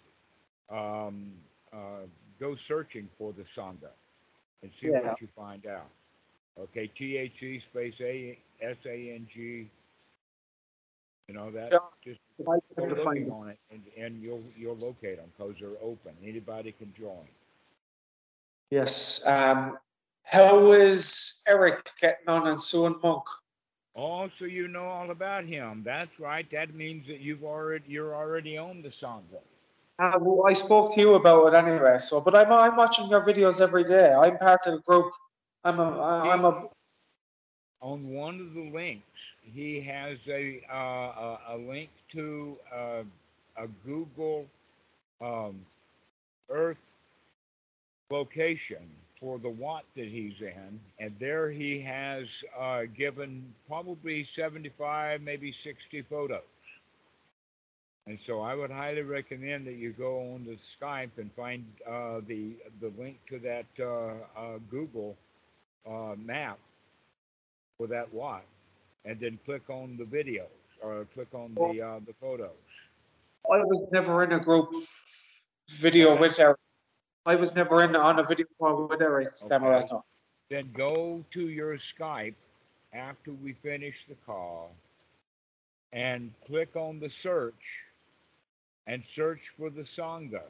Um, 0.70 1.32
uh, 1.72 2.06
go 2.40 2.54
searching 2.56 3.08
for 3.18 3.32
the 3.32 3.42
sangha 3.42 3.90
and 4.62 4.72
see 4.72 4.88
Yeah. 4.88 5.00
what 5.00 5.20
you 5.20 5.28
find 5.36 5.66
out. 5.66 5.90
Okay, 6.58 6.86
T 6.86 7.16
H 7.16 7.42
E 7.42 7.58
space 7.58 8.00
A 8.00 8.38
S 8.60 8.76
A 8.86 9.14
N 9.14 9.26
G. 9.28 9.68
You 11.28 11.34
know 11.34 11.50
that. 11.50 11.72
Yeah. 11.72 11.78
Just 12.02 12.20
go 12.38 12.44
find 12.44 12.62
looking 12.76 13.30
on 13.30 13.48
it, 13.48 13.58
and, 13.70 13.82
and 13.96 14.22
you'll 14.22 14.42
you'll 14.56 14.76
locate 14.76 15.16
them 15.16 15.32
because 15.36 15.56
they're 15.58 15.82
open. 15.82 16.12
Anybody 16.22 16.72
can 16.72 16.92
join. 16.96 17.26
Yes. 18.70 19.24
Um, 19.26 19.78
how 20.24 20.72
is 20.72 21.42
Erik 21.48 21.90
getting 22.00 22.28
on 22.28 22.46
in 22.48 22.58
Suan 22.58 22.94
Mokkh? 23.00 23.26
Oh, 23.96 24.28
so 24.28 24.44
you 24.44 24.68
know 24.68 24.84
all 24.84 25.10
about 25.10 25.44
him. 25.44 25.82
That's 25.84 26.18
right. 26.18 26.48
That 26.50 26.74
means 26.74 27.06
that 27.06 27.20
you've 27.20 27.44
already 27.44 27.84
you're 27.88 28.14
already 28.14 28.58
on 28.58 28.82
the 28.82 28.88
sangha. 28.88 29.40
Uh, 29.98 30.18
well, 30.20 30.46
I 30.48 30.52
spoke 30.52 30.94
to 30.94 31.00
you 31.00 31.14
about 31.14 31.46
it 31.46 31.54
anyway. 31.54 31.98
So, 31.98 32.20
but 32.20 32.34
I'm 32.34 32.50
I'm 32.50 32.76
watching 32.76 33.08
your 33.08 33.20
videos 33.22 33.60
every 33.60 33.84
day. 33.84 34.12
I'm 34.12 34.38
part 34.38 34.66
of 34.66 34.74
the 34.74 34.80
group. 34.80 35.12
I'm 35.64 35.78
a 35.78 36.00
I'm 36.00 36.44
a 36.44 36.68
on 37.84 38.08
one 38.08 38.40
of 38.40 38.54
the 38.54 38.70
links, 38.70 39.04
he 39.42 39.78
has 39.82 40.16
a 40.26 40.62
uh, 40.72 41.36
a, 41.50 41.56
link 41.58 41.90
to 42.12 42.56
uh, 42.74 43.02
a 43.58 43.66
Google 43.84 44.46
um, 45.20 45.60
Earth 46.48 46.80
location 48.10 48.88
for 49.20 49.38
the 49.38 49.50
Wat 49.50 49.84
that 49.96 50.08
he's 50.08 50.40
in, 50.40 50.80
and 50.98 51.14
there 51.20 51.50
he 51.50 51.78
has 51.80 52.42
uh, 52.58 52.84
given 52.96 53.44
probably 53.68 54.24
75, 54.24 55.20
maybe 55.20 55.52
60 55.52 56.00
photos. 56.02 56.40
And 58.06 58.20
so 58.20 58.42
I 58.42 58.54
would 58.54 58.70
highly 58.70 59.00
recommend 59.00 59.66
that 59.66 59.76
you 59.76 59.92
go 59.92 60.34
on 60.34 60.44
to 60.44 60.56
Skype 60.56 61.16
and 61.16 61.32
find 61.32 61.64
uh, 61.88 62.20
the 62.26 62.54
the 62.80 62.92
link 62.98 63.18
to 63.30 63.38
that 63.38 63.66
uh, 63.80 64.38
uh, 64.38 64.58
Google 64.70 65.16
uh, 65.88 66.14
map 66.18 66.58
for 67.78 67.86
that 67.86 68.12
Wat, 68.12 68.44
and 69.06 69.18
then 69.18 69.38
click 69.46 69.70
on 69.70 69.96
the 69.96 70.04
videos 70.04 70.48
or 70.82 71.06
click 71.14 71.28
on 71.32 71.54
the 71.54 71.80
uh, 71.80 72.00
the 72.06 72.12
photos. 72.20 72.50
I 73.50 73.58
was 73.58 73.88
never 73.90 74.22
in 74.22 74.32
a 74.32 74.40
group 74.40 74.70
video 75.70 76.18
with 76.18 76.38
Erik. 76.38 76.58
I 77.24 77.36
was 77.36 77.54
never 77.54 77.82
in 77.82 77.96
on 77.96 78.18
a 78.18 78.22
video 78.22 78.46
call 78.58 78.86
with 78.86 79.00
Erik 79.00 79.28
Okay. 79.42 79.96
Then 80.50 80.70
go 80.76 81.24
to 81.30 81.48
your 81.48 81.78
Skype 81.78 82.34
after 82.92 83.32
we 83.32 83.54
finish 83.54 84.04
the 84.06 84.14
call 84.26 84.72
and 85.94 86.32
click 86.46 86.76
on 86.76 87.00
the 87.00 87.08
search 87.08 87.83
and 88.86 89.04
search 89.04 89.52
for 89.56 89.70
the 89.70 89.82
Sangha 89.82 90.42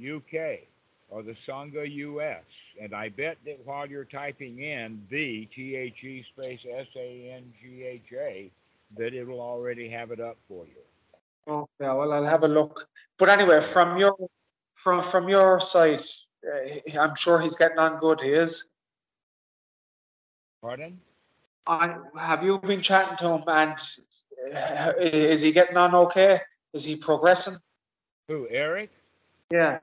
UK 0.00 0.60
or 1.08 1.22
the 1.22 1.32
Sangha 1.32 1.90
US. 1.90 2.44
And 2.80 2.94
I 2.94 3.08
bet 3.08 3.38
that 3.44 3.60
while 3.64 3.86
you're 3.86 4.04
typing 4.04 4.60
in 4.60 5.02
the 5.10 5.46
T 5.46 5.76
H 5.76 6.04
E 6.04 6.22
space 6.22 6.60
S 6.70 6.86
A 6.96 7.32
N 7.34 7.52
G 7.60 7.84
H 7.84 8.12
A, 8.12 8.50
that 8.96 9.14
it'll 9.14 9.40
already 9.40 9.88
have 9.88 10.10
it 10.10 10.20
up 10.20 10.36
for 10.48 10.64
you. 10.66 11.52
Okay, 11.52 11.66
well, 11.80 12.12
I'll 12.12 12.26
have 12.26 12.42
a 12.42 12.48
look. 12.48 12.88
But 13.18 13.28
anyway, 13.28 13.60
from 13.60 13.98
your 13.98 14.16
from 14.74 15.00
from 15.00 15.28
your 15.28 15.60
side, 15.60 16.02
uh, 16.44 17.00
I'm 17.00 17.14
sure 17.14 17.40
he's 17.40 17.56
getting 17.56 17.78
on 17.78 17.98
good. 17.98 18.20
He 18.20 18.30
is. 18.30 18.70
Pardon? 20.60 21.00
I, 21.68 21.96
have 22.18 22.44
you 22.44 22.58
been 22.58 22.80
chatting 22.80 23.16
to 23.18 23.30
him, 23.30 23.44
and 23.46 23.78
uh, 24.56 24.92
is 24.98 25.42
he 25.42 25.52
getting 25.52 25.76
on 25.76 25.94
okay? 25.94 26.38
Is 26.72 26.84
he 26.84 26.96
progressing? 26.96 27.54
Who, 28.28 28.48
Erik? 28.50 28.90
Yeah. 29.50 29.78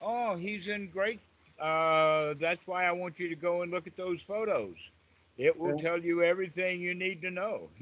Oh, 0.00 0.36
he's 0.36 0.68
in 0.68 0.88
great. 0.88 1.20
Uh, 1.60 2.34
that's 2.40 2.66
why 2.66 2.84
I 2.86 2.92
want 2.92 3.18
you 3.18 3.28
to 3.28 3.36
go 3.36 3.62
and 3.62 3.70
look 3.70 3.86
at 3.86 3.96
those 3.96 4.20
photos. 4.22 4.76
It 5.36 5.56
will 5.58 5.76
Yeah. 5.76 5.90
tell 5.90 5.98
you 5.98 6.22
everything 6.22 6.80
you 6.80 6.94
need 6.94 7.22
to 7.22 7.30
know. 7.30 7.70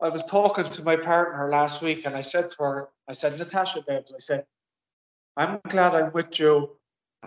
I 0.00 0.08
was 0.08 0.24
talking 0.24 0.64
to 0.64 0.82
my 0.82 0.96
partner 0.96 1.48
last 1.48 1.82
week, 1.82 2.06
and 2.06 2.16
I 2.16 2.22
said 2.22 2.50
to 2.50 2.62
her, 2.62 2.88
I 3.08 3.12
said, 3.12 3.38
Natasha, 3.38 3.82
babes, 3.82 4.12
I 4.12 4.18
said, 4.18 4.46
I'm 5.36 5.60
glad 5.68 5.94
I'm 5.94 6.12
with 6.12 6.38
you, 6.38 6.76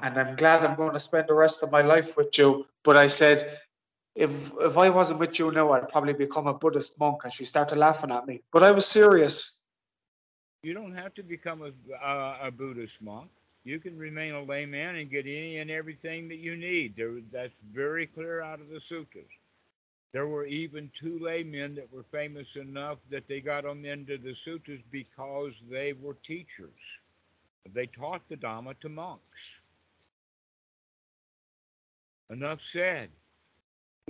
and 0.01 0.17
I'm 0.19 0.35
glad 0.35 0.65
I'm 0.65 0.75
going 0.75 0.93
to 0.93 0.99
spend 0.99 1.27
the 1.27 1.33
rest 1.33 1.63
of 1.63 1.71
my 1.71 1.81
life 1.81 2.17
with 2.17 2.37
you. 2.37 2.65
But 2.83 2.97
I 2.97 3.07
said, 3.07 3.59
if 4.15 4.51
if 4.59 4.77
I 4.77 4.89
wasn't 4.89 5.19
with 5.19 5.39
you 5.39 5.51
now, 5.51 5.71
I'd 5.71 5.89
probably 5.89 6.13
become 6.13 6.47
a 6.47 6.53
Buddhist 6.53 6.99
monk. 6.99 7.23
And 7.23 7.33
she 7.33 7.45
started 7.45 7.77
laughing 7.77 8.11
at 8.11 8.27
me. 8.27 8.41
But 8.51 8.63
I 8.63 8.71
was 8.71 8.85
serious. 8.85 9.67
you 10.63 10.73
don't 10.73 10.93
have 10.95 11.13
to 11.15 11.23
become 11.23 11.63
a, 11.63 11.95
uh, 11.95 12.37
a 12.43 12.51
Buddhist 12.51 13.01
monk. 13.01 13.29
You 13.63 13.79
can 13.79 13.97
remain 13.97 14.33
a 14.33 14.43
layman 14.43 14.95
and 14.95 15.09
get 15.09 15.25
any 15.25 15.57
and 15.57 15.69
everything 15.69 16.27
that 16.29 16.37
you 16.37 16.55
need. 16.55 16.95
There, 16.95 17.19
that's 17.31 17.53
very 17.71 18.07
clear 18.07 18.41
out 18.41 18.59
of 18.59 18.69
the 18.69 18.81
sutras. 18.81 19.29
There 20.13 20.27
were 20.27 20.45
even 20.45 20.91
two 20.93 21.19
laymen 21.19 21.75
that 21.75 21.91
were 21.91 22.03
famous 22.11 22.55
enough 22.55 22.97
that 23.09 23.27
they 23.27 23.39
got 23.39 23.63
them 23.63 23.85
into 23.85 24.17
the 24.17 24.35
sutras 24.35 24.81
because 24.91 25.53
they 25.69 25.93
were 25.93 26.15
teachers. 26.25 26.79
They 27.73 27.85
taught 27.85 28.21
the 28.27 28.35
Dhamma 28.35 28.77
to 28.81 28.89
monks. 28.89 29.61
Enough 32.29 32.61
said. 32.61 33.09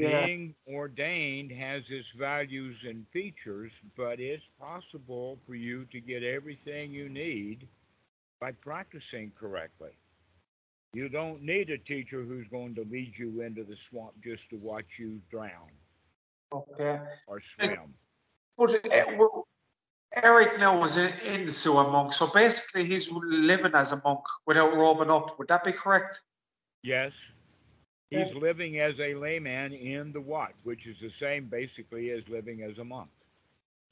Yeah. 0.02 0.26
Being 0.26 0.56
ordained 0.68 1.52
has 1.52 1.92
its 1.92 2.10
values 2.12 2.86
and 2.86 3.06
features, 3.10 3.72
but 3.96 4.20
it's 4.20 4.50
possible 4.60 5.38
for 5.46 5.54
you 5.54 5.86
to 5.92 6.00
get 6.02 6.24
everything 6.24 6.92
you 6.92 7.08
need 7.08 7.68
by 8.40 8.52
practicing 8.52 9.32
correctly. 9.40 9.92
You 10.94 11.08
don't 11.08 11.44
need 11.44 11.70
a 11.70 11.78
teacher 11.78 12.24
who's 12.24 12.48
going 12.48 12.74
to 12.76 12.84
lead 12.86 13.16
you 13.16 13.42
into 13.42 13.64
the 13.64 13.76
swamp 13.76 14.14
just 14.24 14.50
to 14.50 14.58
watch 14.58 14.98
you 14.98 15.22
drown 15.30 15.70
Okay. 16.52 17.00
or 17.28 17.40
swim. 17.40 17.94
But 18.58 18.84
eh, 18.92 19.06
well, 19.18 19.48
Erik 20.16 20.58
now 20.60 20.80
was 20.80 20.98
in, 20.98 21.14
in 21.20 21.46
the 21.46 21.52
Suan 21.52 21.86
Mokkh, 21.86 22.14
so 22.14 22.28
basically 22.34 22.86
he's 22.86 23.12
living 23.12 23.76
as 23.76 23.92
a 23.92 24.02
monk 24.04 24.22
without 24.48 24.76
robing 24.76 25.12
up. 25.12 25.38
Would 25.38 25.48
that 25.50 25.64
be 25.64 25.72
correct? 25.72 26.22
Yes, 26.84 27.14
he's 28.12 28.34
living 28.36 28.80
as 28.80 29.00
a 29.00 29.16
layman 29.16 29.74
in 29.74 30.12
the 30.12 30.22
Wat, 30.22 30.54
which 30.64 30.86
is 30.86 31.00
the 31.00 31.10
same 31.10 31.46
basically 31.46 32.12
as 32.12 32.28
living 32.30 32.62
as 32.62 32.78
a 32.78 32.84
monk. 32.84 33.10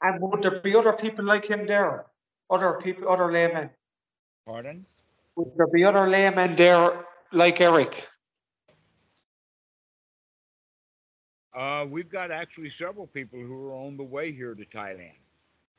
And 0.02 0.20
would 0.20 0.42
there 0.42 0.60
be 0.60 0.76
other 0.76 0.92
people 0.92 1.24
like 1.24 1.44
him 1.44 1.66
there? 1.66 2.06
Other 2.48 2.78
people, 2.82 3.08
other 3.08 3.32
laymen? 3.32 3.70
Pardon? 4.46 4.86
Would 5.36 5.52
there 5.56 5.66
be 5.66 5.84
other 5.84 6.08
laymen 6.08 6.56
there 6.56 7.04
like 7.32 7.60
Erik? 7.60 8.06
Uh, 11.54 11.84
we've 11.88 12.10
got 12.10 12.30
actually 12.30 12.70
several 12.70 13.06
people 13.06 13.38
who 13.38 13.66
are 13.66 13.74
on 13.74 13.96
the 13.96 14.04
way 14.04 14.32
here 14.32 14.54
to 14.54 14.64
Thailand. 14.66 15.16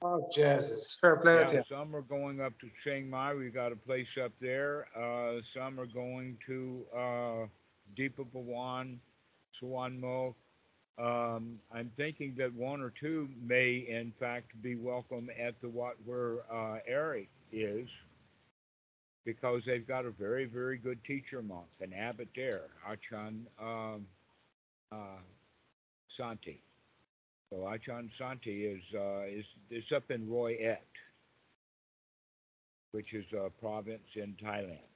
Oh, 0.03 0.27
Jesus. 0.33 0.97
Fair 0.99 1.17
play 1.17 1.45
Yeah, 1.53 1.61
some 1.67 1.95
are 1.95 2.01
going 2.01 2.41
up 2.41 2.57
to 2.59 2.69
Chiang 2.83 3.09
Mai. 3.09 3.35
We've 3.35 3.53
got 3.53 3.71
a 3.71 3.75
place 3.75 4.17
up 4.23 4.31
there. 4.41 4.87
Uh, 4.97 5.41
some 5.43 5.79
are 5.79 5.85
going 5.85 6.37
to 6.47 6.85
uh, 6.95 7.45
Deepa 7.95 8.25
Bhawan, 8.33 8.97
Suan 9.51 9.99
Mokkh. 9.99 10.35
Um, 10.97 11.59
I'm 11.73 11.91
thinking 11.97 12.35
that 12.37 12.53
one 12.53 12.81
or 12.81 12.89
two 12.91 13.29
may, 13.41 13.85
in 13.89 14.11
fact, 14.19 14.61
be 14.61 14.75
welcome 14.75 15.29
at 15.39 15.59
the 15.59 15.69
Wat 15.69 15.95
where 16.05 16.39
uh, 16.51 16.79
Erik 16.85 17.29
is, 17.51 17.89
because 19.25 19.65
they've 19.65 19.87
got 19.87 20.05
a 20.05 20.11
very, 20.11 20.45
very 20.45 20.77
good 20.77 21.03
teacher 21.03 21.41
monk, 21.41 21.67
an 21.79 21.93
abbot 21.93 22.29
there, 22.35 22.67
Achan 22.87 23.47
um, 23.59 24.05
uh, 24.91 25.21
Santi. 26.07 26.61
So 27.49 27.67
Achan 27.67 28.09
Santi 28.15 28.65
is 28.65 28.93
uh, 28.93 29.23
is 29.27 29.55
is 29.69 29.91
up 29.91 30.11
in 30.11 30.29
Roi 30.29 30.55
Et, 30.55 30.85
which 32.91 33.13
is 33.13 33.33
a 33.33 33.49
province 33.59 34.15
in 34.15 34.35
Thailand. 34.41 34.90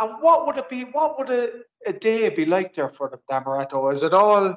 And 0.00 0.20
what 0.20 0.46
would 0.46 0.56
it 0.56 0.68
be? 0.68 0.84
What 0.84 1.18
would 1.18 1.30
a, 1.30 1.50
a 1.86 1.92
day 1.92 2.28
be 2.28 2.44
like 2.44 2.74
there 2.74 2.88
for 2.88 3.08
the 3.08 3.18
Dhammarato? 3.30 3.92
Is 3.92 4.02
it 4.02 4.12
all 4.12 4.54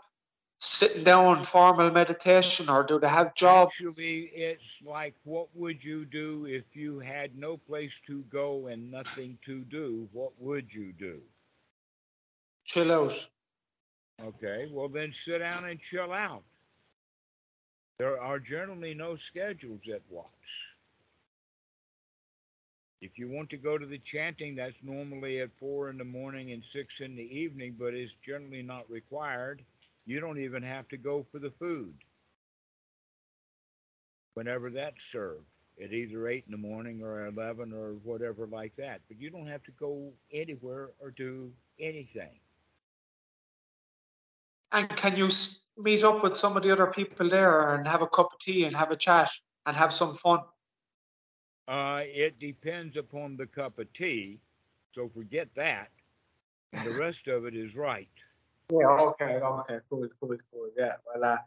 sitting 0.60 1.04
down, 1.04 1.44
formal 1.44 1.90
meditation, 1.92 2.70
or 2.70 2.84
do 2.84 3.00
they 3.00 3.08
have 3.08 3.34
jobs? 3.36 3.74
Actually, 3.80 4.32
it's 4.36 4.78
like 4.86 5.16
what 5.24 5.48
would 5.56 5.84
you 5.84 6.06
do 6.06 6.46
if 6.46 6.76
you 6.76 7.00
had 7.00 7.38
no 7.38 7.58
place 7.58 8.00
to 8.08 8.24
go 8.30 8.68
and 8.68 8.92
nothing 8.92 9.38
to 9.46 9.62
do? 9.66 10.08
What 10.12 10.32
would 10.40 10.74
you 10.74 10.94
do? 10.94 11.22
Chill 12.66 12.92
out. 12.92 13.28
Okay, 14.22 14.68
well 14.72 14.90
then 14.90 15.14
sit 15.14 15.40
down 15.40 15.66
and 15.66 15.80
chill 15.80 16.12
out. 16.12 16.44
There 17.98 18.22
are 18.22 18.40
generally 18.40 18.94
no 18.94 19.16
schedules 19.16 19.88
at 19.94 20.02
Wats. 20.10 20.30
If 23.02 23.18
you 23.18 23.30
want 23.30 23.50
to 23.52 23.58
go 23.58 23.78
to 23.78 23.86
the 23.86 23.98
chanting, 23.98 24.56
that's 24.56 24.78
normally 24.84 25.40
at 25.40 25.58
four 25.58 25.90
in 25.90 25.98
the 25.98 26.04
morning 26.04 26.52
and 26.52 26.64
six 26.64 27.00
in 27.00 27.16
the 27.16 27.24
evening, 27.24 27.76
but 27.80 27.94
it's 27.94 28.16
generally 28.26 28.62
not 28.62 28.90
required. 28.90 29.64
You 30.06 30.20
don't 30.20 30.40
even 30.40 30.64
have 30.64 30.88
to 30.90 30.98
go 30.98 31.26
for 31.32 31.40
the 31.40 31.52
food. 31.52 31.94
Whenever 34.34 34.70
that's 34.70 35.04
served 35.04 35.46
at 35.82 35.94
either 35.94 36.28
eight 36.28 36.44
in 36.46 36.52
the 36.52 36.58
morning 36.58 37.02
or 37.02 37.28
eleven 37.28 37.72
or 37.72 37.94
whatever 38.04 38.48
like 38.48 38.76
that. 38.76 39.02
But 39.08 39.20
you 39.20 39.30
don't 39.30 39.48
have 39.48 39.64
to 39.64 39.72
go 39.72 40.12
anywhere 40.34 40.90
or 41.00 41.12
do 41.12 41.52
anything. 41.80 42.40
And 44.72 44.90
can 44.90 45.16
you 45.16 45.30
meet 45.78 46.04
up 46.04 46.22
with 46.22 46.36
some 46.36 46.58
of 46.58 46.64
the 46.64 46.72
other 46.72 46.88
people 46.88 47.30
there 47.30 47.76
and 47.76 47.88
have 47.88 48.02
a 48.02 48.08
cup 48.08 48.34
of 48.34 48.40
tea 48.40 48.66
and 48.66 48.76
have 48.76 48.92
a 48.92 48.98
chat 48.98 49.32
and 49.66 49.76
have 49.76 49.94
some 49.94 50.14
fun? 50.14 50.42
Uh, 51.70 52.02
it 52.04 52.40
depends 52.40 52.98
upon 52.98 53.38
the 53.38 53.46
cup 53.46 53.78
of 53.78 53.94
tea, 53.94 54.40
so 54.92 55.08
forget 55.08 55.48
that. 55.56 55.90
And 56.74 56.84
the 56.84 56.98
rest 56.98 57.28
of 57.28 57.46
it 57.46 57.56
is 57.56 57.76
right. 57.76 58.10
Yeah. 58.72 58.88
Okay. 58.88 59.26
Okay. 59.26 59.78
Cool. 59.88 60.08
Cool. 60.20 60.36
Cool. 60.52 60.70
Yeah. 60.76 60.94
Well. 61.06 61.24
Uh, 61.24 61.38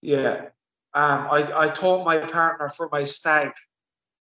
yeah. 0.00 0.48
Um. 0.94 1.28
I 1.30 1.52
I 1.54 1.68
told 1.68 2.06
my 2.06 2.18
partner 2.18 2.70
for 2.70 2.88
my 2.90 3.04
stag 3.04 3.52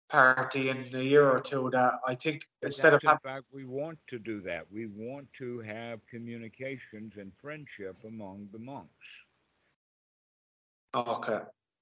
party 0.09 0.69
in 0.69 0.77
a 0.93 1.03
year 1.03 1.29
or 1.29 1.39
two 1.39 1.69
that 1.71 1.99
I 2.07 2.15
think 2.15 2.47
But 2.61 2.67
instead 2.67 2.93
of 2.93 3.01
having 3.03 3.19
fact, 3.23 3.45
we 3.51 3.65
want 3.65 3.99
to 4.07 4.17
do 4.17 4.41
that. 4.41 4.65
We 4.71 4.87
want 4.87 5.31
to 5.33 5.59
have 5.59 5.99
communications 6.07 7.17
and 7.17 7.31
friendship 7.41 7.95
among 8.03 8.49
the 8.51 8.59
monks. 8.59 9.07
okay. 10.95 11.41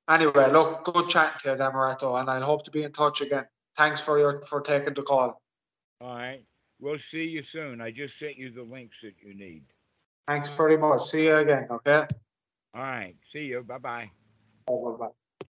Anyway, 0.09 0.51
look, 0.51 0.83
good 0.83 1.07
chatting 1.09 1.39
to 1.39 1.49
you, 1.51 1.55
Dhammarato, 1.55 2.19
and 2.19 2.29
I 2.29 2.41
hope 2.41 2.63
to 2.63 2.71
be 2.71 2.83
in 2.83 2.91
touch 2.91 3.21
again. 3.21 3.45
Thanks 3.77 4.01
for 4.01 4.19
your 4.19 4.41
for 4.41 4.61
taking 4.61 4.93
the 4.93 5.01
call. 5.01 5.41
All 6.01 6.15
right. 6.15 6.43
We'll 6.79 6.99
see 6.99 7.23
you 7.23 7.41
soon. 7.41 7.79
I 7.79 7.91
just 7.91 8.19
sent 8.19 8.37
you 8.37 8.51
the 8.51 8.63
links 8.63 8.97
that 9.01 9.13
you 9.25 9.33
need. 9.33 9.63
Thanks 10.27 10.49
very 10.49 10.77
much. 10.77 11.03
See 11.03 11.25
you 11.25 11.35
again. 11.35 11.67
Okay. 11.71 12.05
All 12.73 12.81
right. 12.81 13.15
See 13.31 13.45
you. 13.45 13.63
Bye 13.63 13.77
bye. 13.77 14.11
Bye 14.67 14.73
bye. 14.99 15.07